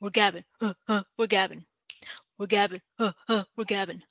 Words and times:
we're 0.00 0.10
gabbing, 0.10 0.44
uh, 0.60 0.72
uh, 0.88 1.02
we're 1.18 1.26
gabbing, 1.26 1.64
we're 2.38 2.46
gabbing, 2.46 2.80
uh, 2.98 3.12
uh, 3.28 3.44
we're 3.56 3.64
gabbing, 3.64 4.02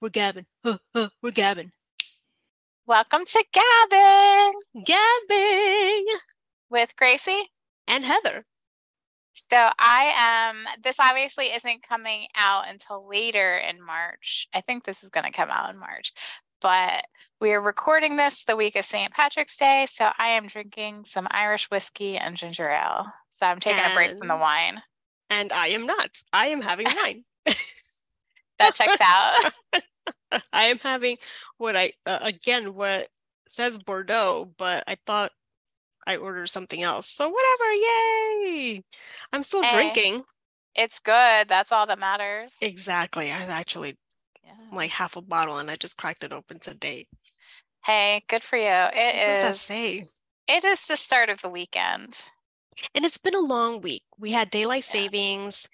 we're 0.00 0.10
gabbing, 0.10 0.44
uh, 0.64 0.76
uh, 0.94 1.08
we're 1.22 1.30
gabbing, 1.30 1.72
Welcome 2.86 3.24
to 3.24 3.44
Gabbing 3.54 4.52
gabbing, 4.84 6.06
with 6.68 6.94
Greicy. 7.00 7.40
and 7.88 8.04
Heather. 8.04 8.42
So 9.50 9.70
I 9.78 10.12
am, 10.14 10.66
this 10.82 10.96
obviously 11.00 11.46
isn't 11.46 11.82
coming 11.88 12.28
out 12.36 12.68
until 12.68 13.08
later 13.08 13.56
in 13.56 13.82
March. 13.82 14.46
I 14.54 14.60
think 14.60 14.84
this 14.84 15.02
is 15.02 15.08
going 15.08 15.24
to 15.24 15.32
come 15.32 15.48
out 15.50 15.70
in 15.70 15.78
March, 15.78 16.12
but 16.60 17.04
we 17.40 17.52
are 17.52 17.60
recording 17.62 18.16
this 18.16 18.44
the 18.44 18.56
week 18.56 18.76
of 18.76 18.84
St. 18.84 19.10
Patrick's 19.12 19.56
Day. 19.56 19.86
So 19.90 20.10
I 20.18 20.28
am 20.28 20.46
drinking 20.48 21.04
some 21.06 21.26
Irish 21.30 21.70
whiskey 21.70 22.18
and 22.18 22.36
ginger 22.36 22.68
ale. 22.68 23.06
So 23.38 23.46
I'm 23.46 23.60
taking 23.60 23.82
a 23.84 23.94
break 23.94 24.18
from 24.18 24.28
the 24.28 24.36
wine. 24.36 24.82
And 25.30 25.52
I 25.52 25.68
am 25.68 25.86
not. 25.86 26.22
I 26.32 26.46
am 26.48 26.60
having 26.62 26.86
wine. 26.94 27.24
That 28.58 28.74
checks 28.74 29.00
out. 29.00 29.52
I 30.52 30.64
am 30.64 30.78
having 30.78 31.18
what 31.58 31.76
I 31.76 31.92
uh, 32.06 32.18
again 32.22 32.74
what 32.74 33.08
says 33.48 33.78
Bordeaux, 33.78 34.52
but 34.58 34.84
I 34.86 34.96
thought 35.06 35.32
I 36.06 36.16
ordered 36.16 36.48
something 36.48 36.82
else. 36.82 37.08
So 37.08 37.28
whatever, 37.28 37.72
yay! 37.72 38.84
I'm 39.32 39.42
still 39.42 39.64
Hey. 39.64 39.70
drinking. 39.72 40.24
It's 40.74 40.98
good. 40.98 41.48
That's 41.48 41.72
all 41.72 41.86
that 41.86 41.98
matters. 41.98 42.52
Exactly. 42.60 43.30
I've 43.30 43.50
actually 43.50 43.96
Yeah. 44.44 44.52
like 44.72 44.90
half 44.90 45.16
a 45.16 45.22
bottle 45.22 45.58
and 45.58 45.70
I 45.70 45.76
just 45.76 45.96
cracked 45.96 46.24
it 46.24 46.32
open 46.32 46.58
today. 46.60 47.06
Hey, 47.84 48.24
good 48.28 48.42
for 48.42 48.56
you. 48.56 48.88
What 49.12 49.24
It 49.24 49.24
does 49.24 49.40
that 49.40 49.56
is. 49.56 49.60
say? 49.60 50.08
It 50.48 50.64
is 50.64 50.82
the 50.86 50.96
start 50.96 51.30
of 51.30 51.42
the 51.42 51.48
weekend. 51.48 52.20
And 52.94 53.04
it's 53.04 53.18
been 53.18 53.34
a 53.34 53.40
long 53.40 53.80
week. 53.80 54.04
We 54.18 54.32
had 54.32 54.50
daylight 54.50 54.84
savings, 54.84 55.68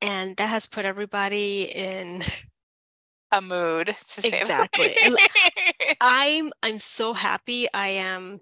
and 0.00 0.36
that 0.36 0.48
has 0.48 0.66
put 0.66 0.84
everybody 0.86 1.64
in 1.64 2.22
A 3.32 3.40
mood 3.40 3.96
to 4.08 4.22
say 4.22 4.38
Exactly. 4.38 4.96
I'm 6.00 6.52
I'm 6.62 6.78
so 6.78 7.12
happy. 7.14 7.68
I 7.72 7.88
am 7.88 8.40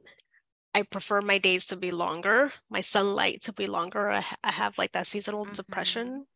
I 0.74 0.82
prefer 0.82 1.22
my 1.22 1.38
days 1.38 1.66
to 1.66 1.76
be 1.76 1.90
longer, 1.92 2.52
my 2.70 2.80
sunlight 2.82 3.42
to 3.44 3.52
be 3.52 3.66
longer. 3.66 4.10
I, 4.10 4.24
I 4.44 4.52
have 4.52 4.78
like 4.78 4.92
that 4.92 5.06
seasonal 5.08 5.46
Mhm. 5.46 5.54
depression, 5.54 6.26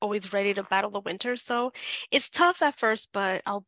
always 0.00 0.32
ready 0.32 0.54
to 0.54 0.64
battle 0.64 0.90
the 0.90 1.00
winter. 1.00 1.36
So 1.36 1.72
it's 2.10 2.30
tough 2.30 2.62
at 2.62 2.76
first, 2.76 3.10
but 3.12 3.42
I'll 3.46 3.66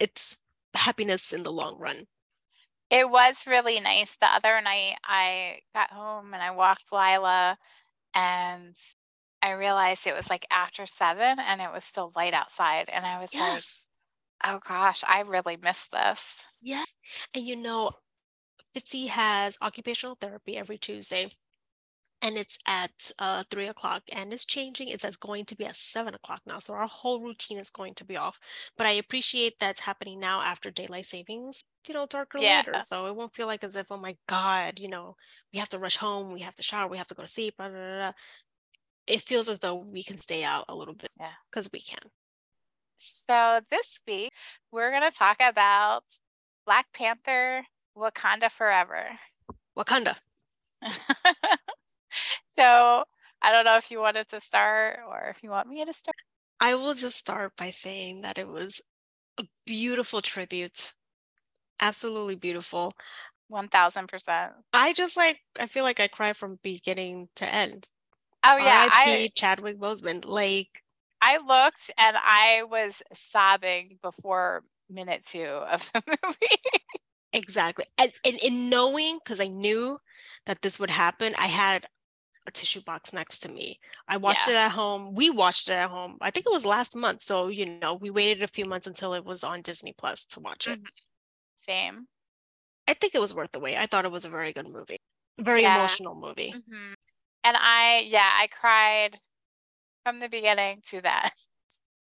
it's 0.00 0.38
happiness 0.74 1.32
in 1.32 1.44
the 1.44 1.52
long 1.52 1.78
run. 1.78 2.06
It 2.90 3.10
was 3.10 3.46
really 3.46 3.80
nice. 3.80 4.16
The 4.16 4.26
other 4.26 4.60
night 4.60 4.96
I 5.04 5.60
got 5.74 5.90
home 5.92 6.32
and 6.34 6.42
I 6.42 6.50
walked 6.52 6.92
Lila 6.92 7.58
and 8.14 8.76
I 9.42 9.52
realized 9.52 10.06
it 10.06 10.16
was 10.16 10.30
like 10.30 10.46
after 10.50 10.86
seven 10.86 11.38
and 11.40 11.60
it 11.60 11.72
was 11.72 11.84
still 11.84 12.12
light 12.16 12.34
outside. 12.34 12.88
And 12.92 13.06
I 13.06 13.20
was 13.20 13.30
Yes. 13.32 13.88
like, 14.44 14.54
oh 14.56 14.60
gosh, 14.66 15.04
I 15.06 15.20
really 15.20 15.56
miss 15.56 15.88
this. 15.88 16.44
Yes. 16.60 16.94
And 17.34 17.46
you 17.46 17.56
know, 17.56 17.92
Fitzy 18.74 19.08
has 19.08 19.58
occupational 19.62 20.16
therapy 20.16 20.56
every 20.56 20.78
Tuesday. 20.78 21.32
And 22.26 22.36
it's 22.36 22.58
at 22.66 23.12
uh, 23.20 23.44
three 23.50 23.68
o'clock 23.68 24.02
and 24.10 24.32
it's 24.32 24.44
changing. 24.44 24.88
It's 24.88 25.04
going 25.16 25.44
to 25.44 25.56
be 25.56 25.64
at 25.64 25.76
seven 25.76 26.12
o'clock 26.12 26.40
now. 26.44 26.58
So 26.58 26.74
our 26.74 26.88
whole 26.88 27.20
routine 27.20 27.58
is 27.58 27.70
going 27.70 27.94
to 27.94 28.04
be 28.04 28.16
off. 28.16 28.40
But 28.76 28.88
I 28.88 28.90
appreciate 28.90 29.60
that's 29.60 29.80
happening 29.80 30.18
now 30.18 30.40
after 30.42 30.72
daylight 30.72 31.06
savings, 31.06 31.62
you 31.86 31.94
know, 31.94 32.04
darker 32.06 32.40
later. 32.40 32.72
So 32.80 33.06
it 33.06 33.14
won't 33.14 33.32
feel 33.34 33.46
like 33.46 33.62
as 33.62 33.76
if, 33.76 33.86
oh 33.92 33.96
my 33.96 34.16
God, 34.28 34.80
you 34.80 34.88
know, 34.88 35.14
we 35.52 35.60
have 35.60 35.68
to 35.68 35.78
rush 35.78 35.96
home, 35.98 36.32
we 36.32 36.40
have 36.40 36.56
to 36.56 36.64
shower, 36.64 36.88
we 36.88 36.98
have 36.98 37.06
to 37.06 37.14
go 37.14 37.22
to 37.22 37.28
sleep. 37.28 37.54
Blah, 37.58 37.68
blah, 37.68 37.98
blah. 37.98 38.12
It 39.06 39.22
feels 39.22 39.48
as 39.48 39.60
though 39.60 39.76
we 39.76 40.02
can 40.02 40.18
stay 40.18 40.42
out 40.42 40.64
a 40.68 40.74
little 40.74 40.94
bit 40.94 41.10
Yeah. 41.20 41.30
because 41.48 41.70
we 41.72 41.78
can. 41.80 42.10
So 42.98 43.60
this 43.70 44.00
week 44.08 44.32
we're 44.72 44.90
going 44.90 45.08
to 45.08 45.16
talk 45.16 45.36
about 45.40 46.02
Black 46.66 46.86
Panther 46.92 47.66
Wakanda 47.96 48.50
Forever. 48.50 49.06
Wakanda. 49.78 50.16
so 52.58 53.04
I 53.42 53.52
don't 53.52 53.64
know 53.64 53.76
if 53.76 53.90
you 53.90 54.00
wanted 54.00 54.28
to 54.30 54.40
start 54.40 55.00
or 55.08 55.28
if 55.28 55.42
you 55.42 55.50
want 55.50 55.68
me 55.68 55.84
to 55.84 55.92
start. 55.92 56.16
I 56.60 56.74
will 56.74 56.94
just 56.94 57.16
start 57.16 57.52
by 57.56 57.70
saying 57.70 58.22
that 58.22 58.38
it 58.38 58.48
was 58.48 58.80
a 59.38 59.44
beautiful 59.66 60.22
tribute. 60.22 60.94
Absolutely 61.80 62.36
beautiful. 62.36 62.94
1000%. 63.52 64.50
I 64.72 64.92
just 64.92 65.16
like, 65.16 65.38
I 65.60 65.66
feel 65.66 65.84
like 65.84 66.00
I 66.00 66.08
cry 66.08 66.32
from 66.32 66.58
beginning 66.62 67.28
to 67.36 67.54
end. 67.54 67.88
Oh 68.44 68.56
yeah, 68.56 68.88
I. 68.90 69.30
Chadwick 69.34 69.78
Boseman. 69.78 70.24
Like, 70.24 70.68
I 71.20 71.38
looked 71.38 71.90
and 71.98 72.16
I 72.18 72.62
was 72.68 73.02
sobbing 73.12 73.98
before 74.02 74.62
minute 74.88 75.24
2 75.26 75.42
of 75.42 75.90
the 75.92 76.02
movie. 76.24 76.80
exactly. 77.32 77.84
And, 77.98 78.12
and 78.24 78.36
in 78.36 78.70
knowing, 78.70 79.18
because 79.22 79.40
I 79.40 79.46
knew 79.46 79.98
that 80.46 80.62
this 80.62 80.78
would 80.78 80.90
happen, 80.90 81.34
I 81.38 81.46
had 81.46 81.86
a 82.48 82.50
tissue 82.52 82.80
box 82.82 83.12
next 83.12 83.40
to 83.40 83.48
me. 83.48 83.78
I 84.08 84.16
watched 84.16 84.48
Yeah. 84.48 84.54
it 84.54 84.54
at 84.56 84.70
home. 84.72 85.14
We 85.14 85.30
watched 85.30 85.68
it 85.68 85.74
at 85.74 85.90
home. 85.90 86.18
I 86.20 86.30
think 86.30 86.46
it 86.46 86.52
was 86.52 86.66
last 86.66 86.94
month. 86.96 87.22
So, 87.22 87.48
you 87.48 87.66
know, 87.66 87.94
we 87.94 88.10
waited 88.10 88.42
a 88.42 88.48
few 88.48 88.64
months 88.64 88.86
until 88.86 89.14
it 89.14 89.24
was 89.24 89.44
on 89.44 89.62
Disney 89.62 89.92
Plus 89.96 90.24
to 90.26 90.40
watch 90.40 90.66
it. 90.68 90.80
Same. 91.56 92.08
I 92.88 92.94
think 92.94 93.14
it 93.14 93.20
was 93.20 93.34
worth 93.34 93.52
the 93.52 93.60
wait. 93.60 93.76
I 93.76 93.86
thought 93.86 94.04
it 94.04 94.12
was 94.12 94.24
a 94.24 94.28
very 94.30 94.52
good 94.52 94.68
movie. 94.68 94.98
Very 95.38 95.62
Yeah. 95.62 95.76
emotional 95.76 96.14
movie. 96.14 96.54
Mhm. 96.54 96.94
And 97.44 97.56
I 97.56 98.00
yeah, 98.00 98.30
I 98.40 98.46
cried 98.48 99.20
from 100.04 100.20
the 100.20 100.28
beginning 100.28 100.82
to 100.86 101.00
the 101.00 101.24
end. 101.26 101.32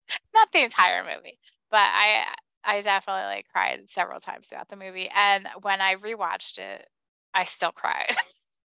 Not 0.34 0.53
the 0.53 0.62
entire 0.64 1.04
movie, 1.04 1.38
but 1.70 1.78
I 1.80 2.34
I 2.64 2.80
definitely 2.80 3.24
like 3.24 3.47
cried 3.48 3.88
several 3.91 4.20
times 4.20 4.48
throughout 4.48 4.68
the 4.68 4.76
movie. 4.76 5.08
And 5.14 5.48
when 5.62 5.80
I 5.80 5.94
rewatched 5.97 6.58
it, 6.58 6.88
I 7.34 7.44
still 7.44 7.72
cried. 7.72 8.16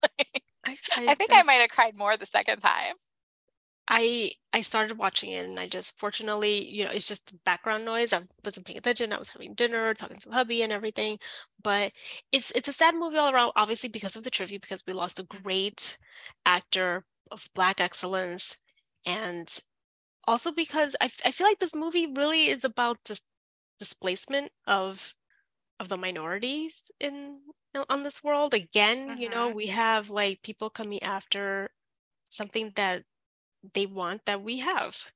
I, 0.65 0.77
I 1.07 1.15
think 1.15 1.31
I 1.33 1.43
might 1.43 1.61
have 1.61 1.71
cried 1.71 1.97
more 1.97 2.17
the 2.17 2.27
second 2.27 2.59
time. 2.61 2.95
I 3.89 4.33
I 4.53 4.63
started 4.63 4.97
watching 4.99 5.31
it 5.33 5.45
and 5.45 5.59
I 5.59 5.67
just 5.69 5.99
fortunately, 5.99 6.69
you 6.69 6.85
know, 6.85 6.91
it's 6.91 7.09
just 7.09 7.33
background 7.45 7.85
noise. 7.85 8.13
I 8.13 8.23
wasn't 8.45 8.67
paying 8.67 8.79
attention. 8.79 9.13
I 9.13 9.19
was 9.19 9.31
having 9.31 9.55
dinner, 9.55 9.93
talking 9.95 10.19
to 10.19 10.29
the 10.29 10.35
hubby 10.35 10.63
and 10.63 10.73
everything. 10.73 11.19
But 11.63 11.93
it's 12.33 12.53
it's 12.53 12.69
a 12.69 12.73
sad 12.73 12.95
movie 12.95 13.17
all 13.19 13.33
around, 13.33 13.53
obviously 13.57 13.89
because 13.89 14.17
of 14.17 14.25
the 14.25 14.31
tribute, 14.31 14.63
because 14.63 14.85
we 14.87 14.93
lost 14.93 15.19
a 15.19 15.25
great 15.25 15.99
actor 16.47 17.05
of 17.31 17.49
Black 17.55 17.81
excellence. 17.81 18.57
And 19.05 19.49
also 20.27 20.53
because 20.53 20.97
I, 21.01 21.07
I 21.25 21.33
feel 21.33 21.47
like 21.47 21.61
this 21.61 21.75
movie 21.75 22.07
really 22.07 22.49
is 22.49 22.65
about 22.65 23.05
dis- 23.05 23.23
displacement 23.79 24.53
of 24.67 25.15
of 25.81 25.89
the 25.89 25.99
minorities 25.99 26.91
in 27.01 27.41
on 27.89 28.03
this 28.03 28.23
world. 28.25 28.55
Again, 28.55 29.17
you 29.17 29.29
know, 29.29 29.49
Mhm. 29.49 29.53
we 29.53 29.69
have 29.69 30.11
like 30.11 30.43
people 30.43 30.71
coming 30.71 31.03
after 31.03 31.71
something 32.31 32.73
that 32.77 33.05
they 33.75 33.87
want 33.87 34.27
that 34.27 34.43
we 34.43 34.61
have. 34.61 35.13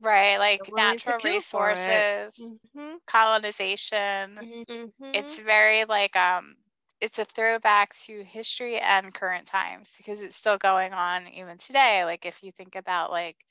Right, 0.00 0.36
like 0.38 0.62
They're 0.66 0.70
willing 0.70 1.00
to 1.00 1.12
natural 1.12 1.14
kill 1.14 1.42
for 1.42 1.70
it. 1.70 2.06
resources, 2.34 2.34
Mhm, 2.38 3.00
colonization. 3.06 4.42
mhm, 4.42 4.92
It's 5.12 5.38
very 5.38 5.84
like 5.86 6.16
um 6.16 6.56
it's 7.00 7.18
a 7.18 7.24
throwback 7.26 7.94
to 8.06 8.24
history 8.24 8.78
and 8.80 9.14
current 9.14 9.46
times 9.48 9.94
because 9.98 10.22
it's 10.22 10.36
still 10.36 10.58
going 10.58 10.92
on 10.94 11.28
even 11.28 11.58
today. 11.58 12.04
Like 12.04 12.26
if 12.26 12.42
you 12.42 12.52
think 12.52 12.76
about 12.76 13.10
like 13.12 13.46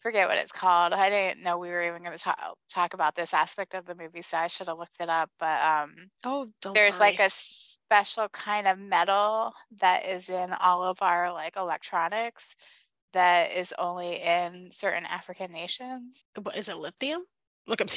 forget 0.00 0.28
what 0.28 0.38
it's 0.38 0.52
called. 0.52 0.92
I 0.94 1.10
didn't 1.10 1.42
know 1.44 1.58
we 1.58 1.70
were 1.70 1.82
even 1.84 2.02
going 2.04 2.16
to 2.16 2.22
talk 2.24 2.58
talk 2.70 2.94
about 2.94 3.16
this 3.16 3.34
aspect 3.34 3.74
of 3.74 3.86
the 3.86 3.94
movie, 3.96 4.22
so 4.22 4.38
I 4.38 4.48
should 4.48 4.68
have 4.68 4.78
looked 4.78 5.00
it 5.00 5.10
up. 5.10 5.30
But 5.40 5.60
um 5.62 6.10
Oh, 6.22 6.52
don't 6.60 6.74
there's 6.74 7.00
like 7.00 7.18
a 7.20 7.30
special 7.88 8.28
kind 8.28 8.68
of 8.68 8.78
metal 8.78 9.54
that 9.80 10.06
is 10.06 10.28
in 10.28 10.52
all 10.52 10.84
of 10.84 11.00
our 11.00 11.32
like 11.32 11.56
electronics 11.56 12.54
that 13.14 13.56
is 13.56 13.72
only 13.78 14.16
in 14.16 14.68
certain 14.70 15.06
African 15.06 15.52
nations. 15.52 16.22
What 16.42 16.56
is 16.56 16.68
it 16.68 16.76
lithium? 16.76 17.22
Look 17.66 17.80
at 17.80 17.90
me. 17.90 17.96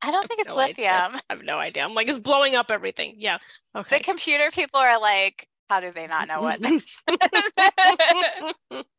I 0.00 0.10
don't 0.10 0.26
think 0.26 0.40
it's 0.40 0.48
no 0.48 0.58
idea. 0.58 1.08
lithium. 1.10 1.20
I 1.28 1.34
have 1.34 1.44
no 1.44 1.58
idea. 1.58 1.84
I'm 1.84 1.94
like, 1.94 2.08
it's 2.08 2.18
blowing 2.18 2.56
up 2.56 2.70
everything. 2.70 3.16
Yeah. 3.18 3.36
Okay. 3.76 3.98
The 3.98 4.04
computer 4.04 4.50
people 4.50 4.80
are 4.80 4.98
like, 4.98 5.46
how 5.68 5.80
do 5.80 5.92
they 5.92 6.06
not 6.06 6.26
know 6.26 6.40
what? 6.40 6.58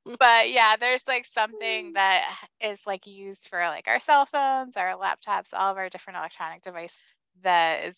but 0.19 0.51
yeah, 0.51 0.75
there's 0.79 1.07
like 1.07 1.25
something 1.25 1.94
that 1.95 2.25
is 2.63 2.79
like 2.85 3.07
used 3.07 3.47
for 3.47 3.59
like 3.62 3.88
our 3.88 4.00
cell 4.00 4.27
phones, 4.27 4.77
our 4.77 4.95
laptops, 4.95 5.47
all 5.53 5.71
of 5.71 5.77
our 5.77 5.89
different 5.89 6.17
electronic 6.17 6.62
devices 6.62 7.00
that 7.41 7.85
is 7.85 7.95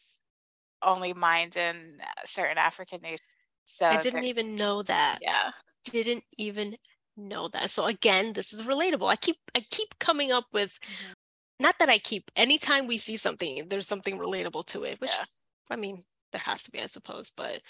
only 0.85 1.13
mined 1.13 1.55
in 1.57 1.99
certain 2.25 2.57
African 2.57 3.01
nations. 3.01 3.19
So 3.65 3.85
I 3.85 3.97
didn't 3.97 4.25
even 4.25 4.55
know 4.55 4.83
that. 4.83 5.19
yeah. 5.21 5.51
Didn't 5.85 6.23
even 6.37 6.77
know 7.17 7.47
that. 7.49 7.69
So 7.69 7.85
again, 7.85 8.33
this 8.33 8.53
is 8.53 8.63
relatable. 8.63 9.07
I 9.09 9.15
keep 9.15 9.37
I 9.55 9.61
keep 9.69 9.97
coming 9.99 10.31
up 10.31 10.45
with 10.53 10.79
Mhm. 10.81 11.13
not 11.59 11.79
that 11.79 11.89
I 11.89 11.97
keep 11.99 12.31
anytime 12.35 12.87
we 12.87 12.97
see 12.97 13.17
something, 13.17 13.67
there's 13.69 13.87
something 13.87 14.17
relatable 14.17 14.65
to 14.67 14.83
it, 14.83 14.99
which 15.01 15.11
Yeah. 15.11 15.25
I 15.69 15.75
mean, 15.75 16.03
there 16.31 16.41
has 16.41 16.63
to 16.63 16.71
be, 16.71 16.81
I 16.81 16.87
suppose, 16.87 17.31
but 17.31 17.61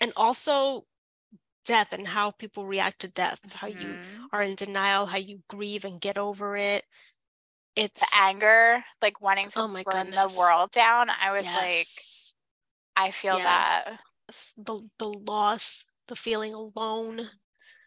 and 0.00 0.12
also 0.16 0.86
death 1.64 1.92
and 1.92 2.06
how 2.08 2.30
people 2.30 2.64
react 2.66 3.00
to 3.00 3.08
death, 3.08 3.40
mm-hmm. 3.42 3.58
how 3.58 3.66
you 3.68 3.98
are 4.32 4.42
in 4.42 4.54
denial, 4.54 5.06
how 5.06 5.18
you 5.18 5.42
grieve 5.48 5.84
and 5.84 6.00
get 6.00 6.16
over 6.18 6.56
it. 6.56 6.84
It's 7.76 8.00
the 8.00 8.08
anger, 8.14 8.82
like 9.02 9.20
wanting 9.20 9.50
to 9.50 9.60
oh 9.60 9.68
my 9.68 9.82
burn 9.82 10.06
goodness. 10.06 10.32
the 10.32 10.38
world 10.38 10.70
down. 10.70 11.10
I 11.10 11.30
was 11.32 11.44
yes. 11.44 11.56
like, 11.60 11.86
I 12.96 13.10
feel 13.10 13.38
that 13.40 14.00
the 14.56 14.88
the 14.98 15.06
loss, 15.06 15.86
the 16.08 16.16
feeling 16.16 16.54
alone, 16.54 17.30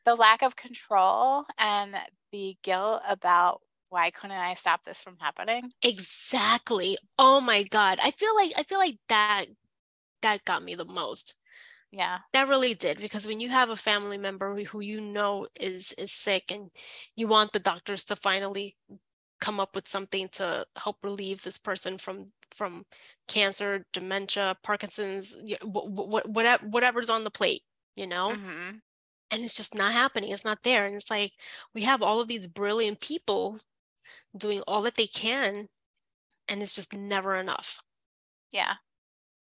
the 0.05 0.15
lack 0.15 0.41
of 0.41 0.55
control, 0.55 1.45
and 1.57 1.95
the 2.31 2.57
guilt 2.63 3.01
about 3.07 3.61
why 3.89 4.11
couldn't 4.11 4.37
I 4.37 4.53
stop 4.53 4.83
this 4.85 5.01
from 5.01 5.17
happening? 5.19 5.71
Exactly. 5.81 6.97
Oh 7.17 7.39
my 7.41 7.63
god. 7.63 7.99
I 8.03 8.11
feel 8.11 8.35
like 8.35 8.51
I 8.57 8.63
feel 8.63 8.79
like 8.79 8.97
that 9.07 9.45
that 10.21 10.45
got 10.45 10.63
me 10.63 10.75
the 10.75 10.85
most. 10.85 11.35
Yeah. 11.91 12.19
That 12.33 12.47
really 12.47 12.75
did 12.75 12.99
because 12.99 13.27
when 13.27 13.39
you 13.39 13.49
have 13.49 13.69
a 13.69 13.75
family 13.75 14.17
member 14.17 14.55
who 14.65 14.81
you 14.81 15.01
know 15.01 15.47
is 15.59 15.93
is 15.93 16.11
sick 16.11 16.51
and 16.51 16.71
you 17.15 17.27
want 17.27 17.53
the 17.53 17.59
doctors 17.59 18.05
to 18.05 18.15
finally 18.15 18.77
come 19.41 19.59
up 19.59 19.75
with 19.75 19.87
something 19.87 20.29
to 20.29 20.67
help 20.77 20.97
relieve 21.03 21.43
this 21.43 21.57
person 21.57 21.97
from 21.97 22.33
from 22.55 22.85
cancer, 23.27 23.85
dementia, 23.93 24.57
Parkinson's, 24.63 25.35
what, 25.63 26.27
what, 26.27 26.63
whatever's 26.63 27.09
on 27.09 27.23
the 27.23 27.31
plate, 27.31 27.61
you 27.95 28.07
know? 28.07 28.29
Mm-hmm. 28.29 28.77
And 29.31 29.43
it's 29.43 29.55
just 29.55 29.75
not 29.75 29.91
happening. 29.93 30.31
It's 30.31 30.45
not 30.45 30.63
there. 30.63 30.85
And 30.85 30.95
it's 30.95 31.11
like 31.11 31.33
we 31.75 31.83
have 31.83 32.01
all 32.01 32.19
of 32.19 32.27
these 32.27 32.47
brilliant 32.47 32.99
people 32.99 33.59
doing 34.35 34.61
all 34.67 34.81
that 34.81 34.95
they 34.95 35.07
can, 35.07 35.67
and 36.47 36.61
it's 36.61 36.75
just 36.75 36.93
never 36.93 37.35
enough. 37.35 37.83
Yeah. 38.51 38.75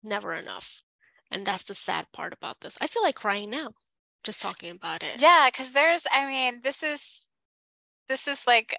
Never 0.03 0.33
enough. 0.33 0.83
And 1.31 1.45
that's 1.45 1.63
the 1.63 1.75
sad 1.75 2.07
part 2.11 2.33
about 2.33 2.61
this. 2.61 2.77
I 2.81 2.87
feel 2.87 3.01
like 3.03 3.15
crying 3.15 3.49
now 3.49 3.71
just 4.23 4.41
talking 4.41 4.71
about 4.71 5.03
it. 5.03 5.19
Yeah, 5.19 5.47
because 5.49 5.71
there's, 5.71 6.03
I 6.11 6.27
mean, 6.27 6.61
this 6.63 6.83
is, 6.83 7.21
this 8.09 8.27
is 8.27 8.45
like 8.45 8.77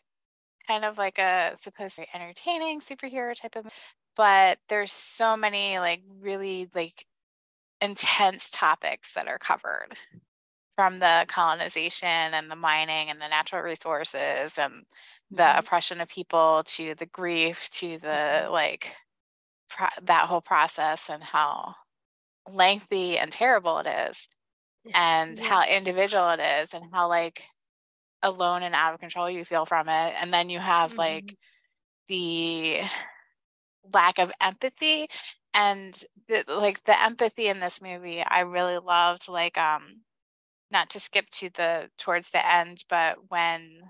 kind 0.66 0.84
of 0.84 0.98
like 0.98 1.18
a 1.18 1.52
supposed 1.56 1.98
entertaining 2.12 2.80
superhero 2.80 3.34
type 3.34 3.56
of, 3.56 3.66
but 4.18 4.58
there's 4.68 4.92
so 4.92 5.36
many 5.36 5.78
like 5.78 6.02
really 6.20 6.68
like 6.74 7.06
intense 7.80 8.50
topics 8.50 9.14
that 9.14 9.28
are 9.28 9.38
covered 9.38 9.94
from 10.74 10.98
the 10.98 11.24
colonization 11.28 12.08
and 12.08 12.50
the 12.50 12.56
mining 12.56 13.08
and 13.08 13.20
the 13.20 13.28
natural 13.28 13.62
resources 13.62 14.58
and 14.58 14.84
the 15.30 15.42
mm-hmm. 15.42 15.58
oppression 15.60 16.00
of 16.00 16.08
people 16.08 16.62
to 16.66 16.94
the 16.96 17.06
grief 17.06 17.70
to 17.70 17.98
the 17.98 18.08
mm-hmm. 18.08 18.52
like 18.52 18.92
pro- 19.70 19.86
that 20.02 20.26
whole 20.26 20.40
process 20.40 21.08
and 21.08 21.22
how 21.22 21.74
lengthy 22.52 23.18
and 23.18 23.30
terrible 23.30 23.78
it 23.78 23.86
is 24.10 24.28
and 24.94 25.38
yes. 25.38 25.46
how 25.46 25.64
individual 25.64 26.30
it 26.30 26.40
is 26.40 26.74
and 26.74 26.84
how 26.92 27.08
like 27.08 27.42
alone 28.22 28.64
and 28.64 28.74
out 28.74 28.94
of 28.94 29.00
control 29.00 29.30
you 29.30 29.44
feel 29.44 29.64
from 29.64 29.88
it 29.88 30.14
and 30.20 30.32
then 30.32 30.50
you 30.50 30.58
have 30.58 30.90
mm-hmm. 30.90 30.98
like 30.98 31.36
the 32.08 32.80
lack 33.92 34.18
of 34.18 34.32
empathy 34.40 35.08
and 35.54 36.04
the, 36.28 36.44
like 36.48 36.84
the 36.84 37.02
empathy 37.02 37.48
in 37.48 37.60
this 37.60 37.80
movie 37.80 38.22
i 38.22 38.40
really 38.40 38.78
loved 38.78 39.28
like 39.28 39.56
um 39.58 40.02
not 40.70 40.90
to 40.90 41.00
skip 41.00 41.28
to 41.30 41.50
the 41.50 41.88
towards 41.98 42.30
the 42.30 42.46
end 42.46 42.84
but 42.88 43.16
when 43.28 43.80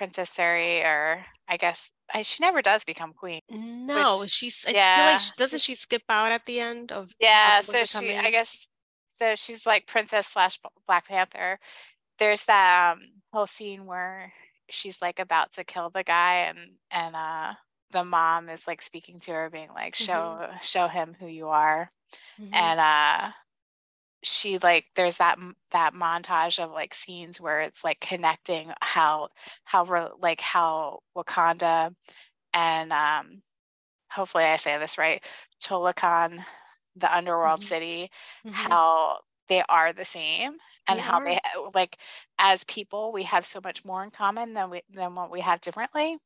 Princess 0.00 0.34
Shuri, 0.34 0.80
or 0.80 1.26
I 1.46 1.58
guess 1.58 1.90
I, 2.12 2.22
she 2.22 2.42
never 2.42 2.62
does 2.62 2.84
become 2.84 3.12
queen. 3.12 3.42
No, 3.50 4.20
which, 4.20 4.30
she's. 4.30 4.64
I 4.66 4.70
yeah, 4.70 4.96
feel 4.96 5.04
like 5.04 5.20
she, 5.20 5.30
doesn't 5.36 5.60
she 5.60 5.74
skip 5.74 6.04
out 6.08 6.32
at 6.32 6.46
the 6.46 6.58
end 6.58 6.90
of? 6.90 7.10
Yeah, 7.20 7.60
so 7.60 7.72
becoming... 7.82 8.12
she. 8.12 8.16
I 8.16 8.30
guess 8.30 8.66
so. 9.18 9.34
She's 9.36 9.66
like 9.66 9.86
princess 9.86 10.28
slash 10.28 10.58
Black 10.86 11.06
Panther. 11.06 11.58
There's 12.18 12.44
that 12.44 12.92
um, 12.92 13.00
whole 13.30 13.46
scene 13.46 13.84
where 13.84 14.32
she's 14.70 15.02
like 15.02 15.18
about 15.18 15.52
to 15.52 15.64
kill 15.64 15.90
the 15.90 16.02
guy, 16.02 16.46
and 16.48 16.58
and 16.90 17.14
uh, 17.14 17.52
the 17.92 18.04
mom 18.04 18.48
is 18.48 18.66
like 18.66 18.82
speaking 18.82 19.18
to 19.20 19.32
her, 19.32 19.50
being 19.50 19.70
like, 19.74 19.94
"Show 19.94 20.38
mm-hmm. 20.40 20.56
show 20.62 20.88
him 20.88 21.16
who 21.18 21.26
you 21.26 21.48
are," 21.48 21.90
mm-hmm. 22.40 22.54
and 22.54 22.80
uh, 22.80 23.32
she 24.22 24.58
like 24.58 24.86
there's 24.96 25.16
that 25.16 25.38
that 25.72 25.94
montage 25.94 26.62
of 26.62 26.70
like 26.70 26.94
scenes 26.94 27.40
where 27.40 27.60
it's 27.60 27.82
like 27.84 28.00
connecting 28.00 28.72
how 28.80 29.28
how 29.64 30.10
like 30.20 30.40
how 30.40 31.00
Wakanda 31.16 31.94
and 32.52 32.92
um 32.92 33.42
hopefully 34.10 34.44
I 34.44 34.56
say 34.56 34.78
this 34.78 34.98
right 34.98 35.24
Talokan 35.62 36.44
the 36.96 37.14
underworld 37.14 37.60
mm-hmm. 37.60 37.68
city 37.68 38.10
mm-hmm. 38.44 38.54
how 38.54 39.18
they 39.48 39.62
are 39.68 39.92
the 39.92 40.04
same 40.04 40.54
and 40.86 41.00
how 41.00 41.20
they 41.20 41.40
like 41.74 41.96
as 42.38 42.64
people 42.64 43.12
we 43.12 43.22
have 43.22 43.46
so 43.46 43.60
much 43.62 43.84
more 43.84 44.04
in 44.04 44.10
common 44.10 44.54
than 44.54 44.70
we 44.70 44.82
than 44.92 45.14
what 45.14 45.30
we 45.30 45.40
have 45.40 45.60
differently 45.60 46.18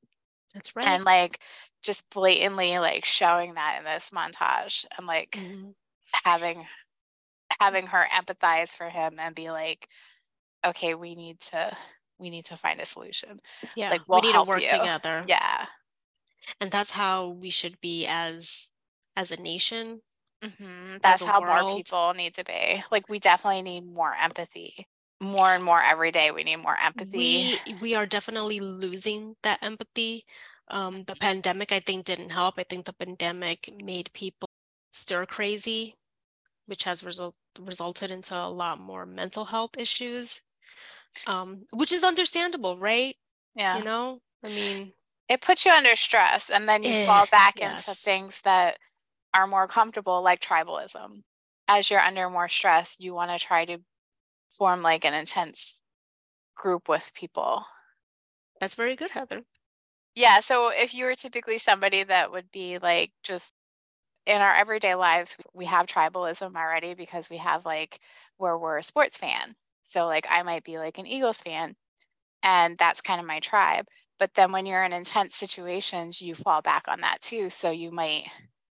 that's 0.55 0.75
right 0.77 0.87
and 0.87 1.05
like 1.05 1.41
just 1.83 2.09
blatantly 2.11 2.79
like 2.79 3.05
showing 3.05 3.55
that 3.55 3.77
in 3.79 3.85
this 3.85 4.11
montage 4.15 4.87
and 4.97 5.07
like 5.07 5.33
mm-hmm. 5.33 5.71
having 6.25 6.65
having 7.61 7.87
her 7.89 8.07
empathize 8.13 8.71
for 8.71 8.89
him 8.89 9.17
and 9.19 9.35
be 9.35 9.51
like, 9.51 9.89
okay, 10.65 10.95
we 10.95 11.15
need 11.15 11.41
to 11.41 11.77
we 12.19 12.31
need 12.31 12.45
to 12.47 12.57
find 12.57 12.81
a 12.81 12.87
solution. 12.87 13.41
Yeah, 13.77 13.91
like 13.91 14.03
we'll 14.09 14.21
we 14.21 14.29
need 14.29 14.35
to 14.35 14.43
work 14.43 14.63
you. 14.63 14.69
together. 14.69 15.25
Yeah, 15.27 15.67
and 16.61 16.71
that's 16.71 16.93
how 16.93 17.29
we 17.29 17.51
should 17.51 17.81
be 17.81 18.07
as 18.07 18.71
as 19.17 19.31
a 19.31 19.37
nation. 19.37 20.01
Mm-hmm. 20.43 20.97
That's 21.03 21.23
how 21.23 21.41
world. 21.41 21.63
more 21.63 21.77
people 21.77 22.13
need 22.15 22.35
to 22.35 22.45
be. 22.45 22.83
Like 22.91 23.09
we 23.09 23.19
definitely 23.19 23.63
need 23.63 23.87
more 23.87 24.15
empathy. 24.15 24.87
More 25.25 25.55
and 25.55 25.65
more 25.65 25.83
every 25.83 26.11
day, 26.11 26.31
we 26.31 26.45
need 26.45 26.57
more 26.57 26.77
empathy. 26.77 27.59
We 27.67 27.75
we 27.81 27.95
are 27.95 28.07
definitely 28.07 28.61
losing 28.61 29.37
that 29.43 29.63
empathy. 29.63 30.25
Um, 30.69 31.05
the 31.05 31.17
pandemic, 31.17 31.73
I 31.73 31.81
think, 31.81 32.05
didn't 32.05 32.31
help. 32.31 32.55
I 32.59 32.65
think 32.65 32.87
the 32.87 32.93
pandemic 32.93 33.73
made 33.83 34.11
people 34.13 34.49
stir 34.93 35.27
crazy 35.27 35.97
which 36.67 36.85
has 36.85 37.05
result, 37.05 37.35
resulted 37.61 38.11
into 38.11 38.35
a 38.35 38.49
lot 38.49 38.81
more 38.81 39.07
mental 39.07 39.45
health 39.45 39.77
issues, 39.79 40.43
um, 41.27 41.65
which 41.73 41.93
is 41.93 42.05
understandable, 42.05 42.77
right? 42.77 43.17
Yeah. 43.55 43.79
You 43.79 43.85
know, 43.85 44.21
I 44.45 44.49
mean, 44.49 44.93
it 45.29 45.41
puts 45.41 45.65
you 45.65 45.73
under 45.73 45.97
stress 45.97 46.51
and 46.51 46.69
then 46.69 46.83
you 46.83 46.91
eh, 46.91 47.07
fall 47.07 47.27
back 47.31 47.61
yes. 47.61 47.87
into 47.87 47.99
things 47.99 48.41
that 48.43 48.79
are 49.33 49.47
more 49.47 49.69
comfortable, 49.69 50.23
like 50.23 50.41
tribalism. 50.41 51.23
As 51.67 51.91
you're 51.91 52.01
under 52.01 52.29
more 52.29 52.49
stress, 52.49 52.97
you 52.99 53.15
want 53.15 53.31
to 53.31 53.39
try 53.39 53.65
to 53.65 53.79
form 54.57 54.83
like 54.83 55.05
an 55.05 55.15
intense 55.15 55.83
group 56.57 56.89
with 56.89 57.13
people. 57.15 57.65
That's 58.61 58.75
very 58.75 58.97
good, 58.97 59.13
Heather. 59.13 59.45
Yeah. 60.15 60.41
So 60.41 60.69
if 60.69 60.95
you 60.95 61.05
were 61.05 61.15
typically 61.17 61.59
somebody 61.59 62.03
that 62.05 62.31
would 62.31 62.51
be 62.53 62.79
like 62.79 63.13
just 63.23 63.53
in 64.27 64.41
our 64.43 64.55
everyday 64.57 64.95
lives, 64.95 65.37
we 65.55 65.67
have 65.67 65.87
tribalism 65.87 66.57
already 66.57 66.95
because 66.95 67.31
we 67.31 67.39
have 67.39 67.67
like 67.67 68.01
where 68.39 68.59
we're 68.59 68.79
a 68.79 68.83
sports 68.85 69.19
fan. 69.19 69.57
So, 69.85 70.07
like, 70.07 70.27
I 70.31 70.43
might 70.45 70.65
be 70.65 70.79
like 70.79 70.99
an 70.99 71.07
Eagles 71.07 71.39
fan, 71.43 71.77
and 72.43 72.79
that's 72.79 73.01
kind 73.03 73.21
of 73.21 73.27
my 73.27 73.41
tribe. 73.41 73.87
But 74.19 74.35
then 74.35 74.53
when 74.53 74.67
you're 74.67 74.85
in 74.85 74.93
intense 74.93 75.37
situations, 75.37 76.23
you 76.23 76.35
fall 76.35 76.63
back 76.63 76.85
on 76.89 77.01
that 77.03 77.23
too. 77.23 77.51
So, 77.51 77.71
you 77.71 77.91
might 77.93 78.25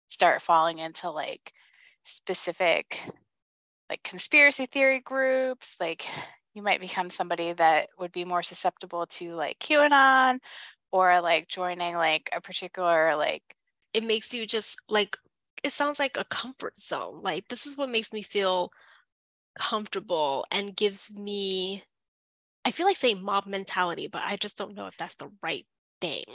start 0.07 0.41
falling 0.41 0.79
into 0.79 1.09
like 1.11 1.53
specific, 2.05 3.01
like 3.91 4.01
conspiracy 4.03 4.65
theory 4.65 5.01
groups. 5.01 5.75
Like, 5.79 6.07
you 6.53 6.63
might 6.63 6.81
become 6.81 7.09
somebody 7.09 7.53
that 7.53 7.89
would 7.99 8.11
be 8.11 8.25
more 8.25 8.43
susceptible 8.43 9.05
to 9.05 9.35
like 9.35 9.59
QAnon 9.59 10.39
or 10.91 11.21
like 11.21 11.47
joining 11.47 11.95
like 11.95 12.29
a 12.35 12.41
particular 12.41 13.15
like 13.15 13.41
it 13.93 14.03
makes 14.03 14.33
you 14.33 14.45
just 14.45 14.75
like 14.89 15.15
it 15.63 15.71
sounds 15.71 15.97
like 15.97 16.17
a 16.17 16.25
comfort 16.25 16.77
zone. 16.77 17.21
Like 17.21 17.47
this 17.47 17.65
is 17.65 17.77
what 17.77 17.89
makes 17.89 18.11
me 18.11 18.21
feel 18.21 18.69
comfortable 19.57 20.45
and 20.51 20.75
gives 20.75 21.15
me 21.15 21.83
I 22.65 22.71
feel 22.71 22.85
like 22.85 22.97
saying 22.97 23.23
mob 23.23 23.47
mentality, 23.47 24.07
but 24.07 24.23
I 24.25 24.35
just 24.35 24.57
don't 24.57 24.75
know 24.75 24.87
if 24.87 24.97
that's 24.97 25.15
the 25.15 25.31
right 25.41 25.65
thing. 26.01 26.25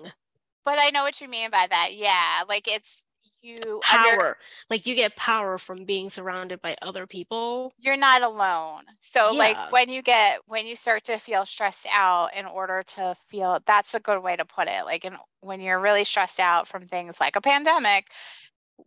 But 0.64 0.78
I 0.80 0.90
know 0.90 1.02
what 1.02 1.20
you 1.20 1.28
mean 1.28 1.50
by 1.50 1.66
that. 1.68 1.90
Yeah, 1.92 2.44
like 2.48 2.68
it's 2.68 3.04
you 3.42 3.80
power. 3.82 4.10
Under, 4.10 4.36
like 4.70 4.86
you 4.86 4.94
get 4.94 5.16
power 5.16 5.58
from 5.58 5.84
being 5.84 6.10
surrounded 6.10 6.60
by 6.60 6.76
other 6.82 7.06
people. 7.06 7.72
You're 7.78 7.96
not 7.96 8.22
alone. 8.22 8.82
So 9.00 9.32
yeah. 9.32 9.38
like 9.38 9.72
when 9.72 9.88
you 9.88 10.02
get 10.02 10.40
when 10.46 10.66
you 10.66 10.76
start 10.76 11.04
to 11.04 11.18
feel 11.18 11.46
stressed 11.46 11.86
out 11.92 12.34
in 12.34 12.46
order 12.46 12.82
to 12.88 13.14
feel 13.28 13.60
that's 13.66 13.94
a 13.94 14.00
good 14.00 14.22
way 14.22 14.36
to 14.36 14.44
put 14.44 14.68
it. 14.68 14.84
Like 14.84 15.04
in, 15.04 15.16
when 15.40 15.60
you're 15.60 15.80
really 15.80 16.04
stressed 16.04 16.40
out 16.40 16.66
from 16.66 16.86
things 16.86 17.20
like 17.20 17.36
a 17.36 17.40
pandemic, 17.40 18.10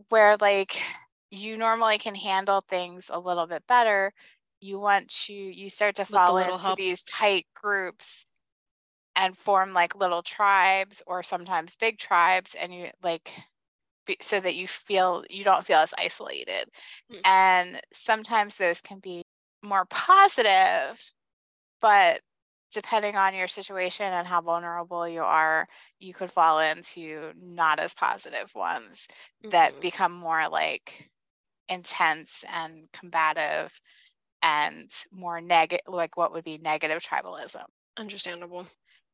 where 0.09 0.37
like 0.37 0.81
you 1.31 1.57
normally 1.57 1.97
can 1.97 2.15
handle 2.15 2.61
things 2.61 3.09
a 3.11 3.19
little 3.19 3.47
bit 3.47 3.63
better 3.67 4.13
you 4.61 4.79
want 4.79 5.07
to 5.07 5.33
you 5.33 5.69
start 5.69 5.95
to 5.95 6.05
fall 6.05 6.37
into 6.37 6.57
help. 6.57 6.77
these 6.77 7.01
tight 7.03 7.45
groups 7.53 8.25
and 9.15 9.37
form 9.37 9.73
like 9.73 9.95
little 9.95 10.21
tribes 10.21 11.01
or 11.07 11.23
sometimes 11.23 11.75
big 11.75 11.97
tribes 11.97 12.55
and 12.59 12.73
you 12.73 12.89
like 13.03 13.33
so 14.21 14.39
that 14.39 14.55
you 14.55 14.67
feel 14.67 15.23
you 15.29 15.43
don't 15.43 15.65
feel 15.65 15.77
as 15.77 15.93
isolated 15.97 16.65
mm-hmm. 17.11 17.21
and 17.25 17.81
sometimes 17.93 18.55
those 18.55 18.81
can 18.81 18.99
be 18.99 19.23
more 19.63 19.85
positive, 19.85 21.11
but 21.81 22.21
depending 22.73 23.15
on 23.15 23.33
your 23.33 23.47
situation 23.47 24.05
and 24.05 24.27
how 24.27 24.41
vulnerable 24.41 25.07
you 25.07 25.21
are, 25.21 25.67
you 25.99 26.13
could 26.13 26.31
fall 26.31 26.59
into 26.59 27.31
not 27.41 27.79
as 27.79 27.93
positive 27.93 28.53
ones 28.55 29.07
mm-hmm. 29.43 29.49
that 29.51 29.81
become 29.81 30.11
more 30.11 30.47
like 30.49 31.09
intense 31.67 32.43
and 32.53 32.87
combative 32.93 33.79
and 34.41 34.89
more 35.11 35.41
negative, 35.41 35.85
like 35.87 36.15
what 36.15 36.31
would 36.31 36.43
be 36.43 36.57
negative 36.57 37.01
tribalism. 37.01 37.63
Understandable. 37.97 38.67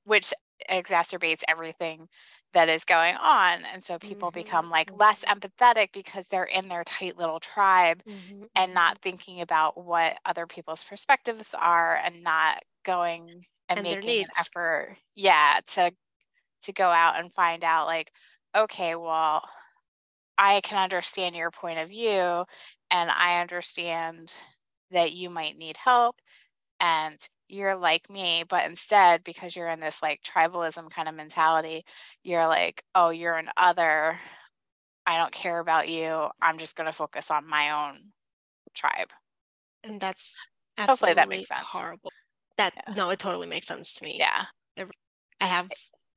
Which 0.03 0.33
exacerbates 0.69 1.41
everything 1.47 2.07
that 2.55 2.69
is 2.69 2.85
going 2.85 3.15
on. 3.15 3.59
And 3.71 3.83
so 3.83 3.99
people 3.99 4.31
mm-hmm. 4.31 4.39
become 4.39 4.69
like 4.71 4.89
mm-hmm. 4.89 5.01
less 5.01 5.23
empathetic 5.25 5.89
because 5.93 6.27
they're 6.27 6.45
in 6.45 6.69
their 6.69 6.83
tight 6.83 7.17
little 7.17 7.39
tribe 7.39 8.01
mm-hmm. 8.07 8.43
and 8.55 8.73
not 8.73 8.95
mm-hmm. 8.95 9.09
thinking 9.09 9.41
about 9.41 9.77
what 9.85 10.17
other 10.25 10.47
people's 10.47 10.83
perspectives 10.83 11.53
are 11.53 11.95
and 12.03 12.23
not 12.23 12.63
going 12.83 13.45
and, 13.69 13.79
and 13.79 13.83
making 13.83 14.23
an 14.23 14.29
effort. 14.39 14.97
Yeah, 15.15 15.59
to 15.73 15.91
to 16.63 16.73
go 16.73 16.89
out 16.89 17.19
and 17.19 17.31
find 17.33 17.63
out 17.63 17.85
like, 17.85 18.11
okay, 18.55 18.95
well, 18.95 19.43
I 20.37 20.61
can 20.61 20.81
understand 20.81 21.35
your 21.35 21.51
point 21.51 21.77
of 21.77 21.89
view 21.89 22.45
and 22.89 23.11
I 23.11 23.39
understand 23.41 24.33
that 24.91 25.11
you 25.11 25.29
might 25.29 25.57
need 25.57 25.77
help 25.77 26.15
and 26.79 27.17
you're 27.47 27.75
like 27.75 28.09
me 28.09 28.43
but 28.47 28.65
instead 28.65 29.23
because 29.23 29.55
you're 29.55 29.69
in 29.69 29.79
this 29.79 30.01
like 30.01 30.21
tribalism 30.23 30.89
kind 30.89 31.07
of 31.07 31.13
mentality 31.13 31.85
you're 32.23 32.47
like 32.47 32.83
oh 32.95 33.09
you're 33.09 33.35
an 33.35 33.49
other. 33.57 34.19
I 35.07 35.17
don't 35.17 35.31
care 35.31 35.59
about 35.59 35.87
you. 35.87 36.29
I'm 36.41 36.57
just 36.57 36.75
going 36.75 36.87
to 36.87 36.91
focus 36.91 37.29
on 37.29 37.47
my 37.47 37.69
own 37.69 38.11
tribe. 38.73 39.09
And 39.83 40.01
that's 40.01 40.35
hopefully 40.79 41.13
that 41.13 41.29
makes 41.29 41.47
sense. 41.47 41.61
horrible. 41.61 42.11
That 42.57 42.73
yeah. 42.75 42.93
no 42.95 43.11
it 43.11 43.19
totally 43.19 43.45
makes 43.45 43.67
sense 43.67 43.93
to 43.95 44.03
me. 44.03 44.17
Yeah. 44.17 44.45
I 45.39 45.45
have 45.45 45.69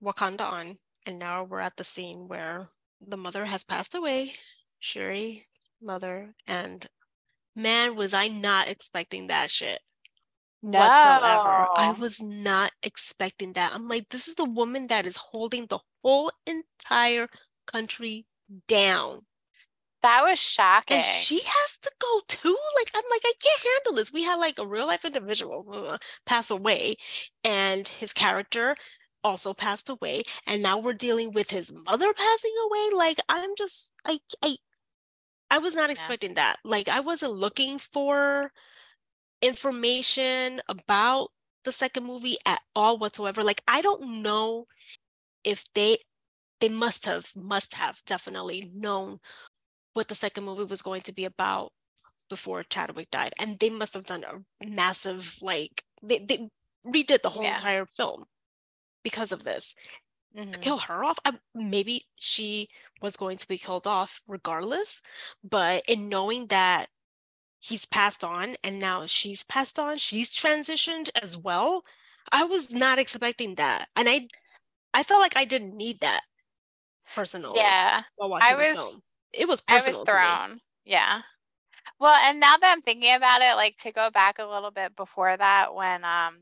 wakanda 0.02 0.40
on 0.40 0.78
and 1.06 1.18
now 1.18 1.44
we're 1.44 1.60
at 1.60 1.76
the 1.76 1.84
scene 1.84 2.28
where 2.28 2.68
the 3.00 3.16
mother 3.16 3.44
has 3.46 3.64
passed 3.64 3.94
away 3.94 4.32
shuri 4.78 5.44
mother 5.82 6.34
and 6.46 6.86
man 7.56 7.96
was 7.96 8.14
i 8.14 8.28
not 8.28 8.68
expecting 8.68 9.26
that 9.26 9.50
shit 9.50 9.80
no. 10.62 10.78
whatsoever. 10.78 11.68
I 11.76 11.94
was 11.98 12.20
not 12.20 12.72
expecting 12.82 13.52
that. 13.54 13.72
I'm 13.74 13.88
like, 13.88 14.08
this 14.10 14.28
is 14.28 14.34
the 14.34 14.44
woman 14.44 14.86
that 14.88 15.06
is 15.06 15.16
holding 15.16 15.66
the 15.66 15.78
whole 16.02 16.30
entire 16.46 17.28
country 17.66 18.26
down. 18.66 19.20
That 20.02 20.22
was 20.22 20.38
shocking. 20.38 20.98
And 20.98 21.04
she 21.04 21.40
has 21.40 21.78
to 21.82 21.90
go 22.00 22.20
too. 22.28 22.56
Like, 22.76 22.90
I'm 22.94 23.02
like, 23.10 23.22
I 23.24 23.32
can't 23.42 23.74
handle 23.74 23.96
this. 23.96 24.12
We 24.12 24.22
had 24.22 24.36
like 24.36 24.58
a 24.58 24.66
real 24.66 24.86
life 24.86 25.04
individual 25.04 25.66
uh, 25.72 25.98
pass 26.24 26.50
away, 26.50 26.96
and 27.42 27.86
his 27.86 28.12
character 28.12 28.76
also 29.24 29.52
passed 29.52 29.88
away. 29.88 30.22
And 30.46 30.62
now 30.62 30.78
we're 30.78 30.92
dealing 30.92 31.32
with 31.32 31.50
his 31.50 31.72
mother 31.72 32.12
passing 32.14 32.54
away. 32.66 32.90
Like, 32.94 33.18
I'm 33.28 33.50
just, 33.58 33.90
I, 34.04 34.18
I, 34.42 34.56
I 35.50 35.58
was 35.58 35.74
not 35.74 35.90
expecting 35.90 36.30
yeah. 36.30 36.36
that. 36.36 36.58
Like, 36.64 36.88
I 36.88 37.00
wasn't 37.00 37.32
looking 37.32 37.78
for 37.78 38.52
information 39.42 40.60
about 40.68 41.28
the 41.64 41.72
second 41.72 42.04
movie 42.04 42.36
at 42.46 42.60
all 42.74 42.98
whatsoever. 42.98 43.42
Like 43.42 43.62
I 43.68 43.80
don't 43.80 44.22
know 44.22 44.66
if 45.44 45.64
they 45.74 45.98
they 46.60 46.68
must 46.68 47.06
have 47.06 47.32
must 47.36 47.74
have 47.74 48.02
definitely 48.06 48.70
known 48.74 49.20
what 49.94 50.08
the 50.08 50.14
second 50.14 50.44
movie 50.44 50.64
was 50.64 50.82
going 50.82 51.02
to 51.02 51.12
be 51.12 51.24
about 51.24 51.72
before 52.28 52.62
Chadwick 52.62 53.10
died. 53.10 53.32
And 53.38 53.58
they 53.58 53.70
must 53.70 53.94
have 53.94 54.04
done 54.04 54.24
a 54.24 54.66
massive 54.66 55.38
like 55.42 55.84
they, 56.02 56.18
they 56.18 56.48
redid 56.86 57.22
the 57.22 57.30
whole 57.30 57.44
yeah. 57.44 57.54
entire 57.54 57.86
film 57.86 58.24
because 59.02 59.32
of 59.32 59.44
this. 59.44 59.74
Mm-hmm. 60.36 60.48
To 60.48 60.58
kill 60.58 60.78
her 60.78 61.04
off, 61.04 61.18
I, 61.24 61.32
maybe 61.54 62.06
she 62.16 62.68
was 63.00 63.16
going 63.16 63.38
to 63.38 63.48
be 63.48 63.56
killed 63.56 63.86
off 63.86 64.20
regardless. 64.28 65.00
But 65.42 65.82
in 65.88 66.08
knowing 66.08 66.48
that 66.48 66.88
he's 67.60 67.84
passed 67.84 68.24
on 68.24 68.56
and 68.62 68.78
now 68.78 69.06
she's 69.06 69.44
passed 69.44 69.78
on 69.78 69.96
she's 69.96 70.34
transitioned 70.34 71.10
as 71.20 71.36
well 71.36 71.84
i 72.30 72.44
was 72.44 72.72
not 72.72 72.98
expecting 72.98 73.54
that 73.56 73.88
and 73.96 74.08
i 74.08 74.26
i 74.94 75.02
felt 75.02 75.20
like 75.20 75.36
i 75.36 75.44
didn't 75.44 75.76
need 75.76 76.00
that 76.00 76.20
personally 77.14 77.58
yeah 77.58 78.02
while 78.16 78.30
watching 78.30 78.54
I 78.54 78.56
was, 78.56 78.68
the 78.68 78.74
film. 78.74 79.02
It 79.32 79.48
was 79.48 79.60
personal 79.60 79.98
I 79.98 80.02
was 80.02 80.08
thrown 80.08 80.60
yeah. 80.88 81.20
Well 82.00 82.18
and 82.24 82.40
now 82.40 82.56
that 82.56 82.72
i'm 82.72 82.82
thinking 82.82 83.14
about 83.14 83.42
it 83.42 83.54
like 83.54 83.76
to 83.78 83.92
go 83.92 84.10
back 84.10 84.38
a 84.38 84.46
little 84.46 84.70
bit 84.70 84.96
before 84.96 85.36
that 85.36 85.74
when 85.74 86.04
um 86.04 86.38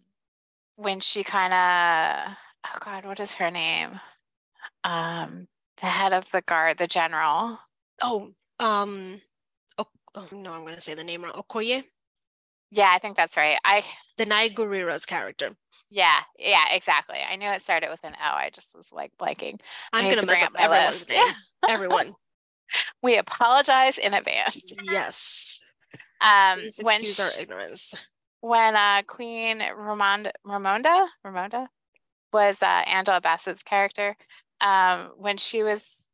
when 0.76 1.00
she 1.00 1.24
kind 1.24 1.52
of 1.52 2.34
oh 2.66 2.78
god 2.80 3.04
what 3.04 3.20
is 3.20 3.34
her 3.34 3.50
name? 3.50 4.00
Um 4.84 5.48
the 5.80 5.86
head 5.86 6.12
of 6.12 6.30
the 6.30 6.42
guard 6.42 6.78
the 6.78 6.86
general. 6.86 7.58
Oh 8.02 8.32
um 8.60 9.20
oh 10.16 10.28
no, 10.32 10.52
I'm 10.52 10.62
going 10.62 10.74
to 10.74 10.80
say 10.80 10.94
the 10.94 11.04
name 11.04 11.22
wrong. 11.22 11.32
Okoye. 11.34 11.84
Yeah, 12.70 12.90
I 12.92 12.98
think 12.98 13.16
that's 13.16 13.36
right. 13.36 13.58
I 13.64 13.84
Danai 14.18 14.54
Gurira's 14.54 15.06
character. 15.06 15.56
Yeah, 15.88 16.18
yeah, 16.38 16.64
exactly. 16.72 17.18
I 17.28 17.36
knew 17.36 17.48
it 17.48 17.62
started 17.62 17.90
with 17.90 18.02
an 18.02 18.14
O. 18.14 18.34
I 18.34 18.50
just 18.52 18.74
was 18.74 18.90
like 18.92 19.12
blanking. 19.20 19.60
I'm 19.92 20.04
going 20.04 20.18
to 20.18 20.26
mess 20.26 20.42
up 20.42 20.52
everyone's 20.58 20.94
list. 20.94 21.10
name. 21.10 21.34
Everyone. 21.68 22.14
we 23.02 23.16
apologize 23.18 23.98
in 23.98 24.14
advance. 24.14 24.72
Yes. 24.82 25.60
Um, 26.20 26.58
Please 26.58 26.80
when 26.82 27.00
excuse 27.02 27.32
she, 27.32 27.38
our 27.38 27.42
ignorance. 27.42 27.94
When 28.40 28.74
uh, 28.74 29.02
Queen 29.06 29.60
Ramonda, 29.60 30.32
Ramonda, 30.46 31.06
Ramonda 31.24 31.66
was 32.32 32.62
uh, 32.62 32.66
Angela 32.86 33.20
Bassett's 33.20 33.62
character, 33.62 34.16
um, 34.60 35.10
when 35.16 35.36
she 35.36 35.62
was 35.62 36.10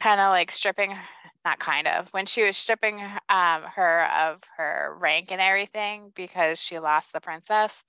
kind 0.00 0.20
of 0.20 0.30
like 0.30 0.50
stripping 0.50 0.96
not 1.44 1.58
kind 1.58 1.86
of 1.88 2.08
when 2.12 2.26
she 2.26 2.44
was 2.44 2.56
stripping 2.56 3.00
um, 3.28 3.62
her 3.74 4.06
of 4.06 4.40
her 4.56 4.96
rank 4.98 5.30
and 5.30 5.40
everything 5.40 6.12
because 6.14 6.60
she 6.60 6.78
lost 6.78 7.12
the 7.12 7.20
princess 7.20 7.82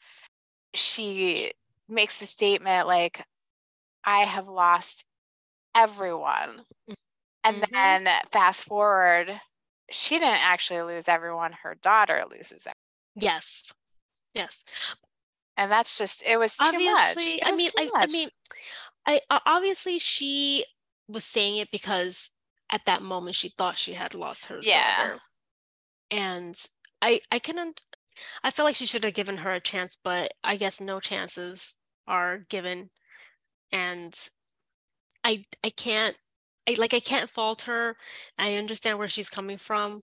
she 0.73 1.51
makes 1.87 2.21
a 2.21 2.25
statement 2.25 2.87
like 2.87 3.25
i 4.03 4.19
have 4.21 4.47
lost 4.47 5.05
everyone 5.75 6.61
and 7.43 7.57
mm-hmm. 7.57 7.73
then 7.73 8.07
fast 8.31 8.63
forward 8.63 9.39
she 9.91 10.15
didn't 10.15 10.43
actually 10.43 10.81
lose 10.81 11.07
everyone 11.07 11.51
her 11.63 11.75
daughter 11.81 12.23
loses 12.29 12.61
everyone. 12.61 12.73
yes 13.15 13.73
yes 14.33 14.63
and 15.57 15.71
that's 15.71 15.97
just 15.97 16.23
it 16.25 16.37
was 16.37 16.55
obviously 16.59 17.39
i 17.45 17.55
mean 17.55 17.69
I, 17.77 17.89
I 17.95 18.07
mean 18.07 18.29
i 19.05 19.19
obviously 19.45 19.99
she 19.99 20.65
was 21.07 21.23
saying 21.23 21.57
it 21.57 21.69
because 21.69 22.29
at 22.73 22.85
that 22.85 23.03
moment 23.03 23.35
she 23.35 23.49
thought 23.49 23.77
she 23.77 23.93
had 23.93 24.15
lost 24.15 24.47
her 24.47 24.59
yeah. 24.61 24.97
daughter. 24.97 25.19
And 26.09 26.55
I 27.01 27.21
I 27.31 27.37
can 27.37 27.73
I 28.43 28.49
feel 28.49 28.65
like 28.65 28.75
she 28.75 28.87
should 28.87 29.03
have 29.03 29.13
given 29.13 29.37
her 29.37 29.53
a 29.53 29.59
chance, 29.59 29.95
but 30.03 30.33
I 30.43 30.55
guess 30.55 30.81
no 30.81 30.99
chances 30.99 31.75
are 32.07 32.39
given. 32.49 32.89
And 33.71 34.13
I 35.23 35.45
I 35.63 35.69
can't 35.69 36.17
I 36.67 36.75
like 36.79 36.95
I 36.95 36.99
can't 36.99 37.29
fault 37.29 37.63
her. 37.63 37.95
I 38.39 38.55
understand 38.55 38.97
where 38.97 39.07
she's 39.07 39.29
coming 39.29 39.59
from. 39.59 40.01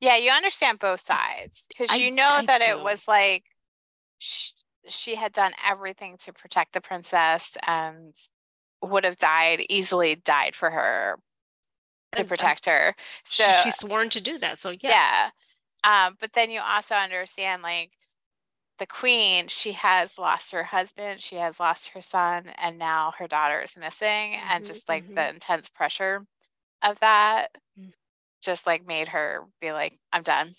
Yeah, 0.00 0.16
you 0.16 0.30
understand 0.30 0.78
both 0.78 1.00
sides 1.00 1.66
because 1.68 1.96
you 1.98 2.12
know 2.12 2.28
I 2.30 2.46
that 2.46 2.62
it 2.62 2.80
was 2.80 3.08
like 3.08 3.44
she, 4.18 4.52
she 4.86 5.14
had 5.16 5.32
done 5.32 5.52
everything 5.68 6.18
to 6.18 6.32
protect 6.32 6.72
the 6.72 6.80
princess 6.80 7.56
and 7.66 8.14
would 8.80 9.04
have 9.04 9.18
died 9.18 9.64
easily 9.68 10.14
died 10.14 10.54
for 10.54 10.70
her 10.70 11.18
to 12.16 12.24
protect 12.24 12.66
her. 12.66 12.94
So 13.24 13.44
she's 13.62 13.76
sworn 13.76 14.08
to 14.10 14.20
do 14.20 14.38
that. 14.38 14.60
So 14.60 14.70
yeah. 14.70 15.30
Yeah. 15.84 16.06
Um, 16.06 16.16
but 16.20 16.32
then 16.34 16.50
you 16.50 16.60
also 16.60 16.94
understand 16.94 17.62
like 17.62 17.92
the 18.78 18.86
queen, 18.86 19.48
she 19.48 19.72
has 19.72 20.18
lost 20.18 20.52
her 20.52 20.64
husband, 20.64 21.20
she 21.20 21.36
has 21.36 21.60
lost 21.60 21.90
her 21.90 22.00
son, 22.00 22.46
and 22.56 22.78
now 22.78 23.12
her 23.18 23.28
daughter 23.28 23.60
is 23.60 23.76
missing. 23.76 24.32
Mm-hmm, 24.32 24.48
and 24.50 24.64
just 24.64 24.88
like 24.88 25.04
mm-hmm. 25.04 25.14
the 25.14 25.28
intense 25.28 25.68
pressure 25.68 26.26
of 26.82 26.98
that 27.00 27.48
mm. 27.78 27.92
just 28.42 28.66
like 28.66 28.86
made 28.86 29.08
her 29.08 29.40
be 29.60 29.72
like, 29.72 29.98
I'm 30.12 30.22
done. 30.22 30.54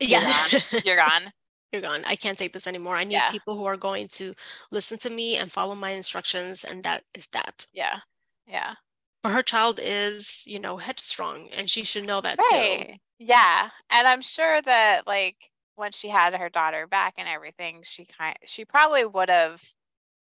You're 0.00 0.20
yeah. 0.20 0.46
Gone. 0.50 0.60
You're 0.84 0.96
gone. 0.96 1.32
You're 1.72 1.82
gone. 1.82 2.02
I 2.06 2.16
can't 2.16 2.38
take 2.38 2.52
this 2.52 2.66
anymore. 2.66 2.96
I 2.96 3.04
need 3.04 3.14
yeah. 3.14 3.30
people 3.30 3.56
who 3.56 3.64
are 3.64 3.76
going 3.76 4.08
to 4.12 4.32
listen 4.70 4.96
to 4.98 5.10
me 5.10 5.36
and 5.36 5.52
follow 5.52 5.74
my 5.74 5.90
instructions. 5.90 6.64
And 6.64 6.82
that 6.84 7.02
is 7.14 7.26
that. 7.32 7.66
Yeah. 7.74 7.98
Yeah 8.46 8.74
but 9.22 9.32
her 9.32 9.42
child 9.42 9.80
is 9.82 10.44
you 10.46 10.58
know 10.60 10.76
headstrong 10.76 11.48
and 11.52 11.68
she 11.68 11.84
should 11.84 12.06
know 12.06 12.20
that 12.20 12.38
right. 12.52 12.88
too 12.90 12.94
yeah 13.18 13.70
and 13.90 14.06
i'm 14.06 14.22
sure 14.22 14.62
that 14.62 15.06
like 15.06 15.50
once 15.76 15.96
she 15.96 16.08
had 16.08 16.34
her 16.34 16.48
daughter 16.48 16.86
back 16.86 17.14
and 17.18 17.28
everything 17.28 17.80
she 17.84 18.04
kind 18.04 18.36
she 18.46 18.64
probably 18.64 19.04
would 19.04 19.28
have 19.28 19.62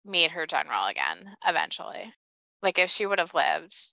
made 0.05 0.31
her 0.31 0.45
general 0.45 0.85
again 0.85 1.35
eventually 1.45 2.13
like 2.61 2.77
if 2.77 2.89
she 2.89 3.05
would 3.05 3.19
have 3.19 3.33
lived 3.33 3.91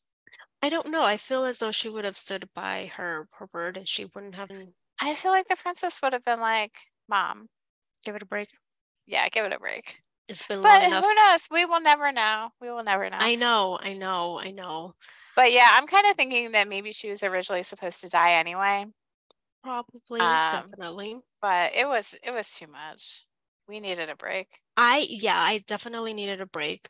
i 0.63 0.69
don't 0.69 0.91
know 0.91 1.03
i 1.05 1.17
feel 1.17 1.45
as 1.45 1.59
though 1.59 1.71
she 1.71 1.89
would 1.89 2.05
have 2.05 2.17
stood 2.17 2.49
by 2.55 2.91
her 2.97 3.29
her 3.33 3.49
word 3.53 3.77
and 3.77 3.89
she 3.89 4.05
wouldn't 4.05 4.35
have 4.35 4.51
I 5.01 5.17
feel 5.17 5.33
like 5.33 5.49
the 5.49 5.57
princess 5.57 6.01
would 6.01 6.13
have 6.13 6.25
been 6.25 6.39
like, 6.39 6.77
Mom, 7.09 7.49
Give 8.05 8.15
it 8.15 8.23
a 8.23 8.27
break. 8.27 8.51
yeah, 9.05 9.29
give 9.29 9.45
it 9.45 9.53
a 9.53 9.59
break. 9.59 10.02
It's 10.29 10.43
been 10.45 10.63
long 10.63 10.71
But 10.81 10.85
enough. 10.87 11.05
who 11.05 11.15
knows? 11.15 11.41
We 11.51 11.65
will 11.65 11.81
never 11.81 12.13
know. 12.13 12.51
We 12.61 12.71
will 12.71 12.83
never 12.85 13.05
know. 13.11 13.17
I 13.19 13.35
know, 13.35 13.79
I 13.81 13.95
know, 13.95 14.39
I 14.41 14.51
know. 14.51 14.95
But 15.37 15.53
yeah, 15.53 15.69
I'm 15.73 15.87
kind 15.87 16.07
of 16.07 16.17
thinking 16.17 16.53
that 16.53 16.69
maybe 16.69 16.93
she 16.93 17.11
was 17.11 17.23
originally 17.23 17.63
supposed 17.63 18.01
to 18.03 18.09
die 18.09 18.35
anyway. 18.35 18.87
Probably, 19.63 20.21
Um, 20.21 20.51
definitely. 20.53 21.17
But 21.41 21.75
it 21.75 21.87
was 21.87 22.15
it 22.23 22.31
was 22.33 22.49
too 22.51 22.67
much. 22.67 23.25
We 23.69 23.79
needed 23.79 24.09
a 24.11 24.17
break. 24.17 24.49
I 24.77 25.07
yeah, 25.09 25.39
I 25.39 25.59
definitely 25.67 26.15
needed 26.15 26.41
a 26.41 26.47
break. 26.47 26.89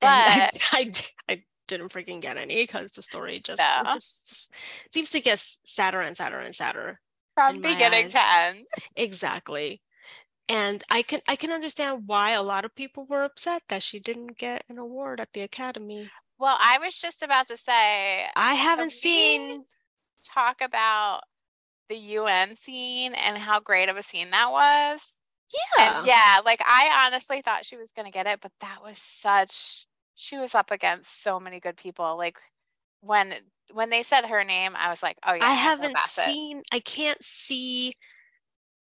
And 0.00 0.10
I, 0.10 0.48
But 0.52 0.58
I, 0.72 0.84
d- 0.84 1.00
I 1.28 1.42
didn't 1.68 1.92
freaking 1.92 2.20
get 2.20 2.36
any 2.36 2.62
because 2.62 2.92
the 2.92 3.02
story 3.02 3.40
just, 3.42 3.58
No. 3.58 3.82
just, 3.92 4.24
just 4.24 4.50
seems 4.92 5.10
to 5.12 5.20
get 5.20 5.44
sadder 5.64 6.00
and 6.00 6.16
sadder 6.16 6.38
and 6.38 6.54
sadder. 6.54 7.00
from 7.34 7.60
beginning 7.60 8.10
to 8.10 8.20
end. 8.38 8.66
Exactly. 8.96 9.80
And 10.48 10.82
I 10.90 11.02
can 11.02 11.20
I 11.26 11.36
can 11.36 11.52
understand 11.52 12.02
why 12.06 12.32
a 12.32 12.42
lot 12.42 12.64
of 12.64 12.74
people 12.74 13.06
were 13.06 13.22
upset 13.24 13.62
that 13.68 13.82
she 13.82 14.00
didn't 14.00 14.38
get 14.38 14.64
an 14.68 14.78
award 14.78 15.20
at 15.20 15.32
the 15.32 15.40
Academy. 15.42 16.10
Well, 16.38 16.56
I 16.60 16.78
was 16.78 16.98
just 16.98 17.22
about 17.22 17.46
to 17.48 17.56
say 17.56 18.26
I 18.34 18.54
haven't 18.54 18.92
seen 18.92 19.64
talk 20.24 20.60
about 20.60 21.22
the 21.88 21.96
UN 21.96 22.56
scene 22.56 23.14
and 23.14 23.38
how 23.38 23.60
great 23.60 23.88
of 23.88 23.96
a 23.96 24.02
scene 24.02 24.30
that 24.30 24.50
was. 24.50 25.00
yeah. 25.78 25.98
And 25.98 26.06
yeah, 26.06 26.40
like 26.44 26.60
I 26.64 27.06
honestly 27.06 27.42
thought 27.42 27.66
she 27.66 27.76
was 27.76 27.92
going 27.92 28.06
to 28.06 28.12
get 28.12 28.26
it, 28.26 28.40
but 28.40 28.52
that 28.60 28.78
was 28.82 28.98
such 28.98 29.86
she 30.14 30.38
was 30.38 30.54
up 30.54 30.70
against 30.70 31.22
so 31.22 31.40
many 31.40 31.60
good 31.60 31.76
people. 31.76 32.16
Like 32.16 32.38
when 33.00 33.34
when 33.72 33.90
they 33.90 34.02
said 34.02 34.26
her 34.26 34.44
name, 34.44 34.72
I 34.76 34.90
was 34.90 35.02
like, 35.02 35.18
"Oh 35.26 35.34
yeah, 35.34 35.46
I 35.46 35.52
haven't 35.54 35.98
seen 36.00 36.62
I 36.72 36.80
can't 36.80 37.22
see 37.22 37.94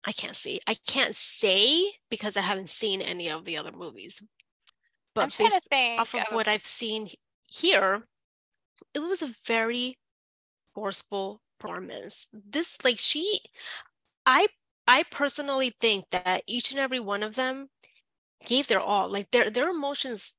I 0.04 0.12
can't 0.12 0.36
see. 0.36 0.60
I 0.66 0.74
can't 0.74 1.14
say 1.14 1.92
because 2.10 2.36
I 2.36 2.40
haven't 2.40 2.70
seen 2.70 3.02
any 3.02 3.28
of 3.28 3.44
the 3.44 3.58
other 3.58 3.72
movies. 3.72 4.22
But 5.14 5.22
I'm 5.24 5.30
trying 5.30 5.50
to 5.50 5.60
based 5.70 5.98
off 5.98 6.14
of 6.14 6.20
of- 6.28 6.34
what 6.34 6.48
I've 6.48 6.64
seen 6.64 7.10
here, 7.46 8.06
it 8.94 9.00
was 9.00 9.22
a 9.22 9.34
very 9.46 9.98
forceful 10.74 11.42
performance. 11.58 12.28
This 12.32 12.78
like 12.84 12.98
she 12.98 13.40
I 14.26 14.48
I 14.88 15.04
personally 15.04 15.72
think 15.80 16.06
that 16.10 16.42
each 16.46 16.70
and 16.70 16.80
every 16.80 17.00
one 17.00 17.22
of 17.22 17.36
them 17.36 17.68
gave 18.46 18.68
their 18.68 18.80
all. 18.80 19.08
Like 19.10 19.30
their 19.30 19.50
their 19.50 19.70
emotions 19.70 20.36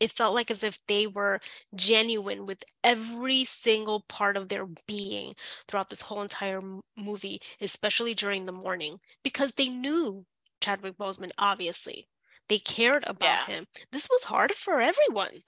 it 0.00 0.10
felt 0.12 0.34
like 0.34 0.50
as 0.50 0.62
if 0.64 0.78
they 0.86 1.06
were 1.06 1.40
genuine 1.74 2.46
with 2.46 2.64
every 2.82 3.44
single 3.44 4.00
part 4.08 4.36
of 4.36 4.48
their 4.48 4.66
being 4.86 5.34
throughout 5.68 5.90
this 5.90 6.02
whole 6.02 6.22
entire 6.22 6.60
movie, 6.96 7.40
especially 7.60 8.14
during 8.14 8.46
the 8.46 8.52
morning, 8.52 8.98
because 9.22 9.52
they 9.52 9.68
knew 9.68 10.26
Chadwick 10.60 10.96
Boseman, 10.98 11.30
obviously. 11.38 12.08
They 12.48 12.58
cared 12.58 13.04
about 13.06 13.46
Yeah. 13.46 13.46
him. 13.46 13.66
This 13.92 14.08
was 14.10 14.24
hard 14.24 14.52
for 14.54 14.80
everyone. 14.80 15.42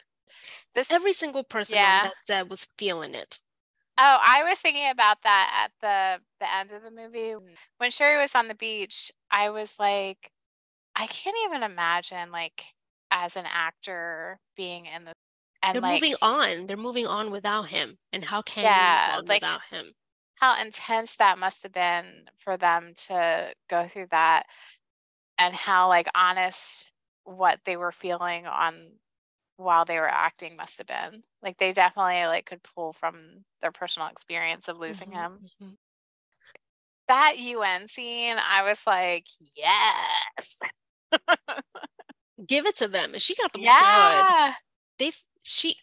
this 0.75 0.91
Every 0.91 1.13
single 1.13 1.45
person 1.45 1.77
Yeah. 1.77 1.97
on 1.97 2.03
that 2.03 2.17
set 2.25 2.49
was 2.49 2.69
feeling 2.79 3.15
it. 3.15 3.41
Oh, 3.99 4.19
I 4.21 4.43
was 4.45 4.59
thinking 4.59 4.89
about 4.89 5.23
that 5.23 5.69
at 5.71 5.73
the 5.81 6.23
the 6.41 6.53
end 6.53 6.73
of 6.73 6.83
the 6.83 6.91
movie. 6.91 7.35
When 7.79 7.91
Shuri 7.91 8.17
was 8.19 8.35
on 8.35 8.49
the 8.49 8.55
beach, 8.55 9.13
I 9.31 9.51
was 9.51 9.79
like, 9.79 10.33
I 10.97 11.07
can't 11.07 11.37
even 11.47 11.63
imagine 11.63 12.33
like 12.33 12.75
as 13.13 13.37
an 13.37 13.47
actor 13.47 14.41
being 14.57 14.87
in 14.87 15.05
the 15.05 15.15
and 15.63 15.75
They're 15.77 15.83
like 15.83 16.03
moving 16.03 16.17
on. 16.23 16.67
They're 16.67 16.77
moving 16.79 17.07
on 17.07 17.31
without 17.31 17.69
him. 17.69 17.99
And 18.13 18.25
how 18.25 18.43
can 18.43 18.65
you 18.65 18.71
Yeah, 18.71 19.07
move 19.09 19.19
on 19.19 19.27
like- 19.29 19.43
without 19.43 19.63
him? 19.71 19.95
how 20.37 20.61
intense 20.61 21.17
that 21.19 21.39
must 21.39 21.63
have 21.65 21.73
been 21.73 22.29
for 22.39 22.57
them 22.57 22.95
to 22.97 23.55
go 23.71 23.89
through 23.89 24.09
that 24.11 24.47
and 25.39 25.55
how 25.55 25.89
like 25.89 26.09
honest 26.15 26.91
what 27.25 27.61
they 27.65 27.77
were 27.77 27.93
feeling 27.93 28.47
on 28.47 28.99
while 29.59 29.85
they 29.85 29.99
were 30.01 30.09
acting 30.11 30.57
must 30.57 30.79
have 30.79 30.87
been. 30.89 31.25
Like 31.43 31.59
they 31.59 31.73
definitely 31.73 32.27
like 32.27 32.47
could 32.47 32.63
pull 32.65 32.93
from 32.95 33.45
their 33.63 33.73
personal 33.73 34.09
experience 34.09 34.69
of 34.69 34.79
losing 34.79 35.11
Mhm, 35.11 35.13
him. 35.13 35.41
mhm. 35.61 35.79
that 37.09 37.39
UN 37.39 37.89
scene, 37.89 38.37
I 38.39 38.63
was 38.63 38.81
like, 38.87 39.27
yes. 39.55 40.59
Give 42.47 42.67
it 42.67 42.77
to 42.79 42.89
them. 42.89 43.13
And 43.13 43.23
she 43.23 43.35
got 43.35 43.53
them 43.53 43.63
good. 43.63 43.69
Yeah. 43.69 44.55
They've 44.99 45.17
she 45.43 45.77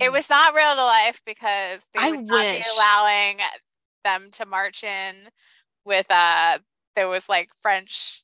It 0.00 0.12
was 0.12 0.28
not 0.30 0.54
real 0.54 0.74
to 0.74 0.84
life 0.84 1.20
because 1.26 1.80
they 1.94 2.00
I 2.00 2.10
would 2.10 2.26
not 2.28 2.42
be 2.42 2.62
allowing 2.76 3.38
them 4.04 4.30
to 4.32 4.46
march 4.46 4.82
in 4.84 5.28
with 5.84 6.06
uh 6.10 6.58
there 6.96 7.08
was 7.08 7.28
like 7.28 7.50
French 7.62 8.22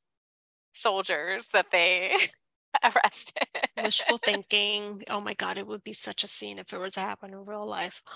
soldiers 0.75 1.47
that 1.53 1.71
they 1.71 2.15
arrested. 2.85 3.47
wishful 3.77 4.19
thinking. 4.25 5.03
Oh 5.11 5.21
my 5.21 5.35
god, 5.35 5.59
it 5.59 5.67
would 5.67 5.85
be 5.85 5.93
such 5.93 6.23
a 6.25 6.29
scene 6.29 6.59
if 6.59 6.73
it 6.73 6.79
were 6.79 6.91
to 6.91 7.01
happen 7.01 7.33
in 7.33 7.45
real 7.45 7.67
life. 7.67 8.03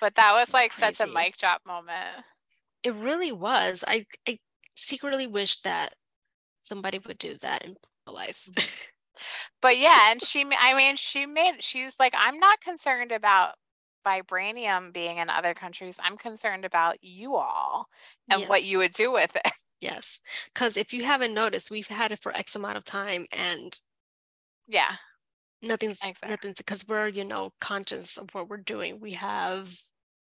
But 0.00 0.16
that 0.16 0.32
was 0.32 0.52
like 0.52 0.72
such 0.72 0.98
a 1.00 1.06
mic 1.06 1.36
drop 1.36 1.62
moment. 1.64 2.24
It 2.82 2.94
really 2.94 3.30
was. 3.32 3.84
I 3.86 4.06
I 4.26 4.40
secretly 4.74 5.26
wish 5.28 5.60
that 5.62 5.94
somebody 6.62 6.98
would 6.98 7.18
do 7.18 7.36
that 7.38 7.64
in 7.64 7.76
But 9.60 9.78
yeah, 9.78 10.10
and 10.10 10.22
she, 10.22 10.44
I 10.58 10.74
mean, 10.74 10.96
she 10.96 11.26
made, 11.26 11.62
she's 11.62 11.98
like, 11.98 12.14
I'm 12.16 12.38
not 12.38 12.60
concerned 12.60 13.12
about 13.12 13.54
vibranium 14.06 14.92
being 14.92 15.18
in 15.18 15.28
other 15.30 15.54
countries. 15.54 15.98
I'm 16.02 16.16
concerned 16.16 16.64
about 16.64 17.02
you 17.02 17.36
all 17.36 17.88
and 18.30 18.48
what 18.48 18.64
you 18.64 18.78
would 18.78 18.92
do 18.92 19.12
with 19.12 19.34
it. 19.36 19.52
Yes, 19.80 20.20
because 20.54 20.76
if 20.76 20.92
you 20.92 21.04
haven't 21.04 21.34
noticed, 21.34 21.70
we've 21.70 21.86
had 21.88 22.12
it 22.12 22.20
for 22.22 22.32
X 22.36 22.54
amount 22.56 22.76
of 22.78 22.84
time, 22.84 23.26
and 23.32 23.80
Yeah. 24.68 24.96
nothing's 25.62 25.98
Exactly. 26.02 26.28
nothing's 26.30 26.56
because 26.56 26.86
we're 26.86 27.08
you 27.08 27.24
know 27.24 27.52
conscious 27.60 28.16
of 28.16 28.34
what 28.34 28.48
we're 28.48 28.56
doing. 28.58 29.00
We 29.00 29.12
have 29.14 29.76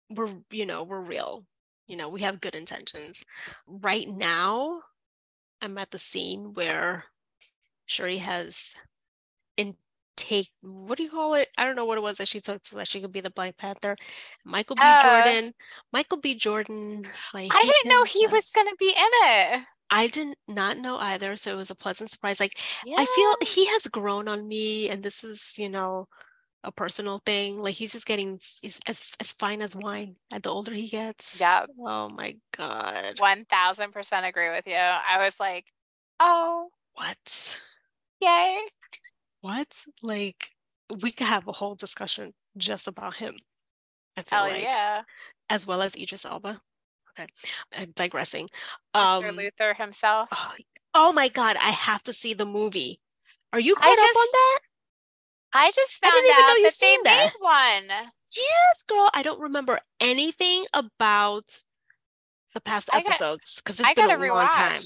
we're 0.09 0.29
you 0.51 0.65
know 0.65 0.83
we're 0.83 1.01
real. 1.01 1.45
You 1.87 1.97
know 1.97 2.09
we 2.09 2.21
have 2.21 2.41
good 2.41 2.55
intentions. 2.55 3.23
Right 3.67 4.07
now, 4.09 4.83
I'm 5.61 5.77
at 5.77 5.91
the 5.91 5.99
scene 5.99 6.53
where 6.53 7.05
Shuri 7.85 8.17
has 8.17 8.73
intake. 9.57 10.49
What 10.61 10.97
do 10.97 11.03
you 11.03 11.09
call 11.09 11.35
it? 11.35 11.49
I 11.57 11.65
don't 11.65 11.75
know 11.75 11.85
what 11.85 11.97
it 11.97 12.01
was 12.01 12.17
that 12.17 12.27
she 12.27 12.39
took 12.39 12.65
so 12.65 12.77
that 12.77 12.87
she 12.87 13.01
could 13.01 13.11
be 13.11 13.21
the 13.21 13.29
Black 13.29 13.57
Panther. 13.57 13.95
Michael 14.43 14.75
B. 14.75 14.81
Uh, 14.83 15.01
Jordan. 15.03 15.53
Michael 15.91 16.19
B. 16.19 16.35
Jordan. 16.35 17.05
Like 17.33 17.51
I 17.53 17.61
didn't 17.61 17.91
know 17.91 18.03
he 18.03 18.27
was 18.27 18.49
going 18.51 18.67
to 18.67 18.75
be 18.79 18.89
in 18.89 18.95
it. 18.97 19.63
I 19.91 20.07
did 20.07 20.35
not 20.47 20.79
know 20.79 20.97
either, 20.97 21.35
so 21.35 21.51
it 21.51 21.57
was 21.57 21.69
a 21.69 21.75
pleasant 21.75 22.09
surprise. 22.09 22.39
Like 22.39 22.59
Yeah. 22.85 22.97
I 22.99 23.05
feel 23.05 23.47
he 23.47 23.67
has 23.67 23.87
grown 23.87 24.27
on 24.27 24.47
me, 24.47 24.89
and 24.89 25.03
this 25.03 25.23
is, 25.23 25.53
you 25.57 25.69
know, 25.69 26.07
a 26.63 26.71
personal 26.71 27.21
thing. 27.25 27.61
Like 27.61 27.75
he's 27.75 27.93
just 27.93 28.07
getting 28.07 28.39
he's 28.61 28.79
as 28.87 29.13
as 29.19 29.31
fine 29.31 29.61
as 29.61 29.75
wine. 29.75 30.15
And 30.31 30.41
the 30.43 30.49
older 30.49 30.73
he 30.73 30.87
gets. 30.87 31.39
Yeah. 31.39 31.65
Oh 31.79 32.09
my 32.09 32.35
God. 32.57 33.15
1000% 33.17 34.27
agree 34.27 34.49
with 34.49 34.65
you. 34.67 34.73
I 34.75 35.23
was 35.23 35.33
like, 35.39 35.65
oh, 36.19 36.69
What? 36.93 37.61
Yay. 38.21 38.59
What? 39.41 39.85
Like 40.01 40.51
we 41.01 41.11
could 41.11 41.27
have 41.27 41.47
a 41.47 41.51
whole 41.51 41.75
discussion 41.75 42.33
just 42.57 42.87
about 42.87 43.15
him. 43.15 43.35
I 44.17 44.21
feel 44.21 44.39
Hell 44.39 44.49
like, 44.49 44.63
yeah. 44.63 45.01
as 45.49 45.67
well 45.67 45.81
as 45.81 45.95
Idris 45.95 46.25
Elba. 46.25 46.61
Okay, 47.17 47.29
uh, 47.77 47.85
digressing. 47.95 48.49
Mr. 48.95 49.29
Um, 49.29 49.35
Luther 49.35 49.73
himself. 49.73 50.29
oh, 50.31 50.53
oh 50.93 51.13
my 51.13 51.27
God, 51.29 51.55
I 51.61 51.71
have 51.71 52.03
to 52.03 52.13
see 52.13 52.33
the 52.33 52.45
movie. 52.45 52.99
Are 53.53 53.59
you 53.59 53.75
I 53.79 53.81
caught 53.81 53.99
up 53.99 54.15
on 54.15 54.27
that? 54.31 54.59
I 55.53 55.71
just 55.71 56.03
found 56.03 56.17
even 56.17 56.31
out 56.31 56.57
you 56.57 56.63
that 56.63 56.73
they 56.81 56.97
that. 57.05 57.31
made 57.33 57.87
one. 57.89 58.11
Yes, 58.35 58.83
girl. 58.87 59.09
I 59.13 59.23
don't 59.23 59.39
remember 59.39 59.79
anything 60.01 60.65
about 60.73 61.61
the 62.53 62.59
past 62.59 62.89
episodes 62.91 63.61
because 63.63 63.79
it's 63.79 63.89
I 63.89 63.93
been 63.93 64.09
a 64.09 64.17
long 64.17 64.47
time. 64.49 64.81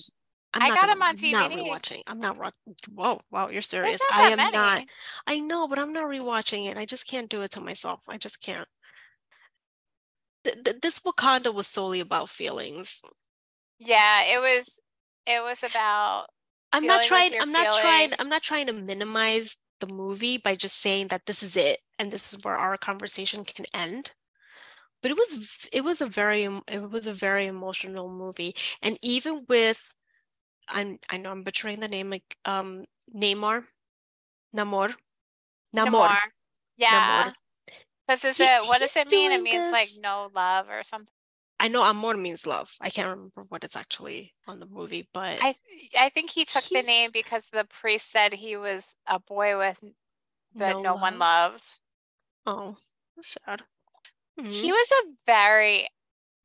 I'm 0.53 0.63
I 0.63 0.69
got 0.69 0.81
gonna, 0.81 0.91
'em 0.93 1.01
on 1.03 1.15
TV. 1.17 1.35
I'm 1.35 1.49
not 1.49 1.51
rewatching. 1.51 2.01
I'm 2.07 2.19
not. 2.19 2.53
Whoa, 2.93 3.21
wow, 3.29 3.49
you're 3.49 3.61
serious. 3.61 3.99
I 4.11 4.29
am 4.29 4.37
many. 4.37 4.51
not. 4.51 4.83
I 5.27 5.39
know, 5.39 5.67
but 5.67 5.77
I'm 5.79 5.93
not 5.93 6.05
rewatching 6.05 6.69
it. 6.69 6.77
I 6.77 6.85
just 6.85 7.07
can't 7.07 7.29
do 7.29 7.41
it 7.43 7.51
to 7.51 7.61
myself. 7.61 8.03
I 8.07 8.17
just 8.17 8.41
can't. 8.41 8.67
Th- 10.43 10.63
th- 10.63 10.77
this 10.81 10.99
Wakanda 10.99 11.53
was 11.53 11.67
solely 11.67 11.99
about 11.99 12.29
feelings. 12.29 13.01
Yeah, 13.77 14.23
it 14.23 14.39
was. 14.39 14.79
It 15.27 15.43
was 15.43 15.63
about. 15.63 16.27
I'm 16.73 16.85
not 16.85 17.03
trying. 17.03 17.33
I'm 17.39 17.51
not 17.51 17.73
trying. 17.73 18.11
I'm 18.19 18.29
not 18.29 18.43
trying 18.43 18.67
to 18.67 18.73
minimize 18.73 19.57
the 19.79 19.87
movie 19.87 20.37
by 20.37 20.55
just 20.55 20.77
saying 20.81 21.07
that 21.09 21.25
this 21.25 21.41
is 21.43 21.55
it 21.55 21.79
and 21.99 22.11
this 22.11 22.33
is 22.33 22.43
where 22.43 22.55
our 22.57 22.75
conversation 22.77 23.43
can 23.45 23.65
end. 23.73 24.11
But 25.01 25.11
it 25.11 25.17
was. 25.17 25.67
It 25.71 25.83
was 25.83 26.01
a 26.01 26.07
very. 26.07 26.43
It 26.67 26.89
was 26.89 27.07
a 27.07 27.13
very 27.13 27.45
emotional 27.45 28.09
movie, 28.09 28.55
and 28.81 28.97
even 29.01 29.45
with, 29.47 29.93
I'm. 30.69 30.99
I 31.09 31.17
know 31.17 31.31
I'm 31.31 31.43
butchering 31.43 31.79
the 31.79 31.87
name. 31.87 32.09
Like 32.09 32.37
um, 32.45 32.85
Neymar, 33.15 33.65
Namor, 34.55 34.93
Namor. 35.75 36.09
Namor. 36.09 36.17
Yeah. 36.77 37.31
Because 38.07 38.23
is 38.25 38.37
He- 38.37 38.43
it 38.43 38.61
what 38.67 38.79
does 38.81 38.95
it 38.95 39.09
mean? 39.11 39.31
It 39.31 39.41
means 39.43 39.71
like 39.71 39.89
no 40.01 40.29
love 40.33 40.67
or 40.69 40.83
something. 40.83 41.13
I 41.61 41.67
know 41.67 41.83
amor 41.83 42.15
means 42.15 42.47
love. 42.47 42.73
I 42.79 42.89
can't 42.89 43.09
remember 43.09 43.43
what 43.49 43.65
it's 43.65 43.75
actually 43.75 44.33
on 44.47 44.59
the 44.61 44.65
movie, 44.65 45.09
but 45.13 45.39
I 45.41 45.55
I 45.99 46.09
think 46.09 46.29
he 46.31 46.45
took 46.45 46.63
the 46.63 46.81
name 46.81 47.09
because 47.13 47.47
the 47.51 47.65
priest 47.65 48.09
said 48.11 48.33
he 48.33 48.55
was 48.55 48.95
a 49.05 49.19
boy 49.19 49.57
with 49.57 49.77
that 50.55 50.77
no, 50.79 50.95
one 50.95 51.19
love. 51.19 51.51
loved. 51.53 51.77
Oh, 52.45 52.77
sad. 53.21 53.63
He 54.37 54.69
Mhm. 54.69 54.71
was 54.71 54.91
a 55.03 55.03
very 55.25 55.89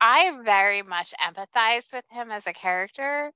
I 0.00 0.32
very 0.44 0.82
much 0.82 1.14
empathize 1.22 1.92
with 1.92 2.04
him 2.10 2.30
as 2.32 2.46
a 2.48 2.52
character. 2.52 3.32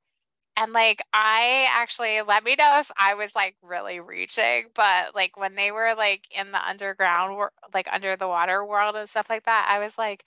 And 0.59 0.73
like 0.73 1.01
I 1.15 1.69
actually 1.73 2.21
let 2.23 2.43
me 2.45 2.57
know 2.59 2.79
if 2.81 2.91
I 2.99 3.15
was 3.15 3.35
like 3.37 3.57
really 3.63 4.01
reaching, 4.01 4.65
but 4.75 5.15
like 5.15 5.37
when 5.37 5.55
they 5.55 5.71
were 5.71 5.95
like 5.97 6.27
in 6.37 6.51
the 6.53 6.69
underground 6.69 7.51
like 7.73 7.89
under 7.93 8.17
the 8.17 8.27
water 8.29 8.65
world 8.65 8.97
and 8.97 9.09
stuff 9.09 9.27
like 9.31 9.45
that, 9.45 9.69
I 9.71 9.79
was 9.79 9.97
like, 9.97 10.25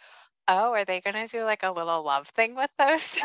"Oh, 0.48 0.72
are 0.72 0.86
they 0.86 1.02
going 1.02 1.16
to 1.16 1.28
do 1.28 1.44
like 1.44 1.64
a 1.64 1.72
little 1.72 2.04
love 2.04 2.30
thing 2.30 2.56
with 2.56 2.72
those?" 2.80 3.18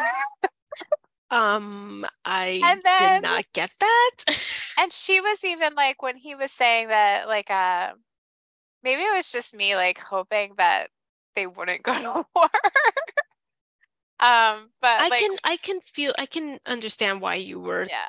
Um, 1.30 2.06
I 2.24 2.80
then- 2.84 3.14
did 3.14 3.22
not 3.22 3.44
get 3.52 3.70
that. 3.80 4.10
And 4.78 4.92
she 4.92 5.22
was 5.22 5.42
even 5.42 5.74
like 5.74 6.02
when 6.02 6.16
he 6.16 6.34
was 6.34 6.52
saying 6.52 6.88
that 6.88 7.28
like 7.28 7.50
uh 7.50 7.94
maybe 8.82 9.02
it 9.02 9.14
was 9.14 9.32
just 9.32 9.54
me 9.54 9.74
like 9.76 9.98
hoping 9.98 10.54
that 10.58 10.90
they 11.34 11.46
wouldn't 11.46 11.82
go 11.82 11.94
to 11.94 12.26
war. 12.36 12.50
Um 14.20 14.70
but 14.80 15.02
I 15.02 15.10
like 15.10 15.20
can 15.20 15.36
I 15.44 15.56
can 15.56 15.80
feel 15.80 16.12
I 16.18 16.26
can 16.26 16.58
understand 16.66 17.20
why 17.20 17.34
you 17.36 17.60
were 17.60 17.86
yeah, 17.88 18.08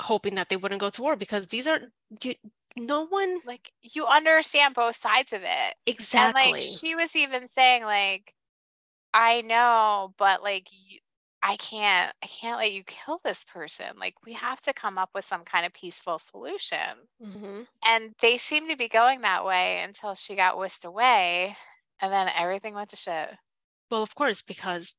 hoping 0.00 0.34
that 0.36 0.48
they 0.48 0.56
wouldn't 0.56 0.80
go 0.80 0.90
to 0.90 1.02
war 1.02 1.16
because 1.16 1.48
these 1.48 1.66
are 1.66 1.80
you, 2.22 2.34
no 2.76 3.06
one 3.06 3.40
like 3.44 3.72
you 3.82 4.06
understand 4.06 4.74
both 4.74 4.96
sides 4.96 5.32
of 5.32 5.42
it. 5.44 5.74
exactly. 5.86 6.42
And 6.42 6.52
like 6.52 6.62
she 6.62 6.94
was 6.94 7.16
even 7.16 7.48
saying 7.48 7.84
like 7.84 8.34
I 9.14 9.42
know, 9.42 10.14
but 10.18 10.42
like 10.42 10.68
you, 10.72 11.00
I 11.42 11.56
can't 11.56 12.14
I 12.22 12.26
can't 12.26 12.58
let 12.58 12.72
you 12.72 12.84
kill 12.84 13.20
this 13.24 13.44
person. 13.44 13.96
Like 13.98 14.14
we 14.24 14.34
have 14.34 14.60
to 14.62 14.72
come 14.74 14.98
up 14.98 15.10
with 15.14 15.24
some 15.24 15.44
kind 15.44 15.66
of 15.66 15.72
peaceful 15.74 16.18
solution. 16.20 17.08
Mhm. 17.22 17.66
And 17.86 18.14
they 18.20 18.38
seemed 18.38 18.70
to 18.70 18.76
be 18.76 18.88
going 18.88 19.22
that 19.22 19.44
way 19.44 19.80
until 19.82 20.14
she 20.14 20.36
got 20.36 20.58
whisked 20.58 20.84
away 20.84 21.56
and 22.00 22.12
then 22.12 22.28
everything 22.34 22.74
went 22.74 22.90
to 22.90 22.96
shit. 22.96 23.30
Well, 23.90 24.02
of 24.02 24.14
course, 24.14 24.42
because 24.42 24.94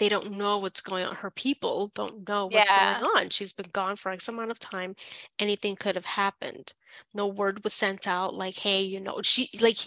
they 0.00 0.10
don't 0.10 0.32
know 0.32 0.58
what's 0.58 0.82
going 0.82 1.06
on. 1.06 1.16
Her 1.16 1.30
people 1.32 1.92
don't 1.94 2.28
know 2.28 2.46
what's 2.48 2.70
Yeah. 2.70 2.72
going 2.72 3.02
on. 3.04 3.30
She's 3.30 3.54
been 3.54 3.70
gone 3.72 3.96
for 3.96 4.12
X 4.12 4.28
amount 4.28 4.52
of 4.52 4.60
time. 4.60 4.96
Anything 5.40 5.76
could 5.76 5.96
have 5.96 6.06
happened. 6.06 6.74
No 7.14 7.28
word 7.28 7.64
was 7.64 7.74
sent 7.74 8.08
out 8.08 8.34
like, 8.34 8.58
hey, 8.58 8.82
you 8.82 9.00
know, 9.00 9.22
she 9.22 9.50
like 9.62 9.78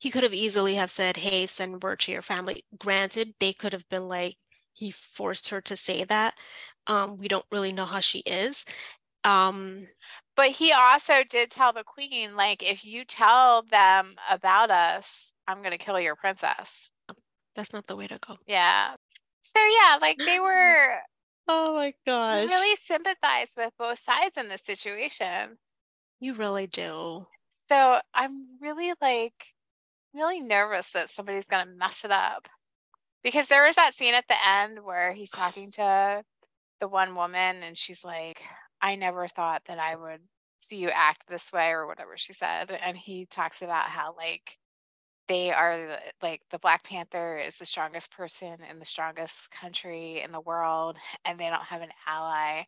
he 0.00 0.10
could 0.10 0.22
have 0.22 0.34
easily 0.34 0.74
have 0.76 0.90
said, 0.90 1.16
hey, 1.18 1.46
send 1.46 1.82
word 1.82 2.00
to 2.00 2.12
your 2.12 2.22
family. 2.22 2.64
Granted, 2.78 3.34
they 3.40 3.52
could 3.52 3.72
have 3.72 3.88
been 3.88 4.08
like, 4.08 4.36
he 4.72 4.90
forced 4.92 5.48
her 5.50 5.60
to 5.62 5.76
say 5.76 6.04
that. 6.04 6.34
Um, 6.86 7.16
we 7.18 7.28
don't 7.28 7.46
really 7.50 7.72
know 7.72 7.86
how 7.86 8.00
she 8.00 8.20
is. 8.20 8.64
Um, 9.24 9.88
But 10.36 10.52
he 10.52 10.72
also 10.72 11.24
did 11.24 11.50
tell 11.50 11.72
the 11.72 11.84
queen, 11.84 12.34
like, 12.36 12.62
if 12.62 12.84
you 12.84 13.04
tell 13.04 13.62
them 13.62 14.16
about 14.28 14.70
us, 14.70 15.34
I'm 15.46 15.62
gonna 15.62 15.78
kill 15.78 16.00
your 16.00 16.16
princess. 16.16 16.90
that's 17.54 17.72
not 17.72 17.86
the 17.86 17.96
way 17.96 18.06
to 18.06 18.18
go. 18.26 18.38
Yeah. 18.46 18.96
So 19.56 19.62
yeah, 19.62 19.98
like 20.00 20.18
they 20.18 20.38
mm. 20.38 20.42
were 20.42 21.00
Oh 21.48 21.74
my 21.74 21.94
gosh. 22.04 22.48
really 22.48 22.76
sympathize 22.76 23.48
with 23.56 23.72
both 23.78 23.98
sides 23.98 24.36
in 24.36 24.48
this 24.48 24.62
situation. 24.62 25.56
You 26.20 26.34
really 26.34 26.66
do. 26.66 27.26
So 27.70 28.00
I'm 28.14 28.46
really 28.60 28.92
like 29.00 29.54
really 30.14 30.40
nervous 30.40 30.90
that 30.92 31.10
somebody's 31.10 31.46
gonna 31.46 31.70
mess 31.76 32.04
it 32.04 32.10
up. 32.10 32.48
Because 33.24 33.48
there 33.48 33.64
was 33.64 33.74
that 33.76 33.94
scene 33.94 34.14
at 34.14 34.26
the 34.28 34.36
end 34.46 34.84
where 34.84 35.12
he's 35.12 35.30
talking 35.30 35.70
to 35.72 36.22
the 36.80 36.88
one 36.88 37.14
woman 37.14 37.62
and 37.62 37.76
she's 37.76 38.04
like, 38.04 38.42
I 38.80 38.94
never 38.94 39.26
thought 39.26 39.62
that 39.66 39.78
I 39.78 39.96
would 39.96 40.20
see 40.58 40.76
you 40.76 40.90
act 40.90 41.24
this 41.28 41.52
way 41.52 41.70
or 41.70 41.86
whatever 41.86 42.16
she 42.16 42.32
said. 42.32 42.70
And 42.70 42.96
he 42.96 43.26
talks 43.26 43.62
about 43.62 43.86
how 43.86 44.14
like 44.16 44.58
they 45.28 45.52
are 45.52 45.98
like 46.22 46.42
the 46.50 46.58
Black 46.58 46.84
Panther 46.84 47.38
is 47.38 47.54
the 47.56 47.64
strongest 47.66 48.10
person 48.10 48.58
in 48.70 48.78
the 48.78 48.84
strongest 48.84 49.50
country 49.50 50.20
in 50.22 50.32
the 50.32 50.40
world 50.40 50.96
and 51.24 51.38
they 51.38 51.48
don't 51.48 51.62
have 51.64 51.82
an 51.82 51.90
ally 52.06 52.64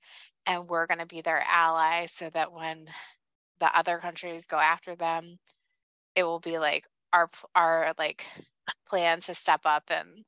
and 0.47 0.69
we're 0.69 0.87
going 0.87 0.99
to 1.01 1.07
be 1.07 1.21
their 1.23 1.43
ally 1.49 2.07
so 2.07 2.29
that 2.31 2.53
when 2.53 2.87
the 3.61 3.77
other 3.77 3.99
countries 3.99 4.47
go 4.47 4.59
after 4.59 4.95
them 4.95 5.39
it 6.15 6.25
will 6.25 6.41
be 6.41 6.59
like 6.59 6.85
our 7.13 7.31
our 7.55 7.95
like 7.99 8.27
plan 8.89 9.21
to 9.21 9.35
step 9.35 9.61
up 9.65 9.85
and 9.91 10.25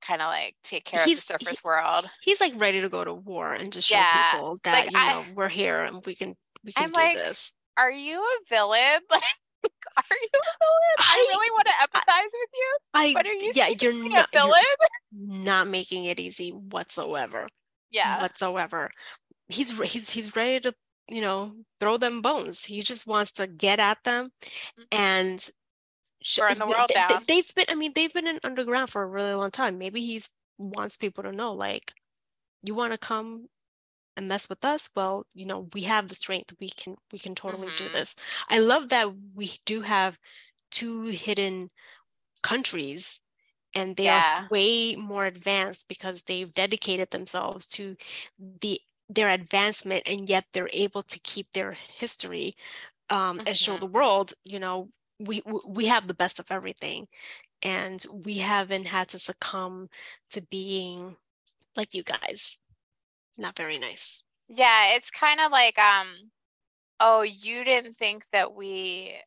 kind 0.00 0.20
of 0.20 0.28
like 0.28 0.54
take 0.64 0.84
care 0.84 1.02
He's- 1.04 1.20
of 1.20 1.26
the 1.26 1.34
he- 1.38 1.44
surface 1.46 1.64
world 1.64 2.08
He's 2.22 2.40
like 2.40 2.54
ready 2.56 2.80
to 2.80 2.88
go 2.88 3.04
to 3.04 3.14
war 3.14 3.52
and 3.52 3.72
just 3.72 3.88
show 3.88 3.96
Yeah, 3.96 4.32
people 4.32 4.58
that 4.64 4.84
like, 4.86 4.90
you 4.92 4.98
I- 4.98 5.12
know 5.14 5.24
we're 5.34 5.48
here 5.48 5.82
and 5.84 6.04
we 6.04 6.14
can 6.14 6.34
we 6.64 6.72
can 6.72 6.84
I'm 6.84 6.92
do 6.92 7.00
like, 7.00 7.16
this. 7.16 7.52
are 7.76 7.90
you 7.90 8.20
a 8.20 8.38
villain 8.48 9.00
are 9.96 10.16
you 10.22 10.28
a 10.32 10.54
villain 10.60 10.96
i, 10.98 11.02
I- 11.12 11.26
really 11.30 11.50
want 11.52 11.66
to 11.66 11.72
empathize 11.86 12.32
with 12.40 12.50
you 12.54 12.76
I 12.94 13.12
but 13.14 13.26
are 13.26 13.32
you 13.32 13.52
yeah, 13.54 13.68
you're 13.80 14.08
not 14.08 14.28
a 14.34 14.38
you're 14.38 15.36
not 15.44 15.68
making 15.68 16.04
it 16.06 16.18
easy 16.20 16.50
whatsoever. 16.50 17.48
yeah 17.90 18.20
Whatsoever. 18.22 18.90
He's 19.48 19.70
he's 19.80 20.08
he's 20.10 20.34
ready 20.36 20.60
to, 20.60 20.74
you 21.08 21.20
know, 21.20 21.52
throw 21.80 21.96
them 21.98 22.22
bones. 22.22 22.64
He 22.64 22.80
just 22.82 23.06
wants 23.06 23.32
to 23.32 23.46
get 23.46 23.78
at 23.80 23.98
them 24.04 24.30
Mhm. 24.78 24.84
and 24.92 25.50
Burn 26.38 26.58
the 26.58 26.66
world 26.66 26.88
th- 26.88 26.96
th- 26.96 27.08
down. 27.08 27.24
They've 27.26 27.54
been 27.54 27.64
I 27.68 27.74
mean, 27.74 27.92
they've 27.94 28.12
been 28.12 28.26
in 28.28 28.38
underground 28.44 28.90
for 28.90 29.02
a 29.02 29.06
really 29.06 29.34
long 29.34 29.50
time. 29.50 29.76
Maybe 29.78 30.00
he's 30.00 30.30
wants 30.58 30.96
people 30.96 31.24
to 31.24 31.32
know 31.32 31.52
like 31.52 31.92
you 32.62 32.74
want 32.74 32.92
to 32.92 32.98
come 32.98 33.48
and 34.16 34.28
mess 34.28 34.48
with 34.48 34.64
us 34.64 34.88
well 34.96 35.26
you 35.34 35.44
know 35.46 35.68
we 35.74 35.82
have 35.82 36.08
the 36.08 36.14
strength 36.14 36.54
we 36.60 36.68
can 36.70 36.96
we 37.12 37.18
can 37.18 37.34
totally 37.34 37.70
do 37.70 37.88
Mhm. 37.88 37.92
this 37.92 38.14
i 38.48 38.58
love 38.58 38.88
that 38.88 39.08
we 39.34 39.52
do 39.66 39.82
have 39.82 40.18
two 40.70 41.04
hidden 41.04 41.70
countries 42.42 43.20
and 43.74 43.96
they 43.96 44.08
Yeah. 44.08 44.10
are 44.10 44.22
way 44.50 44.96
more 44.96 45.26
advanced 45.26 45.88
because 45.88 46.22
they've 46.22 46.54
dedicated 46.54 47.10
themselves 47.10 47.66
to 47.66 47.96
the 48.38 48.80
their 49.08 49.28
advancement 49.30 50.02
and 50.06 50.28
yet 50.28 50.44
they're 50.52 50.70
able 50.72 51.02
to 51.02 51.18
keep 51.20 51.46
their 51.52 51.72
history 51.72 52.54
um, 53.10 53.40
and 53.46 53.56
show 53.56 53.76
Mhm. 53.76 53.78
the 53.78 53.86
world 53.86 54.32
you 54.44 54.58
know 54.58 54.88
we 55.18 55.42
we 55.66 55.86
have 55.86 56.08
the 56.08 56.14
best 56.14 56.38
of 56.38 56.50
everything 56.50 57.06
and 57.62 58.04
we 58.12 58.38
haven't 58.38 58.86
had 58.86 59.08
to 59.08 59.18
succumb 59.18 59.88
to 60.30 60.42
being 60.42 61.16
like 61.76 61.94
you 61.94 62.02
guys 62.02 62.58
not 63.36 63.56
very 63.56 63.78
nice 63.78 64.24
Yeah, 64.48 64.94
it's 64.96 65.10
kind 65.10 65.40
of 65.40 65.50
like 65.50 65.78
um 65.78 66.30
oh, 67.00 67.22
you 67.22 67.64
didn't 67.64 67.96
think 67.96 68.26
that 68.32 68.54
we 68.54 69.20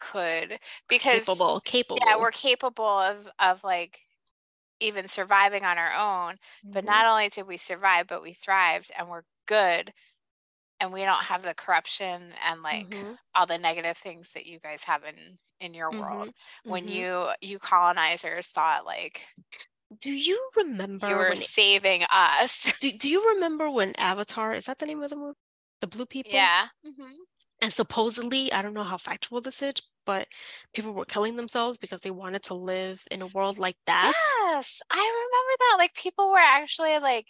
could 0.00 0.60
because 0.88 1.44
capable 1.44 1.60
capable 1.60 2.16
yeah, 2.16 2.18
we're 2.18 2.32
capable 2.32 2.84
of 2.86 3.28
of 3.38 3.64
like 3.64 4.00
even 4.80 5.08
surviving 5.08 5.64
on 5.64 5.78
our 5.78 5.94
own, 5.94 6.38
but 6.72 6.84
Mhm. 6.84 6.86
not 6.86 7.06
only 7.06 7.28
did 7.30 7.46
we 7.48 7.56
survive, 7.58 8.06
but 8.08 8.22
we 8.22 8.34
thrived 8.34 8.92
and 8.98 9.08
we're 9.10 9.24
good 9.46 9.94
and 10.80 10.92
we 10.92 11.02
don't 11.04 11.24
have 11.24 11.42
the 11.42 11.54
corruption 11.54 12.34
and 12.44 12.62
like 12.62 12.98
Mhm. 12.98 13.18
all 13.34 13.46
the 13.46 13.58
negative 13.58 13.98
things 13.98 14.32
that 14.32 14.46
you 14.46 14.60
guys 14.60 14.84
have 14.84 15.04
in 15.04 15.38
in 15.60 15.74
your 15.74 15.92
Mhm. 15.92 15.94
world. 15.94 16.32
When 16.66 16.88
Mhm. 16.88 16.88
you 16.88 17.30
you 17.42 17.58
colonizers 17.60 18.48
thought 18.48 18.84
like 18.86 19.26
do 20.00 20.12
you 20.12 20.50
remember 20.56 21.08
you 21.08 21.16
were 21.16 21.36
saving 21.36 22.04
us. 22.10 22.68
do, 22.80 22.92
do 22.92 23.08
you 23.08 23.34
remember 23.34 23.70
when 23.70 23.94
avatar 23.96 24.52
is 24.52 24.66
that 24.66 24.78
the 24.78 24.86
name 24.86 25.02
of 25.02 25.10
the 25.10 25.16
movie 25.16 25.38
the 25.80 25.86
blue 25.86 26.06
people 26.06 26.32
yeah. 26.32 26.66
hmm 26.84 27.10
and 27.62 27.72
supposedly 27.72 28.52
i 28.52 28.62
don't 28.62 28.74
know 28.74 28.82
how 28.82 28.96
factual 28.96 29.40
this 29.40 29.62
is 29.62 29.74
but 30.06 30.26
people 30.74 30.92
were 30.92 31.04
killing 31.04 31.36
themselves 31.36 31.78
because 31.78 32.00
they 32.00 32.10
wanted 32.10 32.42
to 32.42 32.54
live 32.54 33.02
in 33.10 33.22
a 33.22 33.26
world 33.28 33.58
like 33.58 33.76
that 33.86 34.12
Yes, 34.50 34.82
I 34.90 34.96
remember 34.96 35.56
that. 35.58 35.76
Like 35.78 35.94
people 35.94 36.30
were 36.30 36.38
actually 36.38 36.98
like 36.98 37.26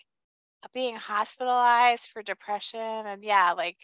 being 0.73 0.97
hospitalized 0.97 2.09
for 2.11 2.23
depression 2.23 2.81
and 2.81 3.25
yeah, 3.25 3.53
like 3.53 3.77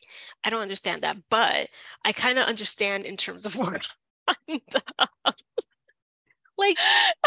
i 0.45 0.51
don't 0.51 0.63
understand 0.63 1.03
that 1.03 1.17
but 1.31 1.69
i 2.05 2.13
kind 2.13 2.39
of 2.39 2.47
understand 2.47 3.05
in 3.05 3.17
terms 3.17 3.47
of 3.47 3.55
Wakanda. 3.57 4.83
Like 6.59 6.77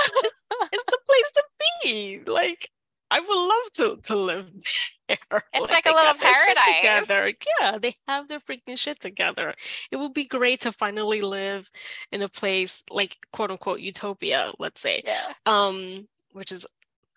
it's, 0.71 0.83
the 0.85 0.97
place 1.05 1.31
to 1.35 1.43
be. 1.83 2.21
Like 2.25 2.69
i 3.11 3.19
would 3.19 3.27
love 3.29 3.95
to 3.97 4.01
to 4.03 4.15
live 4.15 4.51
there. 5.07 5.17
It's 5.53 5.71
like 5.71 5.83
they 5.83 5.91
a 5.91 5.93
little 5.95 6.13
paradise. 6.13 6.77
together. 6.77 7.33
Yeah 7.59 7.77
they 7.79 7.95
have 8.07 8.27
their 8.27 8.39
freaking 8.39 8.77
shit 8.77 8.99
together. 8.99 9.53
It 9.91 9.97
would 9.97 10.13
be 10.13 10.25
great 10.25 10.61
to 10.61 10.71
finally 10.71 11.21
live 11.21 11.69
in 12.11 12.21
a 12.21 12.29
place 12.29 12.83
like 12.91 13.17
quote 13.31 13.51
unquote 13.51 13.79
utopia 13.79 14.51
let's 14.59 14.81
say. 14.81 15.01
Yeah. 15.05 15.33
um 15.45 16.07
which 16.33 16.51
is 16.51 16.65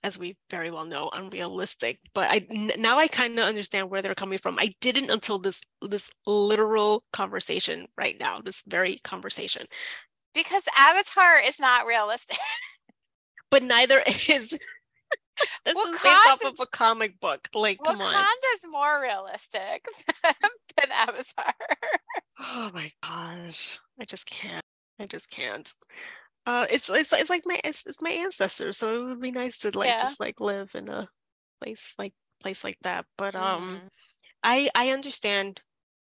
as 0.05 0.18
we 0.18 0.37
very 0.51 0.70
well 0.70 0.85
know 0.85 1.11
unrealistic. 1.12 2.01
But 2.14 2.31
i 2.31 2.46
n- 2.51 2.72
now 2.79 2.98
i 2.98 3.07
kind 3.07 3.38
of 3.38 3.44
understand 3.46 3.90
where 3.90 4.01
they're 4.03 4.14
coming 4.14 4.38
from. 4.38 4.59
I 4.59 4.75
didn't 4.81 5.11
until 5.11 5.38
this 5.38 5.61
this 5.83 6.11
literal 6.27 7.05
conversation 7.12 7.87
right 7.98 8.16
now 8.18 8.40
this 8.40 8.62
very 8.66 8.98
conversation 9.05 9.66
Because 10.34 10.62
Avatar 10.76 11.38
is 11.40 11.58
not 11.60 11.86
realistic. 11.86 12.38
but 13.50 13.62
neither 13.62 13.98
is. 14.06 14.58
this 15.64 15.74
Wakanda, 15.74 15.92
is 15.94 16.00
based 16.02 16.28
off 16.28 16.44
of 16.44 16.60
a 16.60 16.66
comic 16.66 17.18
book. 17.20 17.48
Like, 17.54 17.78
come 17.84 18.00
on. 18.00 18.14
Wakanda's 18.14 18.70
more 18.70 19.00
realistic 19.00 19.84
than 20.24 20.90
Avatar. 20.92 21.54
Oh 22.40 22.70
my 22.72 22.90
gosh, 23.02 23.78
I 24.00 24.04
just 24.04 24.26
can't. 24.26 24.62
I 24.98 25.06
just 25.06 25.30
can't. 25.30 25.72
Uh, 26.46 26.66
it's 26.70 26.88
it's 26.90 27.12
it's 27.12 27.30
like 27.30 27.42
my 27.46 27.60
it's, 27.64 27.86
it's 27.86 28.00
my 28.02 28.10
ancestors, 28.10 28.76
so 28.76 28.94
it 28.96 29.04
would 29.04 29.20
be 29.20 29.30
nice 29.30 29.58
to 29.60 29.76
like 29.78 29.88
Yeah. 29.88 29.98
just 29.98 30.18
like 30.18 30.40
live 30.40 30.74
in 30.74 30.88
a 30.88 31.08
place 31.60 31.94
like 31.98 32.14
place 32.40 32.64
like 32.64 32.78
that. 32.82 33.04
But 33.16 33.34
um, 33.36 33.80
Mhm. 33.82 33.88
I 34.42 34.70
I 34.74 34.90
understand 34.90 35.62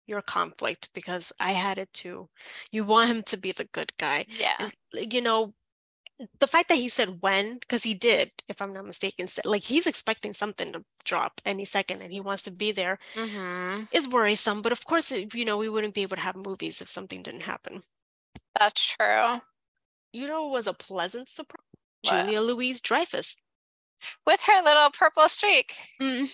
your 0.10 0.22
conflict 0.24 0.90
because 0.94 1.32
I 1.40 1.54
had 1.54 1.78
it 1.78 1.94
too. 1.94 2.30
You 2.72 2.84
want 2.84 3.10
him 3.12 3.24
to 3.24 3.38
be 3.38 3.52
the 3.54 3.66
good 3.72 3.94
guy, 3.98 4.26
Yeah. 4.30 4.56
and 4.60 5.14
you 5.14 5.22
know, 5.22 5.54
the 6.40 6.48
fact 6.48 6.68
that 6.70 6.78
he 6.78 6.90
said 6.90 7.22
when, 7.22 7.60
because 7.60 7.84
he 7.84 7.94
did, 7.94 8.32
if 8.50 8.62
I'm 8.62 8.74
not 8.74 8.86
mistaken, 8.86 9.28
said, 9.28 9.46
like 9.46 9.64
he's 9.64 9.88
expecting 9.88 10.34
something 10.34 10.74
to 10.74 10.84
drop 11.06 11.40
any 11.46 11.64
second, 11.66 12.02
and 12.02 12.12
he 12.12 12.20
wants 12.20 12.44
to 12.44 12.52
be 12.52 12.72
there, 12.74 13.00
Mm-hmm. 13.16 13.84
is 13.94 14.08
worrisome. 14.10 14.62
But 14.62 14.74
of 14.74 14.84
course, 14.86 15.12
you 15.12 15.46
know, 15.46 15.58
we 15.58 15.70
wouldn't 15.70 15.94
be 15.94 16.02
able 16.02 16.18
to 16.18 16.22
have 16.24 16.36
movies 16.36 16.82
if 16.82 16.90
something 16.90 17.24
didn't 17.24 17.44
happen. 17.44 17.84
That's 18.60 18.96
true. 19.00 19.40
You 20.12 20.28
know, 20.28 20.48
it 20.48 20.52
was 20.52 20.68
a 20.68 20.74
pleasant 20.74 21.30
surprise. 21.30 21.64
What? 22.04 22.12
Julia 22.26 22.42
Louise 22.42 22.82
Dreyfus. 22.82 23.36
With 24.26 24.42
her 24.42 24.64
little 24.64 24.90
purple 24.92 25.28
streak. 25.30 25.74
hmm 26.02 26.26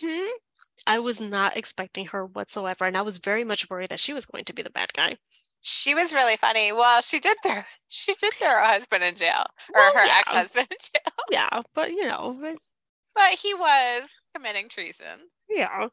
I 0.88 1.00
was 1.00 1.20
not 1.20 1.58
expecting 1.58 2.08
her 2.08 2.26
whatsoever, 2.26 2.86
and 2.86 2.96
I 2.98 3.02
was 3.02 3.18
very 3.18 3.44
much 3.44 3.70
worried 3.70 3.90
that 3.90 4.00
she 4.00 4.14
was 4.14 4.26
going 4.26 4.44
to 4.46 4.54
be 4.54 4.62
the 4.62 4.70
bad 4.70 4.94
guy. 4.94 5.18
She 5.62 5.96
was 5.96 6.14
really 6.14 6.38
funny. 6.38 6.72
Well, 6.72 7.02
she 7.02 7.20
did 7.20 7.38
throw 7.44 7.64
she 7.88 8.14
did 8.16 8.34
throw 8.36 8.50
her 8.50 8.64
husband 8.66 9.04
in 9.04 9.16
jail. 9.16 9.46
Or 9.74 9.82
Well, 9.82 9.94
her 9.96 10.06
yeah. 10.06 10.18
ex-husband 10.20 10.68
in 10.70 10.78
jail. 10.82 11.14
Yeah, 11.32 11.62
but 11.74 11.92
you 11.92 12.08
know, 12.08 12.38
but- 12.40 12.58
But 13.16 13.30
he 13.40 13.54
was 13.54 14.10
committing 14.36 14.70
treason. 14.70 15.30
yeah. 15.50 15.88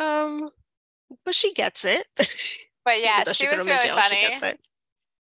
Um, 0.00 0.50
but 1.24 1.34
she 1.34 1.52
gets 1.54 1.84
it. 1.84 2.06
But 2.84 3.00
yeah, 3.00 3.24
she 3.32 3.46
was 3.46 3.66
really 3.66 3.82
jail, 3.82 3.98
funny. 3.98 4.24
it. 4.24 4.60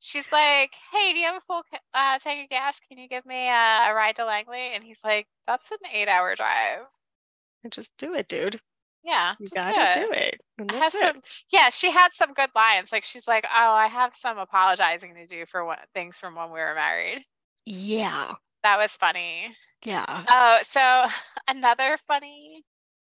She's 0.01 0.25
like, 0.33 0.73
"Hey, 0.91 1.13
do 1.13 1.19
you 1.19 1.25
have 1.27 1.37
a 1.37 1.39
full 1.47 1.61
uh, 1.93 2.19
tank 2.19 2.43
of 2.43 2.49
gas? 2.49 2.77
Can 2.89 2.97
you 2.97 3.07
give 3.07 3.25
me 3.25 3.47
uh, 3.47 3.87
a 3.89 3.93
ride 3.95 4.17
to 4.17 4.25
Langley?" 4.25 4.73
And 4.75 4.83
he's 4.83 4.99
like, 5.01 5.27
"That's 5.47 5.71
an 5.71 5.77
eight-hour 5.89 6.35
drive." 6.35 6.79
Just 7.69 7.91
do 7.97 8.13
it, 8.15 8.27
dude. 8.27 8.59
Yeah, 9.03 9.33
You 9.39 9.45
just 9.47 9.55
gotta 9.55 9.99
do 9.99 10.07
do 10.07 10.11
it. 10.13 10.17
it. 10.35 10.41
And 10.59 10.71
I 10.71 10.75
have 10.75 10.91
that's 10.93 10.95
it. 11.03 11.13
some. 11.15 11.21
Yeah, 11.51 11.69
she 11.69 11.91
had 11.91 12.09
some 12.13 12.33
good 12.33 12.49
lines. 12.55 12.91
Like 12.91 13.03
she's 13.03 13.27
like, 13.27 13.45
"Oh, 13.45 13.71
I 13.73 13.87
have 13.87 14.15
some 14.15 14.37
apologizing 14.37 15.15
to 15.15 15.27
do 15.27 15.45
for 15.45 15.65
what 15.65 15.79
things 15.93 16.17
from 16.17 16.35
when 16.35 16.47
we 16.51 16.59
were 16.59 16.73
married." 16.75 17.25
Yeah. 17.65 18.33
That 18.63 18.77
was 18.77 18.95
funny. 18.95 19.55
Yeah. 19.83 20.05
Oh, 20.29 20.59
so 20.63 21.05
another 21.49 21.97
funny. 22.07 22.63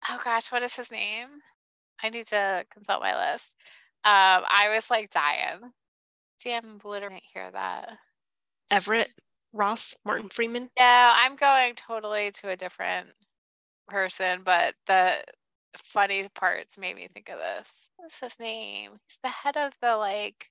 Oh 0.10 0.20
gosh, 0.24 0.52
what 0.52 0.64
is 0.64 0.76
his 0.76 0.92
name? 0.92 1.28
I 2.02 2.10
need 2.10 2.28
to 2.28 2.66
consult 2.74 3.02
my 3.02 3.34
list. 3.34 3.56
Um, 4.04 4.44
I 4.50 4.72
was 4.74 4.90
like 4.90 5.12
dying. 5.12 5.60
Damn, 6.44 6.80
literally 6.84 7.16
didn't 7.16 7.24
hear 7.34 7.52
that. 7.52 7.98
Everett 8.72 9.10
Ross, 9.54 9.96
Martin 10.06 10.30
Freeman. 10.30 10.70
No, 10.80 10.86
I'm 11.14 11.36
going 11.36 11.76
totally 11.76 12.32
to 12.32 12.50
a 12.50 12.56
different 12.56 13.10
person, 13.90 14.42
but 14.44 14.74
the 14.88 15.16
funny 15.78 16.28
parts 16.34 16.78
made 16.78 16.96
me 16.96 17.08
think 17.14 17.30
of 17.30 17.38
this. 17.38 17.68
What's 17.98 18.20
his 18.20 18.40
name? 18.40 18.92
He's 19.08 19.20
the 19.24 19.30
head 19.30 19.58
of 19.58 19.74
the 19.82 19.96
like 19.96 20.50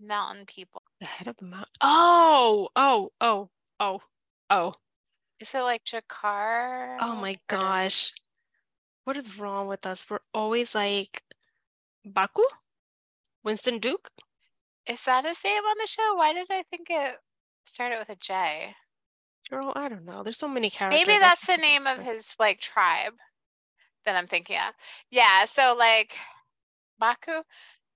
mountain 0.00 0.46
people. 0.46 0.82
The 1.00 1.06
head 1.06 1.28
of 1.28 1.36
the 1.36 1.46
mountain. 1.46 1.72
Oh, 1.80 2.68
oh, 2.76 3.10
oh, 3.20 3.50
oh, 3.80 4.00
oh. 4.50 4.74
Is 5.40 5.54
it 5.54 5.60
like 5.60 5.84
Jakar? 5.84 6.96
Oh 7.00 7.16
my 7.16 7.32
or- 7.32 7.36
gosh. 7.48 8.12
What 9.04 9.16
is 9.16 9.38
wrong 9.38 9.68
with 9.68 9.86
us? 9.86 10.04
We're 10.08 10.18
always 10.34 10.74
like 10.74 11.22
Baku? 12.04 12.42
Winston 13.44 13.78
Duke? 13.78 14.10
Is 14.88 15.02
that 15.04 15.24
his 15.24 15.42
name 15.44 15.62
on 15.62 15.76
the 15.80 15.86
show? 15.86 16.14
Why 16.16 16.32
did 16.32 16.46
I 16.50 16.64
think 16.68 16.88
it 16.90 17.16
started 17.64 17.98
with 18.00 18.08
a 18.08 18.16
J? 18.16 18.74
Girl, 19.48 19.72
I 19.76 19.88
don't 19.88 20.04
know. 20.04 20.24
There's 20.24 20.38
so 20.38 20.48
many 20.48 20.70
characters. 20.70 21.06
Maybe 21.06 21.18
that's 21.18 21.46
the 21.46 21.56
name 21.56 21.86
of 21.86 22.02
his 22.02 22.34
like 22.40 22.60
tribe 22.60 23.14
that 24.06 24.16
I'm 24.16 24.26
thinking 24.26 24.56
of. 24.56 24.74
Yeah, 25.10 25.44
so 25.44 25.74
like 25.78 26.16
Baku, 26.98 27.42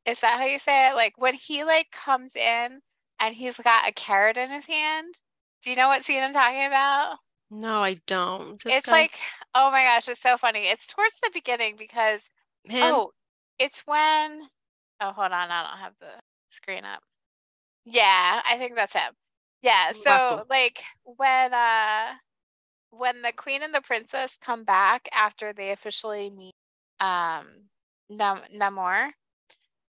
is 0.07 0.21
that 0.21 0.39
how 0.39 0.45
you 0.45 0.59
say 0.59 0.89
it? 0.91 0.95
Like 0.95 1.15
when 1.17 1.35
he 1.35 1.65
like 1.65 1.91
comes 1.91 2.37
in 2.37 2.81
and 3.19 3.35
he's 3.35 3.57
got 3.57 3.89
a 3.89 3.93
carrot 3.93 4.37
in 4.37 4.51
his 4.51 4.67
hand. 4.67 5.15
Do 5.63 5.71
you 5.71 5.77
know 5.77 5.89
what 5.89 6.05
scene 6.05 6.23
I'm 6.23 6.33
talking 6.33 6.65
about? 6.67 7.17
No, 7.51 7.83
I 7.83 7.97
don't. 8.07 8.63
This 8.63 8.77
it's 8.77 8.87
guy- 8.87 8.93
like, 8.93 9.19
oh 9.55 9.71
my 9.71 9.83
gosh, 9.85 10.09
it's 10.09 10.21
so 10.23 10.37
funny. 10.37 10.67
It's 10.69 10.87
towards 10.87 11.15
the 11.23 11.31
beginning 11.33 11.77
because 11.79 12.23
him. 12.65 12.83
oh, 12.95 13.11
it's 13.59 13.83
when 13.87 14.49
oh 15.01 15.13
hold 15.13 15.33
on, 15.33 15.51
I 15.51 15.63
don't 15.69 15.79
have 15.81 15.95
the 16.01 16.21
screen 16.51 16.85
up. 16.85 17.03
Yeah, 17.85 18.41
I 18.45 18.57
think 18.59 18.75
that's 18.77 18.95
him. 18.95 19.13
Yeah, 19.63 19.93
so 19.93 20.05
Baku. 20.05 20.43
like 20.49 20.83
when 21.05 21.53
uh 21.53 22.13
when 22.91 23.23
the 23.23 23.33
queen 23.33 23.63
and 23.63 23.75
the 23.75 23.81
princess 23.83 24.37
come 24.41 24.65
back 24.65 25.09
after 25.13 25.53
they 25.53 25.71
officially 25.73 26.31
meet 26.31 26.55
um 27.01 27.47
Nam- 28.11 28.43
Namor, 28.55 29.11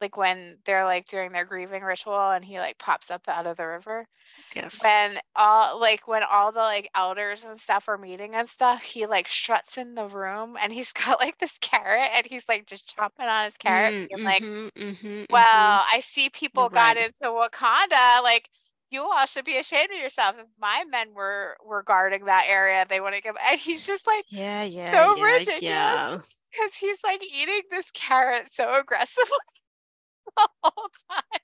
like 0.00 0.16
when 0.16 0.58
they're 0.66 0.84
like 0.84 1.06
doing 1.06 1.32
their 1.32 1.44
grieving 1.46 1.82
ritual 1.82 2.30
and 2.30 2.44
he 2.44 2.58
like 2.58 2.78
pops 2.78 3.10
up 3.10 3.28
out 3.28 3.46
of 3.46 3.56
the 3.58 3.66
river 3.66 4.06
yes. 4.54 4.82
when 4.82 5.18
all 5.36 5.80
like 5.80 6.08
when 6.08 6.22
all 6.24 6.52
the 6.52 6.58
like 6.60 6.90
elders 6.96 7.44
and 7.44 7.60
stuff 7.60 7.88
are 7.88 7.98
meeting 7.98 8.34
and 8.34 8.48
stuff 8.48 8.82
he 8.82 9.06
like 9.06 9.28
struts 9.28 9.78
in 9.78 9.94
the 9.94 10.06
room 10.06 10.56
and 10.60 10.72
he's 10.72 10.92
got 10.94 11.20
like 11.20 11.38
this 11.38 11.58
carrot 11.60 12.10
and 12.14 12.26
he's 12.26 12.44
like 12.48 12.66
just 12.66 12.96
chomping 12.96 13.28
on 13.28 13.46
his 13.46 13.56
carrot 13.58 13.94
Mm, 13.94 14.08
being 14.08 14.20
like 14.24 14.44
mhm, 14.44 14.70
mhm, 14.76 15.26
mhm. 15.30 15.30
well 15.30 15.84
i 15.92 16.00
see 16.02 16.28
people 16.30 16.68
You're 16.68 16.70
got 16.70 16.96
right. 16.96 16.98
into 16.98 17.24
wakanda 17.24 18.22
like 18.22 18.48
you 18.90 19.02
all 19.02 19.26
should 19.26 19.44
be 19.44 19.58
ashamed 19.58 19.90
of 19.92 19.98
yourself 19.98 20.36
if 20.38 20.46
my 20.58 20.84
men 20.90 21.14
were 21.14 21.56
were 21.64 21.82
guarding 21.82 22.24
that 22.26 22.44
area 22.48 22.86
they 22.88 23.00
wouldn't 23.00 23.22
give 23.24 23.36
and 23.42 23.60
he's 23.60 23.86
just 23.86 24.06
like 24.06 24.24
Yeah, 24.30 24.62
yeah, 24.62 25.04
so 25.04 25.16
yeah, 25.16 25.38
ridiculous. 25.38 25.60
yeah. 25.60 26.20
because 26.52 26.74
he's 26.76 26.98
like 27.04 27.22
eating 27.24 27.62
this 27.70 27.90
carrot 27.92 28.48
so 28.52 28.78
aggressively 28.80 29.30
the 30.36 30.48
whole 30.64 30.88
time 31.10 31.40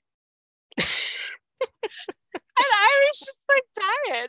and 2.59 2.67
I 2.73 3.05
was 3.07 3.19
just 3.19 3.43
like 3.49 3.63
dying. 3.75 4.27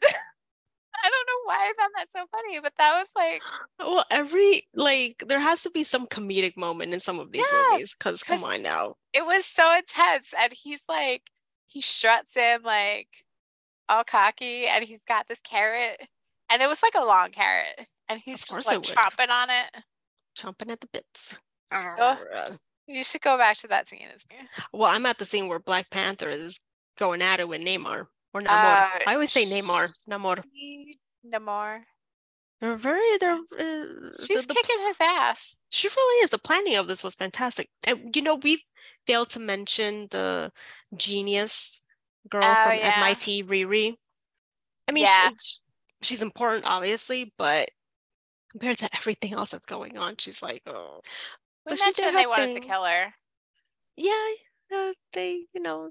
I 1.05 1.11
don't 1.11 1.27
know 1.27 1.43
why 1.45 1.57
I 1.71 1.75
found 1.79 1.93
that 1.97 2.11
so 2.11 2.27
funny, 2.31 2.61
but 2.61 2.75
that 2.79 2.99
was 3.01 3.09
like, 3.17 3.45
Well, 3.79 4.05
every 4.11 4.67
like 4.75 5.23
there 5.27 5.39
has 5.41 5.63
to 5.63 5.71
be 5.71 5.85
some 5.85 6.07
comedic 6.07 6.57
moment 6.57 6.93
in 6.95 7.01
some 7.01 7.19
of 7.21 7.33
these 7.33 7.51
Yeah, 7.51 7.71
movies, 7.71 7.95
because 7.99 8.23
come 8.25 8.45
on 8.45 8.63
now. 8.63 8.97
it 9.13 9.25
was 9.25 9.45
so 9.47 9.75
intense. 9.77 10.33
And 10.39 10.53
he's 10.53 10.81
like, 10.89 11.23
he 11.79 11.83
struts 11.83 12.37
in 12.37 12.63
like 12.65 13.07
all 13.89 14.03
cocky 14.03 14.67
and 14.67 14.83
he's 14.83 15.05
got 15.07 15.29
this 15.29 15.41
carrot. 15.41 16.09
And 16.51 16.61
it 16.61 16.69
was 16.69 16.83
like 16.83 16.97
a 16.97 17.05
long 17.05 17.31
carrot. 17.31 17.87
And 18.09 18.21
he's 18.21 18.43
Of 18.43 18.57
just 18.57 18.67
like 18.67 18.83
chomping 18.83 19.31
on 19.31 19.49
it. 19.49 19.85
Chomping 20.37 20.73
at 20.73 20.81
the 20.81 20.89
bits. 20.93 21.37
You 22.89 23.05
should 23.05 23.21
go 23.21 23.39
back 23.39 23.59
to 23.59 23.69
that 23.69 23.89
scene. 23.89 24.09
It's 24.13 24.25
me. 24.29 24.37
Well, 24.73 24.91
I'm 24.91 25.07
at 25.07 25.19
the 25.19 25.25
scene 25.25 25.47
where 25.47 25.61
Black 25.61 25.89
Panther 25.91 26.29
is 26.29 26.59
going 26.99 27.23
at 27.23 27.39
it 27.39 27.49
with 27.49 27.61
Neymar 27.61 28.09
or 28.35 28.41
Namor. 28.41 28.49
Uh, 28.49 28.89
I 29.07 29.15
always 29.15 29.31
say 29.31 29.47
Neymar, 29.47 29.93
Namor. 30.11 30.43
Namor. 31.33 31.83
They're 32.61 32.77
very 32.77 33.17
they're 33.19 33.35
uh, 33.35 34.25
She's 34.25 34.47
the, 34.47 34.55
the 34.55 34.55
kicking 34.55 34.87
his 34.87 34.97
ass. 35.01 35.57
She 35.71 35.89
really 35.89 36.25
is. 36.25 36.31
The 36.31 36.39
planning 36.39 36.77
of 36.77 36.89
this 36.89 37.05
was 37.05 37.15
fantastic. 37.15 37.71
And 37.85 38.15
you 38.15 38.23
know, 38.23 38.35
we 38.37 38.65
failed 39.07 39.31
to 39.31 39.39
mention 39.41 40.09
the 40.11 40.53
genius 40.97 41.87
girl 42.29 42.43
Oh, 42.45 42.55
from 42.55 42.79
yeah. 42.79 42.93
MIT, 42.97 43.45
Riri. 43.45 43.95
I 44.89 44.93
mean, 44.93 45.05
Yeah. 45.05 45.31
she's, 45.31 45.63
she's 46.03 46.23
important, 46.23 46.65
obviously, 46.67 47.33
but 47.39 47.71
compared 48.51 48.79
to 48.79 48.89
everything 48.97 49.35
else 49.35 49.51
that's 49.51 49.67
going 49.67 49.99
on, 49.99 50.17
she's 50.19 50.43
like, 50.43 50.63
oh, 50.67 51.01
We 51.67 51.71
But 51.73 51.79
she 51.79 51.93
did 51.93 52.15
they 52.15 52.23
her 52.25 52.29
wanted 52.29 52.55
to 52.55 52.61
thing. 52.61 52.63
kill 52.69 52.85
her. 52.85 53.15
yeah, 53.97 54.33
uh, 54.75 54.93
they, 55.13 55.47
you 55.55 55.61
know, 55.61 55.91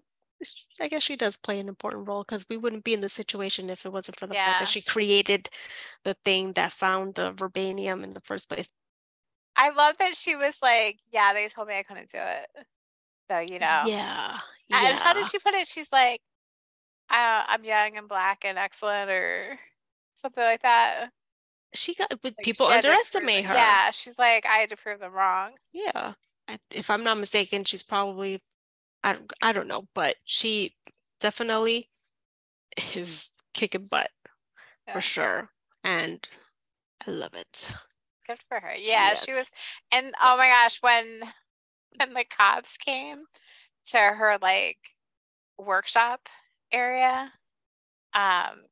I 0.79 0.87
guess 0.87 1.03
she 1.03 1.15
does 1.15 1.37
play 1.37 1.59
an 1.59 1.67
important 1.67 2.07
role 2.07 2.23
because 2.23 2.45
we 2.49 2.57
wouldn't 2.57 2.83
be 2.83 2.93
in 2.93 3.01
this 3.01 3.13
situation 3.13 3.69
if 3.69 3.85
it 3.85 3.91
wasn't 3.91 4.19
for 4.19 4.27
the 4.27 4.35
fact 4.35 4.59
that 4.59 4.67
she 4.67 4.81
created 4.81 5.49
the 6.03 6.15
thing 6.25 6.53
that 6.53 6.71
found 6.71 7.15
the 7.15 7.33
vibranium 7.33 8.03
in 8.03 8.11
the 8.11 8.21
first 8.21 8.49
place. 8.49 8.69
I 9.55 9.69
love 9.69 9.97
that 9.97 10.15
she 10.15 10.35
was 10.35 10.59
like, 10.61 10.99
yeah, 11.11 11.33
they 11.33 11.47
told 11.47 11.67
me 11.67 11.77
I 11.77 11.83
couldn't 11.83 12.11
do 12.11 12.19
it. 12.19 12.47
So, 13.29 13.39
you 13.39 13.59
know. 13.59 13.83
Yeah, 13.85 14.39
And 14.71 14.99
how 14.99 15.13
did 15.13 15.25
she 15.25 15.39
put 15.39 15.55
it? 15.55 15.67
She's 15.67 15.91
like, 15.91 16.21
uh, 17.09 17.43
I'm 17.47 17.63
young 17.63 17.97
and 17.97 18.07
black 18.07 18.45
and 18.45 18.57
excellent 18.57 19.09
or 19.09 19.59
something 20.13 20.43
like 20.43 20.61
that. 20.61 21.11
She 21.73 21.95
got, 21.95 22.13
Like, 22.23 22.35
people 22.43 22.67
underestimate 22.67 23.45
her. 23.45 23.53
Yeah, 23.53 23.91
she's 23.91 24.17
like, 24.17 24.45
I 24.45 24.57
had 24.57 24.69
to 24.69 24.77
prove 24.77 24.99
them 24.99 25.13
wrong. 25.13 25.53
Yeah, 25.73 26.13
I, 26.47 26.59
if 26.71 26.89
I'm 26.89 27.03
not 27.03 27.17
mistaken, 27.17 27.63
she's 27.63 27.83
probably 27.83 28.41
I 29.03 29.13
don't, 29.13 29.31
I 29.41 29.53
don't 29.53 29.67
know, 29.67 29.87
but 29.93 30.15
she 30.25 30.75
definitely 31.19 31.89
is 32.95 33.29
kicking 33.53 33.85
butt 33.87 34.09
Yeah. 34.87 34.93
for 34.93 35.01
sure. 35.01 35.49
and 35.83 36.27
I 37.07 37.11
love 37.11 37.33
it. 37.33 37.73
Good 38.27 38.39
for 38.49 38.59
her. 38.59 38.73
Yeah, 38.75 39.09
yes. 39.09 39.23
she 39.25 39.33
was 39.33 39.51
and 39.91 40.13
oh 40.21 40.35
my 40.37 40.47
gosh, 40.47 40.81
when 40.81 41.21
when 41.97 42.13
the 42.13 42.25
cops 42.25 42.77
came 42.77 43.23
to 43.91 43.97
her 43.97 44.37
like 44.41 44.77
workshop 45.57 46.27
area, 46.71 47.31
um, 48.13 48.65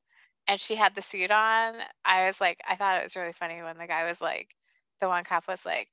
and 0.47 0.59
she 0.59 0.75
had 0.75 0.93
the 0.95 1.01
suit 1.01 1.31
on, 1.31 1.75
I 2.03 2.27
was 2.27 2.41
like, 2.41 2.59
I 2.67 2.75
thought 2.75 2.97
it 2.99 3.03
was 3.03 3.15
really 3.15 3.31
funny 3.33 3.61
when 3.63 3.77
the 3.77 3.87
guy 3.87 4.07
was 4.07 4.19
like, 4.21 4.55
the 5.01 5.07
one 5.07 5.23
cop 5.23 5.47
was 5.47 5.65
like, 5.65 5.87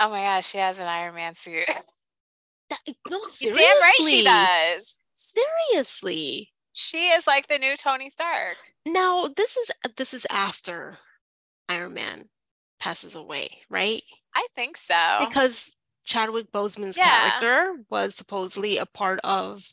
Oh 0.00 0.10
my 0.10 0.22
gosh, 0.22 0.48
she 0.50 0.58
has 0.58 0.78
an 0.78 0.86
Iron 0.88 1.14
Man 1.14 1.36
suit. 1.36 1.64
Eh, 2.70 2.92
no, 3.10 3.22
seriously. 3.22 3.62
Damn 3.62 3.80
right 3.80 3.94
she 4.00 4.24
does. 4.24 4.96
Seriously. 5.14 6.52
She 6.72 7.08
is 7.08 7.26
like 7.26 7.48
the 7.48 7.58
new 7.58 7.76
Tony 7.76 8.10
Stark. 8.10 8.56
Now, 8.84 9.28
this 9.34 9.56
is 9.56 9.70
this 9.96 10.12
is 10.12 10.26
after 10.30 10.94
Iron 11.68 11.94
Man 11.94 12.28
passes 12.78 13.14
away, 13.14 13.48
right? 13.70 14.02
I 14.34 14.46
think 14.54 14.76
so. 14.76 15.16
Because 15.20 15.74
Chadwick 16.04 16.52
Boseman's 16.52 16.96
yeah. 16.96 17.30
character 17.40 17.76
was 17.90 18.14
supposedly 18.14 18.76
a 18.76 18.86
part 18.86 19.20
of 19.24 19.72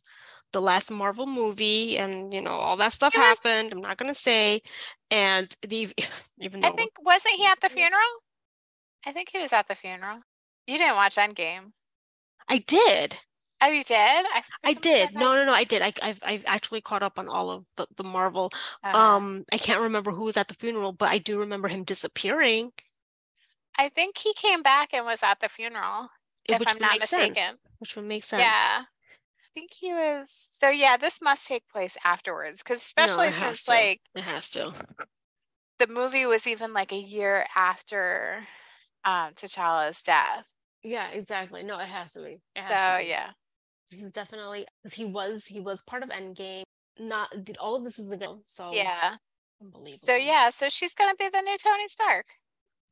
the 0.54 0.62
last 0.62 0.92
Marvel 0.92 1.28
movie, 1.28 1.98
and 1.98 2.34
you 2.34 2.42
know 2.42 2.52
all 2.52 2.78
that 2.78 2.94
stuff 2.94 3.14
happened. 3.14 3.74
I'm 3.74 3.82
not 3.82 3.98
gonna 3.98 4.16
say, 4.16 4.62
and 5.12 5.54
the 5.68 5.90
even 6.40 6.62
though 6.62 6.70
I 6.70 6.72
think 6.72 6.94
wasn't 7.02 7.36
he 7.36 7.46
at 7.46 7.60
the 7.62 7.70
funeral? 7.70 8.02
I 9.06 9.12
think 9.12 9.30
he 9.30 9.40
was 9.40 9.52
at 9.52 9.68
the 9.68 9.76
funeral. 9.76 10.20
You 10.68 10.78
didn't 10.78 10.96
watch 10.96 11.18
Endgame. 11.18 11.74
I 12.48 12.58
did. 12.60 13.18
Oh, 13.62 13.68
you 13.68 13.84
did? 13.84 13.96
I, 13.96 14.44
I 14.66 14.74
did. 14.74 15.14
No, 15.14 15.36
no, 15.36 15.46
no. 15.46 15.54
I 15.54 15.64
did. 15.64 15.82
I, 15.82 15.94
I've, 16.02 16.20
I've 16.26 16.44
actually 16.46 16.82
caught 16.82 17.02
up 17.02 17.18
on 17.18 17.30
all 17.30 17.50
of 17.50 17.66
the, 17.78 17.88
the 17.96 18.04
Marvel. 18.04 18.52
Uh-huh. 18.84 18.98
Um, 18.98 19.46
I 19.54 19.58
can't 19.58 19.80
remember 19.80 20.12
who 20.12 20.26
was 20.26 20.36
at 20.36 20.50
the 20.50 20.54
funeral, 20.54 20.92
but 20.92 21.10
I 21.10 21.18
do 21.18 21.40
remember 21.40 21.70
him 21.70 21.84
disappearing. 21.84 22.74
I 23.78 23.88
think 23.88 24.18
he 24.18 24.34
came 24.34 24.62
back 24.64 24.90
and 24.94 25.06
was 25.06 25.24
at 25.24 25.40
the 25.40 25.48
funeral, 25.48 26.10
if 26.46 26.60
Which 26.60 26.70
I'm 26.72 26.80
not 26.80 27.00
mistaken. 27.00 27.36
Sense. 27.36 27.60
Which 27.80 27.96
would 27.96 28.06
make 28.06 28.26
sense. 28.26 28.42
Yeah. 28.44 28.84
I 28.84 29.48
think 29.54 29.72
he 29.74 29.94
was. 29.94 30.50
So 30.52 30.70
yeah, 30.70 30.98
this 30.98 31.22
must 31.22 31.48
take 31.48 31.68
place 31.70 31.96
afterwards, 32.04 32.62
because 32.62 32.80
especially 32.80 33.28
no, 33.28 33.32
since 33.32 33.70
like 33.70 34.02
it 34.16 34.24
has 34.24 34.50
to. 34.52 34.74
The 35.80 35.88
movie 35.88 36.26
was 36.26 36.48
even 36.48 36.74
like 36.74 36.92
a 36.92 36.98
year 36.98 37.46
after 37.56 38.46
um 39.06 39.34
T'Challa's 39.36 40.02
death. 40.02 40.46
Yeah, 40.84 41.10
exactly. 41.12 41.64
No, 41.64 41.80
it 41.80 41.88
has 41.88 42.12
to 42.12 42.22
be. 42.22 42.42
It 42.56 42.62
has 42.62 42.70
so 42.70 42.98
to 42.98 43.04
be. 43.04 43.10
yeah, 43.10 43.30
this 43.90 44.02
is 44.02 44.12
definitely 44.12 44.66
because 44.82 44.94
he 44.94 45.06
was 45.06 45.46
he 45.46 45.60
was 45.60 45.82
part 45.82 46.04
of 46.04 46.10
Endgame. 46.10 46.64
Not 47.00 47.44
did 47.44 47.58
all 47.58 47.76
of 47.76 47.84
this 47.84 47.98
is 47.98 48.12
ago. 48.12 48.42
So 48.46 48.72
yeah, 48.74 49.16
unbelievable. 49.62 50.06
So 50.06 50.16
yeah, 50.16 50.50
so 50.50 50.70
she's 50.70 50.94
gonna 50.94 51.16
be 51.18 51.30
the 51.30 51.42
new 51.42 51.58
Tony 51.58 51.88
Stark. 51.88 52.26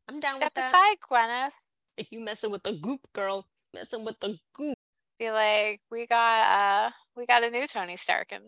I'm 0.08 0.20
down 0.20 0.38
Step 0.38 0.48
with 0.48 0.54
that. 0.56 0.74
aside, 0.74 0.98
Gwyneth. 1.10 1.52
If 1.98 2.08
you 2.12 2.20
messing 2.20 2.52
with 2.52 2.64
the 2.64 2.74
goop, 2.74 3.02
girl, 3.14 3.46
messing 3.74 4.04
with 4.04 4.20
the 4.20 4.38
goop. 4.54 4.76
Be 5.20 5.30
like, 5.32 5.82
we 5.92 6.08
got 6.08 6.88
uh, 6.88 6.92
we 7.16 7.26
got 7.26 7.44
a 7.44 7.50
new 7.50 7.68
Tony 7.68 7.98
Stark 7.98 8.32
and 8.32 8.44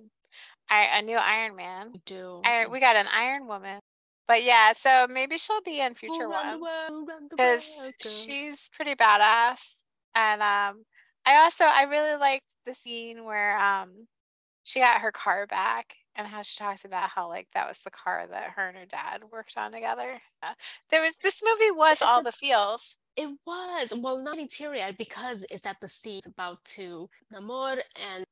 a 0.69 1.01
new 1.01 1.17
Iron 1.17 1.55
Man. 1.55 1.91
We 1.93 2.01
do 2.05 2.41
Iron, 2.45 2.71
we 2.71 2.79
got 2.79 2.95
an 2.95 3.07
Iron 3.13 3.47
Woman. 3.47 3.79
But 4.27 4.43
yeah, 4.43 4.73
so 4.73 5.07
maybe 5.09 5.37
she'll 5.37 5.61
be 5.61 5.81
in 5.81 5.95
future 5.95 6.29
ones 6.29 6.63
because 7.29 7.91
she's 8.01 8.69
pretty 8.75 8.95
badass. 8.95 9.59
And 10.15 10.41
um, 10.41 10.85
I 11.25 11.43
also 11.43 11.65
I 11.65 11.83
really 11.83 12.17
liked 12.17 12.45
the 12.65 12.73
scene 12.73 13.25
where 13.25 13.57
um 13.57 14.07
she 14.63 14.79
got 14.79 15.01
her 15.01 15.11
car 15.11 15.45
back 15.45 15.95
and 16.15 16.27
how 16.27 16.41
she 16.41 16.57
talks 16.57 16.85
about 16.85 17.09
how 17.09 17.27
like 17.27 17.47
that 17.53 17.67
was 17.67 17.79
the 17.79 17.91
car 17.91 18.25
that 18.29 18.51
her 18.55 18.67
and 18.67 18.77
her 18.77 18.85
dad 18.85 19.23
worked 19.31 19.57
on 19.57 19.71
together. 19.71 20.21
Uh, 20.41 20.53
there 20.89 21.01
was 21.01 21.13
this 21.21 21.41
movie 21.43 21.71
was 21.71 21.93
it's 21.93 22.01
all 22.01 22.21
a, 22.21 22.23
the 22.23 22.31
feels. 22.31 22.95
It 23.15 23.29
was 23.45 23.93
well 23.95 24.21
not 24.21 24.39
interior 24.39 24.91
because 24.97 25.45
it's 25.49 25.65
at 25.65 25.77
the 25.81 25.87
scene 25.87 26.21
about 26.25 26.63
to 26.65 27.09
Namor 27.33 27.79
and 27.95 28.23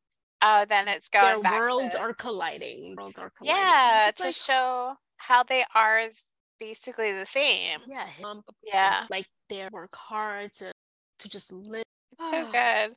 oh 0.42 0.66
then 0.68 0.88
it's 0.88 1.10
going 1.10 1.42
their 1.42 1.52
worlds 1.52 1.96
to, 1.96 2.02
are 2.02 2.14
colliding. 2.14 2.96
Worlds 2.96 3.20
are 3.20 3.32
colliding. 3.38 3.62
Yeah, 3.62 4.12
to 4.16 4.24
like, 4.24 4.36
show 4.36 4.96
how 5.22 5.44
they 5.44 5.64
are 5.74 6.00
is 6.00 6.22
basically 6.60 7.12
the 7.12 7.26
same. 7.26 7.80
Yeah. 7.88 8.08
Um, 8.24 8.44
yeah. 8.64 9.06
Like 9.10 9.28
they 9.50 9.68
work 9.72 9.96
hard 9.96 10.54
to 10.56 10.72
to 11.20 11.30
just 11.30 11.52
live. 11.52 11.84
So 12.18 12.46
good. 12.52 12.96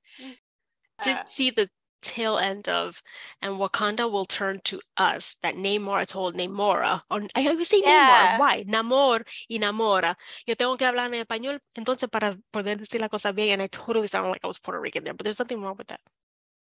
Did 1.02 1.16
uh, 1.16 1.24
see 1.26 1.50
the 1.50 1.68
tail 2.02 2.36
end 2.36 2.68
of 2.68 3.02
and 3.40 3.54
Wakanda 3.54 4.10
will 4.10 4.26
turn 4.26 4.60
to 4.64 4.78
us 4.98 5.36
that 5.42 5.54
Namor 5.54 6.06
told 6.06 6.36
Namora 6.36 7.00
or 7.10 7.22
I 7.34 7.48
always 7.48 7.68
say 7.68 7.80
yeah. 7.82 8.36
Namor 8.36 8.40
why 8.40 8.64
Namor 8.64 9.22
y 9.48 9.56
Namora 9.56 10.14
yo 10.46 10.54
tengo 10.54 10.76
que 10.76 10.86
hablar 10.86 11.06
en 11.06 11.24
español 11.24 11.58
entonces 11.74 12.10
para 12.10 12.36
poder 12.52 12.76
decir 12.76 13.00
la 13.00 13.08
cosa 13.08 13.32
bien 13.32 13.54
and 13.54 13.62
I 13.62 13.68
totally 13.68 14.08
sound 14.08 14.28
like 14.28 14.44
I 14.44 14.46
was 14.46 14.58
Puerto 14.58 14.78
Rican 14.80 15.04
there 15.04 15.14
but 15.14 15.24
there's 15.24 15.38
nothing 15.38 15.62
wrong 15.62 15.76
with 15.78 15.86
that 15.86 16.00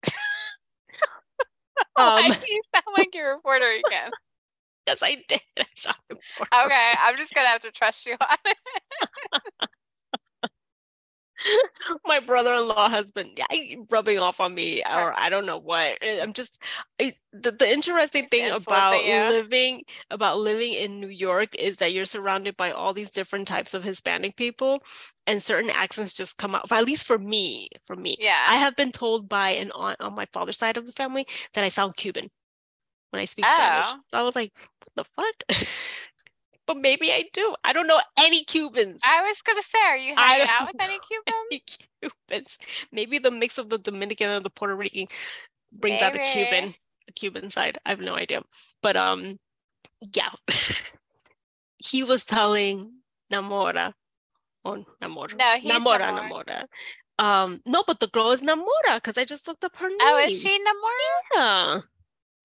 um, 1.96 2.26
you 2.50 2.62
sound 2.74 2.96
like 2.98 3.14
you're 3.14 3.34
a 3.34 3.40
Puerto 3.40 3.68
Rican 3.68 4.12
Yes, 4.88 5.00
I 5.04 5.24
did. 5.28 5.42
I 5.60 5.66
saw 5.76 5.94
him. 6.10 6.18
Okay, 6.42 6.92
I'm 7.04 7.18
just 7.18 7.34
gonna 7.34 7.48
have 7.48 7.62
to 7.62 7.72
trust 7.72 8.06
you 8.06 8.14
on 8.14 8.38
it. 8.46 8.58
my 12.06 12.20
brother-in-law 12.20 12.90
has 12.90 13.12
been 13.12 13.32
yeah, 13.38 13.76
rubbing 13.90 14.20
off 14.20 14.40
on 14.40 14.56
me 14.56 14.82
or 14.82 15.14
i 15.20 15.30
don't 15.30 15.46
know 15.46 15.58
what 15.58 15.98
eh, 16.02 16.20
i'm 16.22 16.34
just 16.34 16.62
I, 17.00 17.14
the, 17.32 17.52
the 17.52 17.70
interesting 17.70 18.28
thing 18.28 18.50
about 18.50 19.04
living 19.04 19.84
about 20.10 20.40
living 20.40 20.74
in 20.74 21.00
new 21.00 21.10
york 21.10 21.56
is 21.56 21.78
that 21.78 21.94
you're 21.94 22.06
surrounded 22.06 22.58
by 22.58 22.72
all 22.72 22.94
these 22.94 23.12
different 23.12 23.48
types 23.48 23.74
of 23.74 23.84
hispanic 23.84 24.36
people 24.36 24.82
and 25.26 25.42
certain 25.42 25.70
accents 25.70 26.14
just 26.14 26.38
come 26.38 26.56
out 26.56 26.72
at 26.72 26.86
least 26.86 27.06
for 27.06 27.20
me 27.20 27.70
for 27.86 27.96
me 27.96 28.16
yeah 28.20 28.46
i 28.50 28.56
have 28.56 28.76
been 28.76 28.92
told 28.92 29.30
by 29.30 29.52
an 29.52 29.72
aunt 29.76 30.02
on 30.02 30.16
my 30.16 30.26
father's 30.34 30.58
side 30.58 30.78
of 30.78 30.86
the 30.86 30.94
family 30.94 31.26
that 31.54 31.64
i 31.64 31.70
sound 31.70 31.96
cuban 31.96 32.30
when 33.12 33.22
i 33.22 33.26
speak 33.26 33.46
oh. 33.48 33.52
spanish 33.52 33.86
so 34.12 34.20
i 34.20 34.22
was 34.22 34.36
like 34.36 34.54
what 34.96 35.06
the 35.16 35.22
fuck? 35.50 35.68
but 36.68 36.78
maybe 36.78 37.12
I 37.12 37.24
do. 37.34 37.56
I 37.64 37.74
don't 37.74 37.88
know 37.88 38.00
any 38.18 38.44
Cubans. 38.44 39.02
I 39.04 39.24
was 39.24 39.42
gonna 39.42 39.64
say, 39.64 39.80
are 39.88 39.98
you 39.98 40.14
hanging 40.16 40.48
out 40.50 40.68
with 40.68 40.82
any 40.82 41.00
Cubans? 41.10 41.38
Any 41.52 41.64
Cubans. 42.02 42.58
Maybe 42.92 43.20
the 43.20 43.32
mix 43.32 43.58
of 43.58 43.70
the 43.70 43.78
Dominican 43.78 44.30
and 44.30 44.46
the 44.46 44.50
Puerto 44.50 44.76
Rican 44.76 45.08
brings 45.72 46.02
maybe. 46.02 46.20
out 46.20 46.28
a 46.28 46.32
Cuban, 46.32 46.76
a 47.08 47.12
Cuban 47.14 47.50
side. 47.50 47.78
I 47.86 47.90
have 47.90 48.02
no 48.02 48.16
idea. 48.16 48.42
But 48.82 48.98
um, 48.98 49.40
yeah. 50.14 50.30
he 51.78 52.04
was 52.04 52.24
telling 52.24 52.92
Namora, 53.32 53.94
or 54.64 54.86
Namora. 55.02 55.38
No, 55.38 55.56
he's 55.60 55.72
Namora, 55.72 56.00
Namora. 56.00 56.46
Namora. 56.46 56.64
Um, 57.20 57.62
no, 57.66 57.84
but 57.88 58.00
the 58.00 58.08
girl 58.08 58.32
is 58.32 58.42
Namora 58.42 58.96
because 58.96 59.18
I 59.18 59.26
just 59.26 59.48
looked 59.48 59.64
up 59.64 59.76
her 59.78 59.90
name. 59.90 59.98
Oh, 60.02 60.18
is 60.20 60.40
she 60.40 60.60
Namora? 60.60 61.36
Yeah. 61.36 61.82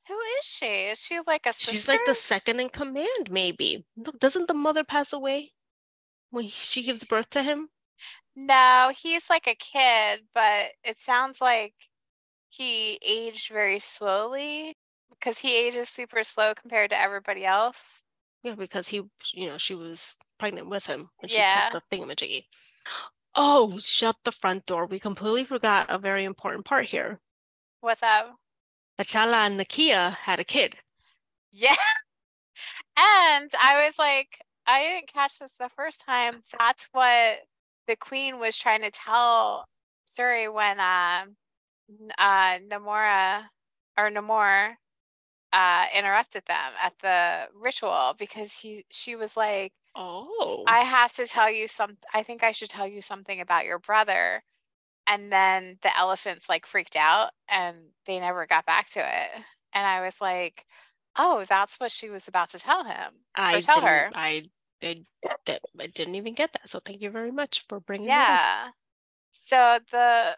Who 0.08 0.14
is 0.14 0.44
she? 0.44 0.66
Is 0.66 0.98
she 0.98 1.20
like 1.26 1.46
a 1.46 1.52
sister? 1.52 1.72
She's 1.72 1.88
like 1.88 2.04
the 2.04 2.14
second 2.14 2.60
in 2.60 2.68
command, 2.68 3.30
maybe. 3.30 3.84
Doesn't 4.18 4.48
the 4.48 4.54
mother 4.54 4.84
pass 4.84 5.12
away 5.12 5.52
when 6.30 6.48
she 6.48 6.82
gives 6.82 7.04
birth 7.04 7.30
to 7.30 7.42
him? 7.42 7.68
No, 8.34 8.92
he's 8.96 9.30
like 9.30 9.46
a 9.46 9.54
kid, 9.54 10.22
but 10.34 10.72
it 10.82 10.98
sounds 10.98 11.40
like 11.40 11.74
he 12.48 12.98
aged 13.06 13.52
very 13.52 13.78
slowly 13.78 14.76
because 15.10 15.38
he 15.38 15.56
ages 15.56 15.88
super 15.88 16.24
slow 16.24 16.54
compared 16.54 16.90
to 16.90 17.00
everybody 17.00 17.44
else. 17.44 17.82
Yeah, 18.42 18.54
because 18.56 18.88
he, 18.88 19.02
you 19.34 19.46
know, 19.46 19.58
she 19.58 19.74
was 19.74 20.16
pregnant 20.38 20.68
with 20.68 20.86
him 20.86 21.10
when 21.18 21.28
she 21.28 21.36
yeah. 21.36 21.68
took 21.70 21.84
the 21.88 21.96
thingamajiggy. 21.96 22.44
Oh, 23.34 23.78
shut 23.78 24.16
the 24.24 24.32
front 24.32 24.66
door. 24.66 24.86
We 24.86 24.98
completely 24.98 25.44
forgot 25.44 25.86
a 25.88 25.98
very 25.98 26.24
important 26.24 26.64
part 26.64 26.86
here. 26.86 27.20
What's 27.80 28.02
up? 28.02 28.34
T'Challa 28.98 29.46
and 29.46 29.58
Nakia 29.60 30.14
had 30.14 30.40
a 30.40 30.44
kid. 30.44 30.76
Yeah. 31.50 31.74
And 32.96 33.50
I 33.60 33.84
was 33.86 33.98
like, 33.98 34.38
I 34.66 34.84
didn't 34.84 35.12
catch 35.12 35.38
this 35.38 35.54
the 35.58 35.70
first 35.70 36.04
time. 36.04 36.42
That's 36.58 36.88
what 36.92 37.40
the 37.86 37.96
queen 37.96 38.38
was 38.38 38.56
trying 38.56 38.82
to 38.82 38.90
tell 38.90 39.64
Shuri 40.14 40.48
when 40.48 40.78
uh, 40.78 41.24
uh, 42.18 42.58
Namora 42.70 43.44
or 43.98 44.10
Namor 44.10 44.74
uh, 45.52 45.86
interrupted 45.96 46.44
them 46.46 46.72
at 46.82 46.94
the 47.02 47.48
ritual 47.54 48.14
because 48.18 48.58
he 48.58 48.84
she 48.90 49.16
was 49.16 49.36
like, 49.36 49.72
"Oh, 49.94 50.64
I 50.66 50.80
have 50.80 51.12
to 51.14 51.26
tell 51.26 51.50
you 51.50 51.66
some. 51.66 51.96
I 52.14 52.22
think 52.22 52.42
I 52.42 52.52
should 52.52 52.70
tell 52.70 52.86
you 52.86 53.02
something 53.02 53.40
about 53.40 53.64
your 53.64 53.78
brother." 53.78 54.42
And 55.06 55.32
then 55.32 55.78
the 55.82 55.96
elephants 55.98 56.48
like 56.48 56.66
freaked 56.66 56.96
out 56.96 57.30
and 57.50 57.76
they 58.06 58.18
never 58.20 58.46
got 58.46 58.66
back 58.66 58.90
to 58.90 59.00
it 59.00 59.30
and 59.74 59.86
i 59.86 60.04
was 60.04 60.14
like 60.20 60.64
oh 61.16 61.44
that's 61.48 61.76
what 61.76 61.90
she 61.90 62.08
was 62.08 62.28
about 62.28 62.50
to 62.50 62.58
tell 62.58 62.84
him 62.84 63.12
i 63.34 63.60
tell 63.60 63.80
her 63.80 64.10
I, 64.14 64.44
I, 64.82 65.04
I 65.80 65.86
didn't 65.88 66.14
even 66.14 66.34
get 66.34 66.52
that 66.52 66.68
so 66.68 66.80
thank 66.80 67.02
you 67.02 67.10
very 67.10 67.32
much 67.32 67.64
for 67.68 67.80
bringing 67.80 68.08
yeah 68.08 68.68
so 69.32 69.78
the 69.90 70.36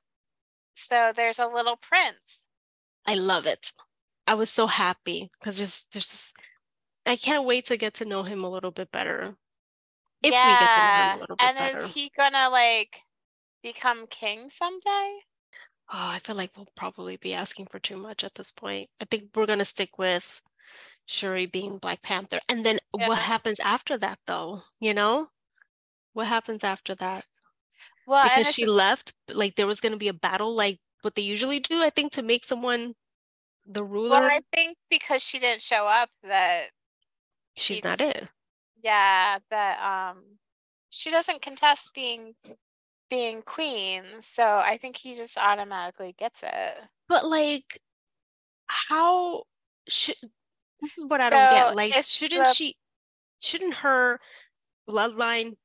so 0.77 1.13
there's 1.15 1.39
a 1.39 1.47
little 1.47 1.77
prince 1.77 2.47
i 3.07 3.15
love 3.15 3.47
it 3.47 3.73
i 4.27 4.35
was 4.35 4.51
so 4.51 4.67
happy 4.67 5.31
because 5.39 5.59
just 5.59 5.93
there's 5.93 6.33
I 7.07 7.17
can't 7.17 7.45
wait 7.45 7.67
to 7.67 7.77
get 7.77 7.95
to 7.95 8.05
know 8.05 8.23
him 8.23 8.45
a 8.45 8.51
little 8.51 8.71
bit 8.71 8.91
better. 8.91 9.37
If 10.23 10.33
yeah. 10.33 10.47
we 10.47 10.67
get 10.67 10.75
to 10.75 10.81
know 10.81 11.11
him 11.11 11.17
a 11.17 11.21
little 11.21 11.37
bit 11.37 11.47
and 11.47 11.59
better. 11.59 11.77
And 11.77 11.85
is 11.85 11.93
he 11.93 12.11
gonna 12.17 12.49
like 12.51 13.01
become 13.65 14.07
king 14.07 14.51
someday? 14.51 15.21
Oh, 15.93 16.11
I 16.13 16.21
feel 16.23 16.37
like 16.37 16.53
we'll 16.55 16.69
probably 16.77 17.17
be 17.17 17.35
asking 17.35 17.67
for 17.67 17.79
too 17.79 17.97
much 17.97 18.23
at 18.23 18.35
this 18.35 18.53
point. 18.53 18.91
I 19.01 19.07
think 19.07 19.31
we're 19.35 19.47
gonna 19.47 19.65
stick 19.65 19.99
with 19.99 20.43
Shuri 21.07 21.47
being 21.47 21.79
Black 21.79 22.03
Panther. 22.03 22.41
And 22.49 22.65
then 22.65 22.79
yeah. 22.97 23.09
what 23.09 23.19
happens 23.19 23.59
after 23.59 23.99
that 23.99 24.19
though? 24.27 24.63
You 24.81 24.95
know? 24.95 25.29
What 26.13 26.27
happens 26.27 26.63
after 26.63 26.95
that? 26.97 27.25
Well, 28.07 28.23
because 28.25 28.53
she 28.53 28.67
left, 28.67 29.15
like 29.33 29.57
there 29.57 29.67
was 29.67 29.81
gonna 29.81 29.97
be 29.97 30.09
a 30.09 30.15
battle 30.15 30.55
like 30.55 30.79
what 31.01 31.15
they 31.15 31.23
usually 31.23 31.59
do, 31.59 31.83
I 31.83 31.91
think, 31.91 32.13
to 32.13 32.23
make 32.23 32.45
someone 32.45 32.95
the 33.67 33.83
ruler. 33.83 34.21
Well, 34.21 34.31
I 34.31 34.41
think 34.53 34.77
because 34.91 35.23
she 35.23 35.39
didn't 35.39 35.63
show 35.63 35.87
up 35.87 36.11
that 36.23 36.69
she's 37.57 37.83
not 37.83 38.01
it. 38.03 38.29
Yeah, 38.83 39.39
that 39.51 39.81
um 39.81 40.39
she 40.91 41.11
doesn't 41.11 41.43
contest 41.43 41.91
being 41.95 42.35
being 43.11 43.43
queen, 43.43 44.03
so 44.21 44.45
I 44.45 44.79
think 44.79 44.97
he 44.97 45.15
just 45.15 45.39
automatically 45.39 46.15
gets 46.19 46.43
it. 46.43 46.75
But 47.09 47.27
like 47.27 47.81
how 48.67 49.45
should 49.89 50.17
this 50.81 50.99
is 50.99 51.05
what 51.05 51.21
I 51.21 51.31
don't 51.31 51.51
get. 51.51 51.77
Like 51.77 51.95
shouldn't 52.05 52.47
the, 52.47 52.53
she 52.53 52.77
shouldn't 53.41 53.75
her 53.75 54.21
bloodline 54.89 55.57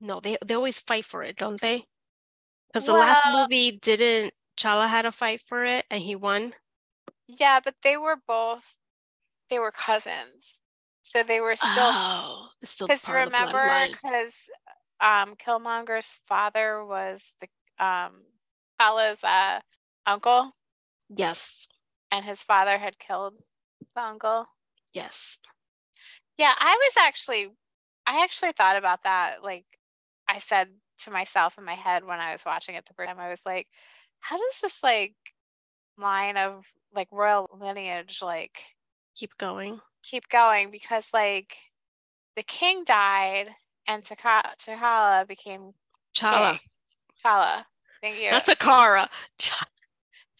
no, 0.00 0.20
they 0.20 0.36
they 0.44 0.54
always 0.54 0.80
fight 0.80 1.04
for 1.04 1.22
it, 1.22 1.36
don't 1.36 1.60
they? 1.60 1.84
Because 2.68 2.86
the 2.86 2.92
well, 2.92 3.02
last 3.02 3.24
movie 3.32 3.70
didn't 3.70 4.34
Chala 4.56 4.88
had 4.88 5.06
a 5.06 5.12
fight 5.12 5.40
for 5.40 5.64
it 5.64 5.84
and 5.90 6.02
he 6.02 6.16
won. 6.16 6.54
Yeah, 7.28 7.60
but 7.62 7.76
they 7.82 7.96
were 7.96 8.16
both 8.26 8.74
they 9.48 9.58
were 9.58 9.70
cousins. 9.70 10.60
So 11.02 11.22
they 11.22 11.40
were 11.40 11.56
still 11.56 11.70
oh, 11.70 12.48
still 12.64 12.86
because 12.86 13.08
remember 13.08 13.70
because 13.88 14.34
um 15.02 15.34
Killmonger's 15.36 16.20
father 16.26 16.84
was 16.84 17.34
the 17.40 17.84
um 17.84 18.12
Chala's 18.80 19.22
uh 19.22 19.60
uncle. 20.06 20.52
Yes. 21.08 21.68
And 22.10 22.24
his 22.24 22.42
father 22.42 22.78
had 22.78 22.98
killed 22.98 23.34
the 23.94 24.02
uncle. 24.02 24.46
Yes. 24.94 25.38
Yeah, 26.38 26.52
I 26.58 26.78
was 26.80 26.94
actually 26.98 27.48
I 28.06 28.22
actually 28.22 28.52
thought 28.52 28.76
about 28.76 29.04
that. 29.04 29.42
Like 29.42 29.66
I 30.28 30.38
said 30.38 30.68
to 31.00 31.10
myself 31.10 31.58
in 31.58 31.64
my 31.64 31.74
head 31.74 32.04
when 32.04 32.20
I 32.20 32.32
was 32.32 32.44
watching 32.44 32.74
it 32.74 32.86
the 32.86 32.94
first 32.94 33.08
time, 33.08 33.18
I 33.18 33.30
was 33.30 33.42
like, 33.44 33.66
how 34.20 34.36
does 34.36 34.60
this 34.62 34.82
like 34.82 35.14
line 35.98 36.36
of 36.36 36.64
like 36.94 37.08
royal 37.10 37.48
lineage 37.60 38.20
like 38.22 38.58
keep 39.16 39.36
going? 39.38 39.80
Keep 40.02 40.28
going 40.28 40.70
because 40.70 41.08
like 41.12 41.56
the 42.36 42.42
king 42.42 42.84
died 42.84 43.48
and 43.86 44.04
Taka- 44.04 44.54
T'Challa 44.58 45.26
became 45.26 45.72
Chala. 46.14 46.52
King. 46.52 46.60
Chala. 47.24 47.64
Thank 48.02 48.18
you. 48.20 48.30
That's 48.30 48.48
Takara. 48.48 49.08
Ch- 49.38 49.64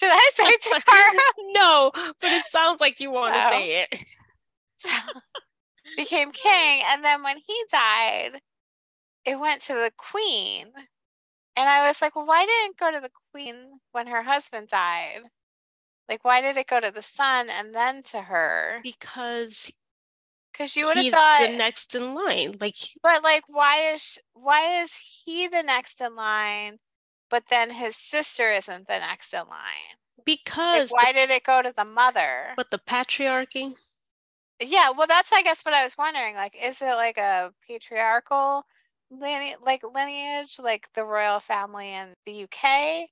Did 0.01 0.11
I 0.13 0.31
say 0.35 0.51
Takara? 0.71 1.45
no, 1.55 1.91
but 2.21 2.33
it 2.33 2.45
sounds 2.45 2.81
like 2.81 3.01
you 3.01 3.11
want 3.11 3.35
to 3.35 3.49
say 3.49 3.83
it. 3.83 4.05
became 5.97 6.31
king, 6.33 6.83
and 6.91 7.05
then 7.05 7.23
when 7.23 7.37
he 7.37 7.65
died, 7.71 8.41
it 9.25 9.39
went 9.39 9.63
to 9.63 9.75
the 9.75 9.93
queen. 9.97 10.69
And 11.55 11.69
I 11.69 11.87
was 11.87 12.01
like, 12.01 12.17
well, 12.17 12.27
why 12.27 12.47
didn't 12.47 12.71
it 12.71 12.81
go 12.81 12.91
to 12.91 13.01
the 13.01 13.11
queen 13.33 13.55
when 13.93 14.07
her 14.07 14.23
husband 14.23 14.69
died? 14.69 15.21
Like, 16.09 16.25
why 16.25 16.41
did 16.41 16.57
it 16.57 16.67
go 16.67 16.81
to 16.81 16.91
the 16.91 17.03
son 17.03 17.49
and 17.51 17.75
then 17.75 18.03
to 18.05 18.23
her? 18.23 18.81
Because 18.83 19.71
because 20.53 20.77
you 20.77 20.87
would 20.87 20.97
have 20.97 21.13
thought 21.13 21.47
the 21.49 21.57
next 21.57 21.95
in 21.95 22.15
line. 22.15 22.57
Like, 22.61 22.77
but 23.03 23.23
like, 23.23 23.45
why 23.49 23.93
is 23.93 24.19
why 24.35 24.83
is 24.83 24.95
he 25.25 25.49
the 25.49 25.63
next 25.63 26.01
in 26.01 26.15
line, 26.15 26.79
but 27.31 27.45
then 27.51 27.71
his 27.71 27.97
sister 27.97 28.51
isn't 28.53 28.87
the 28.87 28.99
next 28.99 29.33
in 29.33 29.49
line? 29.49 29.97
Because 30.25 30.91
like, 30.93 31.05
why 31.05 31.13
the, 31.13 31.19
did 31.21 31.31
it 31.31 31.45
go 31.45 31.63
to 31.63 31.73
the 31.77 31.85
mother? 31.85 32.53
But 32.57 32.71
the 32.71 32.79
patriarchy. 32.79 33.75
Yeah, 34.61 34.91
well, 34.91 35.07
that's 35.09 35.33
I 35.33 35.43
guess 35.43 35.65
what 35.65 35.75
I 35.75 35.83
was 35.83 35.99
wondering. 35.99 36.35
Like, 36.37 36.57
is 36.63 36.81
it 36.81 36.95
like 36.95 37.17
a 37.17 37.53
patriarchal 37.67 38.65
lineage, 39.11 39.57
like 39.65 39.83
lineage, 39.83 40.59
like 40.63 40.89
the 40.95 41.05
royal 41.05 41.41
family 41.41 41.93
in 41.93 42.15
the 42.27 42.45
UK? 42.45 43.09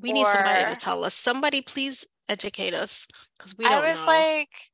We 0.00 0.10
or... 0.10 0.14
need 0.14 0.26
somebody 0.26 0.72
to 0.72 0.76
tell 0.76 1.04
us. 1.04 1.14
Somebody, 1.14 1.60
please 1.60 2.06
educate 2.28 2.74
us, 2.74 3.06
because 3.36 3.56
we 3.58 3.64
don't 3.64 3.74
I 3.74 3.88
was 3.88 3.98
know. 3.98 4.06
like, 4.06 4.70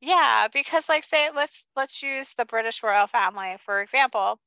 yeah, 0.00 0.48
because 0.52 0.88
like 0.88 1.04
say 1.04 1.28
let's 1.34 1.66
let's 1.76 2.02
use 2.02 2.30
the 2.36 2.44
British 2.44 2.82
royal 2.82 3.06
family 3.06 3.56
for 3.64 3.80
example. 3.80 4.38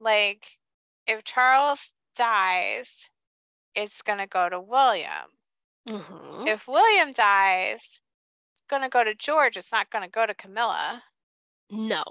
Like 0.00 0.58
if 1.06 1.24
Charles 1.24 1.94
dies, 2.14 3.08
it's 3.74 4.02
gonna 4.02 4.26
go 4.26 4.48
to 4.48 4.60
William. 4.60 5.30
Mm-hmm. 5.88 6.46
If 6.46 6.68
William 6.68 7.12
dies, 7.12 8.00
it's 8.52 8.62
gonna 8.68 8.88
go 8.88 9.02
to 9.04 9.14
George. 9.14 9.56
It's 9.56 9.72
not 9.72 9.90
gonna 9.90 10.08
go 10.08 10.26
to 10.26 10.34
Camilla. 10.34 11.02
No. 11.70 12.04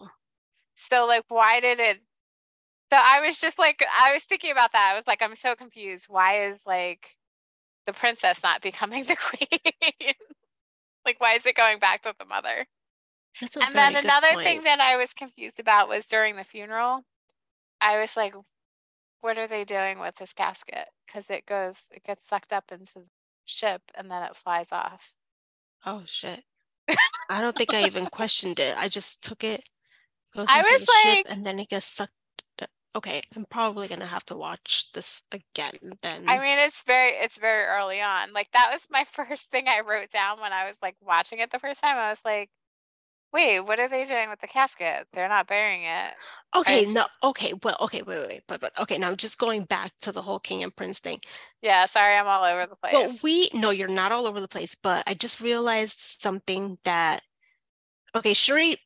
So 0.76 1.06
like 1.06 1.26
why 1.30 1.60
did 1.60 1.80
it 1.80 2.02
so 2.92 3.00
I 3.02 3.22
was 3.26 3.40
just 3.40 3.58
like 3.58 3.82
I 4.04 4.12
was 4.12 4.24
thinking 4.24 4.52
about 4.52 4.74
that. 4.74 4.92
I 4.92 4.96
was 4.96 5.08
like, 5.08 5.22
I'm 5.22 5.36
so 5.36 5.56
confused. 5.56 6.08
Why 6.10 6.48
is 6.48 6.60
like 6.66 7.16
the 7.88 7.94
princess 7.94 8.44
not 8.44 8.62
becoming 8.62 9.04
the 9.08 9.16
queen? 9.16 10.14
like 11.06 11.20
why 11.20 11.36
is 11.36 11.46
it 11.46 11.56
going 11.56 11.80
back 11.80 12.02
to 12.02 12.14
the 12.20 12.26
mother? 12.26 12.68
And 13.42 13.74
then 13.74 13.96
another 13.96 14.34
point. 14.34 14.46
thing 14.46 14.64
that 14.64 14.80
I 14.80 14.98
was 14.98 15.14
confused 15.14 15.60
about 15.60 15.90
was 15.90 16.08
during 16.08 16.36
the 16.36 16.44
funeral. 16.44 17.06
I 17.80 18.00
was 18.00 18.16
like, 18.16 18.36
what 19.22 19.38
are 19.38 19.48
they 19.48 19.64
doing 19.64 20.00
with 20.00 20.16
this 20.16 20.34
casket? 20.34 20.88
Because 21.06 21.30
it 21.30 21.46
goes, 21.46 21.84
it 21.92 22.04
gets 22.04 22.28
sucked 22.28 22.54
up 22.54 22.72
into 22.72 22.94
the 22.94 23.06
ship 23.46 23.82
and 23.96 24.10
then 24.10 24.24
it 24.24 24.36
flies 24.36 24.68
off. 24.72 25.14
Oh 25.86 26.04
shit! 26.06 26.44
I 27.30 27.42
don't 27.42 27.56
think 27.56 27.74
I 27.74 27.86
even 27.86 28.06
questioned 28.08 28.60
it. 28.60 28.76
I 28.78 28.88
just 28.88 29.24
took 29.24 29.44
it. 29.44 29.64
Goes 30.34 30.48
I 30.50 30.62
was 30.62 30.88
like, 31.06 31.26
and 31.28 31.46
then 31.46 31.60
it 31.60 31.70
gets 31.70 31.86
sucked. 31.86 32.14
Uh, 32.62 32.68
okay, 32.96 33.22
I'm 33.36 33.46
probably 33.50 33.88
gonna 33.88 34.06
have 34.06 34.26
to 34.26 34.38
watch 34.38 34.92
this 34.94 35.24
again. 35.32 35.94
Then 36.02 36.26
I 36.28 36.38
mean, 36.38 36.60
it's 36.60 36.84
very, 36.84 37.12
it's 37.12 37.38
very 37.38 37.66
early 37.66 38.00
on. 38.00 38.32
Like 38.32 38.50
that 38.54 38.70
was 38.72 38.88
my 38.92 39.06
first 39.12 39.50
thing 39.50 39.68
I 39.68 39.82
wrote 39.82 40.12
down 40.12 40.40
when 40.40 40.54
I 40.54 40.68
was 40.68 40.78
like 40.82 40.96
watching 41.02 41.40
it 41.40 41.52
the 41.52 41.60
first 41.60 41.82
time. 41.82 41.98
I 41.98 42.10
was 42.10 42.22
like, 42.24 42.50
Wait, 43.34 43.62
what 43.62 43.80
are 43.80 43.88
they 43.88 44.04
doing 44.04 44.30
with 44.30 44.42
the 44.42 44.48
casket? 44.48 45.08
They're 45.14 45.30
not 45.30 45.48
burying 45.48 45.84
it. 45.84 46.14
Okay, 46.54 46.86
no, 46.86 47.06
okay, 47.24 47.54
well, 47.64 47.78
okay, 47.80 48.02
wait, 48.02 48.20
wait, 48.20 48.28
wait, 48.28 48.44
but, 48.48 48.60
but 48.60 48.78
okay, 48.78 48.98
now 48.98 49.16
just 49.16 49.40
going 49.40 49.64
back 49.64 49.94
to 50.02 50.12
the 50.12 50.22
whole 50.22 50.40
king 50.40 50.64
and 50.64 50.76
prince 50.76 51.00
thing. 51.00 51.22
Yeah, 51.62 51.86
sorry, 51.86 52.18
I'm 52.18 52.28
all 52.28 52.44
over 52.44 52.68
the 52.68 52.76
place. 52.76 52.94
Well, 52.94 53.16
we 53.24 53.50
no, 53.54 53.70
you're 53.70 53.88
not 53.88 54.12
all 54.12 54.28
over 54.28 54.42
the 54.42 54.50
place, 54.50 54.76
but 54.76 55.04
I 55.08 55.14
just 55.14 55.40
realized 55.40 56.00
something 56.00 56.78
that 56.84 57.22
okay, 58.14 58.34
Shuri 58.34 58.80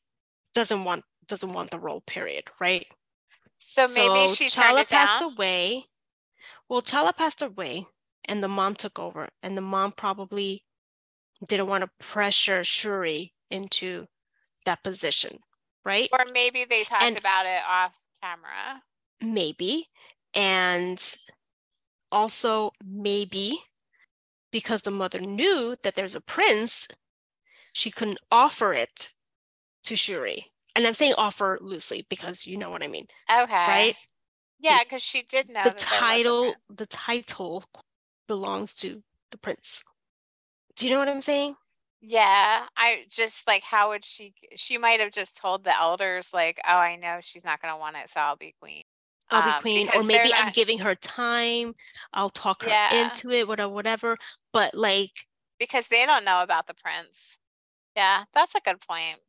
doesn't 0.53 0.83
want 0.83 1.05
doesn't 1.27 1.53
want 1.53 1.71
the 1.71 1.79
role, 1.79 2.01
period, 2.01 2.45
right? 2.59 2.85
So, 3.59 3.85
so 3.85 4.13
maybe 4.13 4.33
she 4.33 4.45
Chala 4.45 4.87
passed 4.87 5.23
away. 5.23 5.85
Well, 6.69 6.83
Chala 6.83 7.15
passed 7.15 7.41
away, 7.41 7.87
and 8.25 8.43
the 8.43 8.47
mom 8.47 8.75
took 8.75 8.99
over, 8.99 9.29
and 9.41 9.57
the 9.57 9.61
mom 9.61 9.91
probably 9.91 10.63
didn't 11.47 11.67
want 11.67 11.83
to 11.83 11.89
pressure 11.99 12.63
Shuri 12.63 13.33
into 13.49 14.07
that 14.65 14.83
position, 14.83 15.39
right? 15.83 16.09
Or 16.11 16.25
maybe 16.31 16.65
they 16.65 16.83
talked 16.83 17.03
and 17.03 17.17
about 17.17 17.45
it 17.45 17.61
off 17.67 17.93
camera. 18.21 18.83
Maybe. 19.21 19.89
And 20.33 21.01
also, 22.11 22.71
maybe 22.83 23.57
because 24.51 24.83
the 24.83 24.91
mother 24.91 25.19
knew 25.19 25.75
that 25.83 25.95
there's 25.95 26.15
a 26.15 26.21
prince, 26.21 26.87
she 27.73 27.91
couldn't 27.91 28.19
offer 28.31 28.73
it 28.73 29.11
to 29.83 29.95
Shuri. 29.95 30.51
And 30.75 30.85
I'm 30.85 30.93
saying 30.93 31.13
offer 31.17 31.57
loosely 31.61 32.05
because 32.09 32.45
you 32.45 32.57
know 32.57 32.69
what 32.69 32.83
I 32.83 32.87
mean. 32.87 33.07
Okay. 33.29 33.53
Right? 33.53 33.95
Yeah, 34.59 34.79
because 34.83 35.01
she 35.01 35.23
did 35.23 35.49
know 35.49 35.63
the 35.63 35.71
title. 35.71 36.55
The 36.69 36.85
title 36.85 37.63
belongs 38.27 38.75
to 38.77 39.03
the 39.31 39.37
prince. 39.37 39.83
Do 40.75 40.85
you 40.85 40.91
know 40.91 40.99
what 40.99 41.09
I'm 41.09 41.21
saying? 41.21 41.55
Yeah, 42.01 42.65
I 42.77 43.05
just 43.09 43.47
like 43.47 43.63
how 43.63 43.89
would 43.89 44.05
she 44.05 44.33
she 44.55 44.77
might 44.77 44.99
have 44.99 45.11
just 45.11 45.37
told 45.37 45.63
the 45.63 45.75
elders 45.75 46.29
like, 46.33 46.59
"Oh, 46.67 46.77
I 46.77 46.95
know 46.97 47.19
she's 47.21 47.43
not 47.43 47.61
going 47.61 47.73
to 47.73 47.79
want 47.79 47.95
it, 47.97 48.09
so 48.09 48.19
I'll 48.19 48.35
be 48.35 48.53
queen." 48.59 48.83
I'll 49.31 49.43
be 49.43 49.49
um, 49.49 49.61
queen 49.61 49.89
or 49.95 50.03
maybe 50.03 50.29
not... 50.29 50.45
I'm 50.45 50.51
giving 50.51 50.79
her 50.79 50.95
time. 50.95 51.73
I'll 52.13 52.29
talk 52.29 52.63
her 52.63 52.69
yeah. 52.69 53.03
into 53.03 53.31
it, 53.31 53.47
whatever 53.47 53.73
whatever, 53.73 54.17
but 54.53 54.75
like 54.75 55.11
because 55.59 55.87
they 55.87 56.05
don't 56.05 56.25
know 56.25 56.41
about 56.41 56.67
the 56.67 56.73
prince. 56.73 57.37
Yeah, 57.95 58.25
that's 58.33 58.55
a 58.55 58.59
good 58.59 58.81
point. 58.81 59.19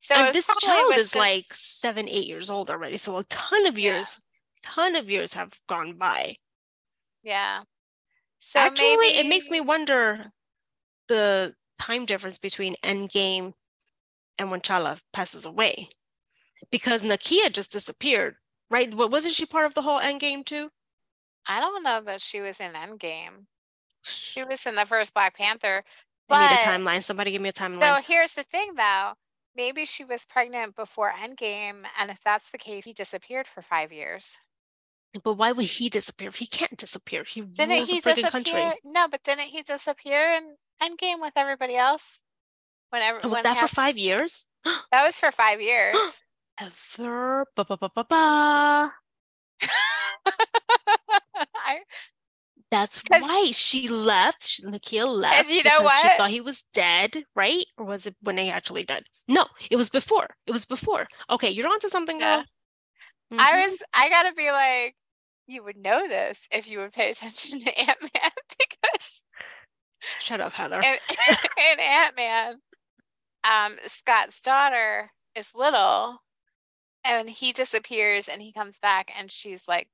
So 0.00 0.30
this 0.32 0.54
child 0.60 0.92
is 0.92 0.98
just... 0.98 1.16
like 1.16 1.44
7 1.50 2.08
8 2.08 2.26
years 2.26 2.50
old 2.50 2.70
already, 2.70 2.96
so 2.96 3.16
a 3.16 3.24
ton 3.24 3.66
of 3.66 3.78
years 3.78 4.20
yeah. 4.62 4.70
ton 4.70 4.96
of 4.96 5.10
years 5.10 5.32
have 5.32 5.52
gone 5.66 5.94
by. 5.94 6.36
Yeah. 7.22 7.62
So 8.38 8.60
actually 8.60 8.96
maybe... 8.98 9.18
it 9.18 9.26
makes 9.26 9.50
me 9.50 9.60
wonder 9.60 10.26
the 11.08 11.54
time 11.80 12.06
difference 12.06 12.38
between 12.38 12.76
Endgame 12.82 13.54
and 14.38 14.50
when 14.50 14.60
Chala 14.60 15.00
passes 15.12 15.44
away. 15.44 15.88
Because 16.70 17.02
Nakia 17.02 17.52
just 17.52 17.72
disappeared, 17.72 18.36
right? 18.70 18.92
What 18.92 19.10
wasn't 19.10 19.34
she 19.34 19.46
part 19.46 19.66
of 19.66 19.74
the 19.74 19.82
whole 19.82 20.00
Endgame 20.00 20.44
too? 20.44 20.70
I 21.46 21.60
don't 21.60 21.82
know 21.82 22.00
that 22.02 22.22
she 22.22 22.40
was 22.40 22.58
in 22.60 22.72
Endgame. 22.72 23.46
She 24.02 24.42
was 24.48 24.66
in 24.66 24.74
the 24.74 24.86
first 24.86 25.14
Black 25.14 25.36
Panther. 25.36 25.84
But, 26.28 26.36
I 26.36 26.50
need 26.50 26.54
a 26.54 26.64
timeline. 26.64 27.02
Somebody 27.02 27.30
give 27.30 27.42
me 27.42 27.50
a 27.50 27.52
timeline. 27.52 27.80
So 27.80 28.02
here's 28.06 28.32
the 28.32 28.42
thing 28.42 28.74
though. 28.76 29.12
Maybe 29.56 29.84
she 29.84 30.04
was 30.04 30.26
pregnant 30.26 30.76
before 30.76 31.12
Endgame, 31.12 31.84
and 31.98 32.10
if 32.10 32.18
that's 32.22 32.50
the 32.50 32.58
case, 32.58 32.84
he 32.84 32.92
disappeared 32.92 33.46
for 33.46 33.62
five 33.62 33.90
years. 33.90 34.36
But 35.22 35.34
why 35.34 35.52
would 35.52 35.66
he 35.66 35.88
disappear? 35.88 36.30
He 36.30 36.46
can't 36.46 36.76
disappear. 36.76 37.24
He 37.24 37.40
didn't 37.42 37.76
rules 37.76 37.90
he 37.90 37.98
a 37.98 38.00
freaking 38.02 38.16
disappear? 38.16 38.30
country. 38.30 38.80
No, 38.84 39.08
but 39.08 39.22
didn't 39.22 39.44
he 39.48 39.62
disappear 39.62 40.32
in 40.34 40.56
Endgame 40.82 41.20
with 41.20 41.32
everybody 41.36 41.76
else? 41.76 42.22
Whenever 42.90 43.18
was 43.24 43.32
when 43.32 43.42
that 43.44 43.58
for 43.58 43.68
five 43.68 43.98
years? 43.98 44.46
that 44.64 45.04
was 45.04 45.18
for 45.18 45.30
five 45.32 45.60
years. 45.60 45.96
Ever. 46.60 47.44
Ba, 47.54 47.64
ba, 47.64 47.76
ba, 47.76 47.90
ba, 47.94 48.04
ba. 48.08 48.92
I, 51.66 51.78
That's 52.70 53.02
right. 53.10 53.50
She 53.54 53.88
left. 53.88 54.42
She, 54.46 54.62
Nakia 54.62 55.06
left. 55.06 55.50
you 55.50 55.62
know 55.62 55.82
because 55.82 55.92
She 56.00 56.08
thought 56.16 56.30
he 56.30 56.40
was 56.40 56.64
dead, 56.72 57.24
right? 57.34 57.64
Or 57.76 57.84
was 57.86 58.06
it 58.06 58.16
when 58.22 58.38
he 58.38 58.50
actually 58.50 58.84
died? 58.84 59.04
No, 59.28 59.44
it 59.70 59.76
was 59.76 59.90
before. 59.90 60.28
It 60.46 60.52
was 60.52 60.64
before. 60.64 61.06
Okay, 61.30 61.50
you're 61.50 61.68
onto 61.68 61.88
something, 61.88 62.18
Yeah. 62.20 62.36
girl. 62.36 62.44
Mhm. 63.34 63.40
I 63.40 63.66
was 63.68 63.78
I 63.92 64.08
gotta 64.08 64.32
be 64.34 64.50
like, 64.50 64.96
you 65.46 65.62
would 65.62 65.76
know 65.76 66.06
this 66.08 66.38
if 66.50 66.68
you 66.68 66.78
would 66.78 66.92
pay 66.92 67.10
attention 67.10 67.60
to 67.60 67.78
Ant 67.78 68.00
Man 68.02 68.30
because 68.58 69.10
Shut 70.20 70.40
up, 70.40 70.52
Heather. 70.52 70.80
in, 70.80 70.92
in 70.92 71.80
Ant 71.80 72.16
Man, 72.16 72.54
um, 73.50 73.76
Scott's 73.88 74.40
daughter 74.40 75.10
is 75.34 75.50
little, 75.54 76.18
and 77.04 77.28
he 77.28 77.52
disappears 77.52 78.28
and 78.28 78.40
he 78.40 78.52
comes 78.52 78.78
back 78.78 79.10
and 79.18 79.30
she's 79.32 79.66
like, 79.66 79.88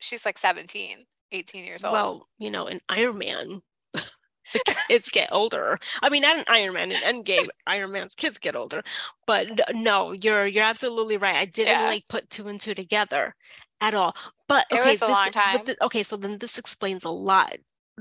she's 0.00 0.24
like 0.24 0.36
17, 0.38 1.04
18 1.32 1.64
years 1.64 1.84
old. 1.84 1.92
Well, 1.92 2.28
you 2.38 2.50
know, 2.50 2.66
in 2.66 2.80
Iron 2.88 3.18
Man, 3.18 3.62
the 3.92 4.74
kids 4.88 5.10
get 5.10 5.28
older. 5.30 5.78
I 6.02 6.08
mean, 6.08 6.22
not 6.22 6.36
an 6.38 6.44
Iron 6.48 6.74
Man, 6.74 6.90
in 6.90 7.00
Endgame, 7.02 7.48
Iron 7.68 7.92
Man's 7.92 8.14
kids 8.16 8.36
get 8.38 8.56
older. 8.56 8.82
But 9.26 9.60
no, 9.74 10.10
you're 10.12 10.46
you're 10.46 10.64
absolutely 10.64 11.18
right. 11.18 11.36
I 11.36 11.44
didn't 11.44 11.78
Yeah. 11.78 11.86
like 11.86 12.08
put 12.08 12.28
two 12.30 12.48
and 12.48 12.60
two 12.60 12.74
together 12.74 13.34
at 13.80 13.94
all. 13.94 14.14
But 14.48 14.66
It 14.70 14.80
okay, 14.80 14.96
was 14.96 15.00
a 15.02 15.06
this, 15.06 15.08
long 15.08 15.30
but 15.50 15.64
time. 15.64 15.66
thi- 15.66 15.76
okay, 15.82 16.02
so 16.02 16.16
then 16.16 16.38
this 16.38 16.58
explains 16.58 17.04
a 17.04 17.10
lot 17.10 17.56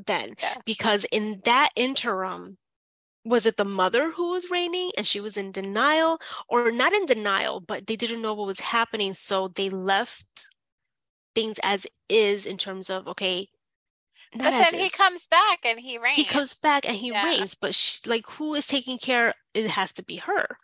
then. 0.08 0.36
Yeah. 0.42 0.62
Because 0.66 1.06
in 1.12 1.42
that 1.46 1.70
interim, 1.76 2.58
was 3.26 3.46
it 3.46 3.58
the 3.58 3.66
mother 3.66 4.12
who 4.12 4.32
was 4.32 4.52
reigning 4.52 4.92
and 4.98 5.08
she 5.08 5.20
was 5.22 5.38
in 5.38 5.52
denial 5.52 6.20
or 6.50 6.72
not 6.72 6.94
in 6.94 7.06
denial, 7.06 7.60
but 7.62 7.88
they 7.88 7.96
didn't 7.98 8.22
know 8.22 8.34
what 8.36 8.48
was 8.48 8.60
happening, 8.62 9.14
so 9.14 9.48
they 9.50 9.70
left 9.70 10.48
things 11.36 11.58
as 11.64 11.88
is 12.10 12.46
in 12.46 12.58
terms 12.58 12.90
of 12.90 13.08
okay, 13.08 13.50
but 14.42 14.58
then 14.58 14.74
he 14.74 14.90
is. 14.90 14.92
comes 14.92 15.28
back 15.28 15.66
and 15.66 15.80
he 15.80 15.98
reigns. 15.98 16.16
He 16.16 16.26
comes 16.26 16.56
back 16.56 16.86
and 16.88 16.98
he 16.98 17.12
Yeah. 17.12 17.14
reigns, 17.14 17.56
but 17.56 17.74
sh 17.76 18.06
like 18.06 18.28
who 18.30 18.54
is 18.56 18.68
taking 18.68 18.98
care? 18.98 19.34
It 19.54 19.70
has 19.72 19.92
to 19.94 20.04
be 20.04 20.18
her. 20.18 20.58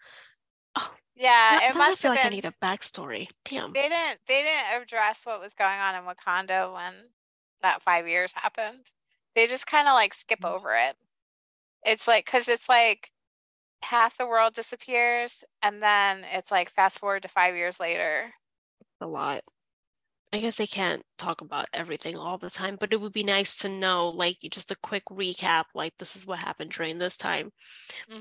Yeah, 1.15 1.59
Now- 1.61 1.61
it 1.69 1.75
now 1.75 1.81
I 1.81 1.89
must 1.89 2.01
feel 2.01 2.11
have 2.11 2.15
like 2.15 2.25
I 2.25 2.29
need 2.29 2.45
a 2.45 2.53
backstory. 2.61 3.29
Damn. 3.45 3.73
They 3.73 3.89
didn't. 3.89 4.19
They 4.27 4.43
didn't 4.43 4.81
address 4.81 5.25
what 5.25 5.39
was 5.41 5.53
going 5.53 5.79
on 5.79 5.95
in 5.95 6.03
Wakanda 6.03 6.73
when 6.73 6.93
that 7.61 7.81
five 7.81 8.07
years 8.07 8.33
happened. 8.33 8.91
They 9.35 9.47
just 9.47 9.67
kind 9.67 9.87
of 9.87 9.93
like 9.93 10.13
skip 10.13 10.39
Mm. 10.41 10.49
over 10.49 10.75
it. 10.75 10.97
It's 11.85 12.07
like 12.07 12.25
because 12.25 12.47
it's 12.47 12.69
like 12.69 13.11
half 13.83 14.17
the 14.17 14.27
world 14.27 14.53
disappears, 14.55 15.43
and 15.63 15.81
then 15.83 16.23
it's 16.25 16.51
like 16.51 16.71
fast 16.71 16.99
forward 16.99 17.23
to 17.23 17.29
five 17.29 17.55
years 17.55 17.79
later. 17.79 18.33
a 19.01 19.07
lot. 19.07 19.43
I 20.33 20.39
guess 20.39 20.57
they 20.57 20.67
can't 20.67 21.03
talk 21.17 21.41
about 21.41 21.67
everything 21.73 22.17
all 22.17 22.37
the 22.37 22.49
time, 22.49 22.77
but 22.79 22.93
it 22.93 23.01
would 23.01 23.13
be 23.13 23.23
nice 23.23 23.57
to 23.57 23.69
know, 23.69 24.09
like, 24.09 24.39
just 24.51 24.71
a 24.71 24.75
quick 24.77 25.05
recap, 25.11 25.65
like 25.75 25.93
this 25.97 26.15
is 26.15 26.27
what 26.27 26.39
happened 26.39 26.71
during 26.71 26.97
this 26.97 27.17
time. 27.17 27.51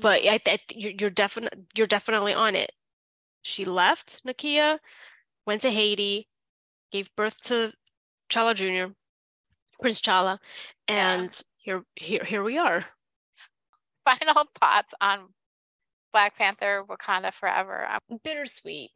But 0.01 0.23
Mhm. 0.23 0.29
I, 0.31 0.41
I 0.53 0.59
you're, 0.73 0.93
you're 0.99 1.09
definitely 1.11 1.65
you're 1.77 1.87
definitely 1.87 2.33
on 2.33 2.55
it. 2.55 2.71
She 3.45 3.63
left 3.63 4.23
Nakia, 4.25 4.79
went 5.45 5.61
to 5.61 5.69
Haiti, 5.69 6.27
gave 6.91 7.15
birth 7.15 7.39
to 7.43 7.73
Chala 8.27 8.55
Jr., 8.55 8.93
Prince 9.79 10.01
Chala, 10.01 10.39
Yeah. 10.89 11.13
and 11.21 11.41
here 11.57 11.83
here 11.95 12.23
here 12.23 12.41
we 12.43 12.57
are. 12.57 12.85
final 14.03 14.45
thoughts 14.59 14.95
on 14.99 15.33
Black 16.11 16.35
Panther: 16.35 16.83
Wakanda 16.89 17.31
Forever. 17.31 17.85
Um, 17.85 18.19
Bittersweet. 18.23 18.89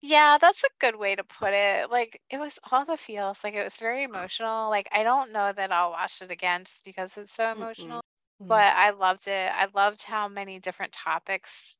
Yeah, 0.00 0.36
that's 0.40 0.64
a 0.64 0.68
good 0.80 0.96
way 0.96 1.14
to 1.14 1.22
put 1.22 1.52
it. 1.52 1.88
Like 1.88 2.20
it 2.28 2.38
was 2.38 2.58
all 2.72 2.84
the 2.84 2.96
feels. 2.96 3.44
Like 3.44 3.54
it 3.54 3.62
was 3.62 3.76
very 3.76 4.02
emotional. 4.02 4.68
Like 4.68 4.88
I 4.90 5.04
don't 5.04 5.30
know 5.30 5.52
that 5.52 5.70
I'll 5.70 5.90
watch 5.92 6.20
it 6.20 6.32
again 6.32 6.64
just 6.64 6.84
because 6.84 7.16
it's 7.16 7.34
so 7.34 7.52
emotional. 7.52 8.00
Mm. 8.42 8.48
But 8.48 8.74
I 8.74 8.90
loved 8.90 9.28
it. 9.28 9.52
I 9.54 9.68
loved 9.72 10.02
how 10.04 10.26
many 10.26 10.58
different 10.58 10.92
topics 10.92 11.76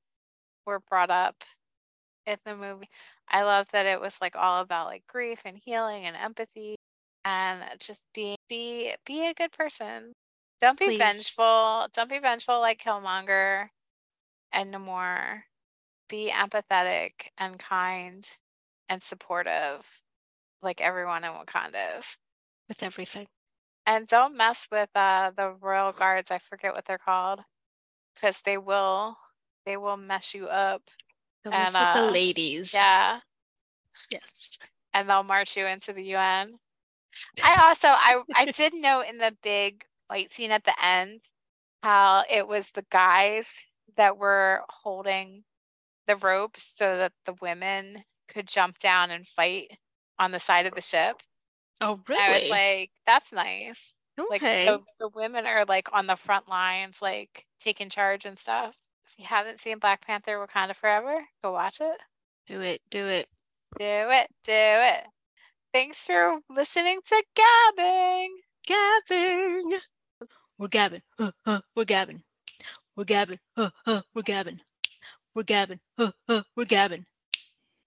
were 0.64 0.78
brought 0.78 1.10
up 1.10 1.42
in 2.26 2.36
the 2.44 2.56
movie. 2.56 2.88
I 3.28 3.42
love 3.42 3.68
that 3.72 3.86
it 3.86 4.00
was 4.00 4.18
like 4.20 4.36
all 4.36 4.60
about 4.60 4.86
like 4.86 5.06
grief 5.06 5.40
and 5.44 5.58
healing 5.64 6.06
and 6.06 6.16
empathy 6.16 6.76
and 7.24 7.62
just 7.80 8.02
be 8.14 8.36
be 8.48 8.94
be 9.06 9.26
a 9.26 9.34
good 9.34 9.52
person. 9.52 10.12
Don't 10.60 10.78
be 10.78 10.86
Please. 10.86 10.98
vengeful. 10.98 11.88
Don't 11.92 12.10
be 12.10 12.18
vengeful 12.18 12.60
like 12.60 12.82
Killmonger 12.82 13.68
and 14.52 14.72
Namor. 14.74 15.42
Be 16.08 16.30
empathetic 16.30 17.28
and 17.38 17.58
kind 17.58 18.26
and 18.88 19.02
supportive 19.02 19.86
like 20.62 20.80
everyone 20.80 21.24
in 21.24 21.32
Wakanda 21.32 21.98
is. 21.98 22.16
with 22.68 22.82
everything. 22.82 23.26
And 23.86 24.06
don't 24.06 24.36
mess 24.36 24.68
with 24.70 24.90
uh 24.94 25.30
the 25.36 25.50
royal 25.60 25.92
guards. 25.92 26.30
I 26.30 26.38
forget 26.38 26.74
what 26.74 26.84
they're 26.86 26.98
called. 26.98 27.40
Because 28.14 28.40
they 28.44 28.58
will 28.58 29.16
they 29.66 29.76
will 29.76 29.96
mess 29.96 30.34
you 30.34 30.46
up. 30.48 30.82
Mess 31.50 31.74
And, 31.74 31.86
with 31.86 31.94
the 31.94 32.08
uh, 32.08 32.10
ladies. 32.10 32.74
Yeah. 32.74 33.20
Yes. 34.10 34.58
And 34.94 35.08
they'll 35.08 35.22
march 35.22 35.56
you 35.56 35.66
into 35.66 35.92
the 35.92 36.04
UN. 36.14 36.58
I 37.42 37.68
also 37.68 37.88
I 37.88 38.22
I 38.34 38.44
did 38.56 38.74
know 38.74 39.00
in 39.00 39.18
the 39.18 39.36
big 39.42 39.84
fight 40.08 40.32
scene 40.32 40.50
at 40.50 40.64
the 40.64 40.74
end 40.84 41.22
how 41.82 42.24
it 42.30 42.46
was 42.46 42.70
the 42.70 42.84
guys 42.90 43.64
that 43.96 44.16
were 44.16 44.62
holding 44.68 45.44
the 46.06 46.16
ropes 46.16 46.72
so 46.76 46.96
that 46.96 47.12
the 47.26 47.34
women 47.40 48.04
could 48.28 48.48
jump 48.48 48.78
down 48.78 49.10
and 49.10 49.26
fight 49.26 49.78
on 50.18 50.32
the 50.32 50.40
side 50.40 50.66
of 50.66 50.74
the 50.74 50.80
ship. 50.80 51.16
Oh, 51.80 52.00
really? 52.08 52.22
I 52.22 52.40
was 52.40 52.50
like, 52.50 52.90
that's 53.06 53.32
nice. 53.32 53.94
Like 54.30 54.42
okay. 54.42 54.66
the, 54.66 54.80
the 55.00 55.08
women 55.08 55.46
are 55.46 55.64
like 55.64 55.88
on 55.92 56.06
the 56.06 56.16
front 56.16 56.48
lines, 56.48 56.98
like 57.02 57.46
taking 57.60 57.88
charge 57.88 58.24
and 58.24 58.38
stuff. 58.38 58.74
If 59.12 59.18
you 59.18 59.24
haven't 59.26 59.60
seen 59.60 59.78
Black 59.78 60.06
Panther 60.06 60.38
Wakanda 60.38 60.74
Forever, 60.74 61.24
go 61.42 61.52
watch 61.52 61.80
it. 61.80 61.98
do 62.46 62.60
it. 62.60 62.80
Do 62.90 63.06
it. 63.06 63.28
Do 63.78 63.84
it, 63.84 64.28
do 64.44 64.52
it. 64.52 65.04
Thanks 65.72 66.06
for 66.06 66.38
listening 66.50 67.00
to 67.06 67.22
Gabbing. 67.36 68.28
Gabbing. 68.66 69.64
We're 70.58 70.68
gabbing. 70.68 71.02
Uh, 71.18 71.32
uh, 71.46 71.60
we're 71.74 71.84
gabbing. 71.84 72.22
We're 72.96 73.04
gabbing. 73.04 73.38
Uh, 73.56 73.70
uh, 73.86 74.02
we're 74.14 74.22
gabbing. 74.22 74.60
We're 75.34 75.42
gabbing. 75.44 75.80
Uh, 75.98 76.12
uh, 76.28 76.42
we're 76.56 76.66
gabbing. 76.66 77.04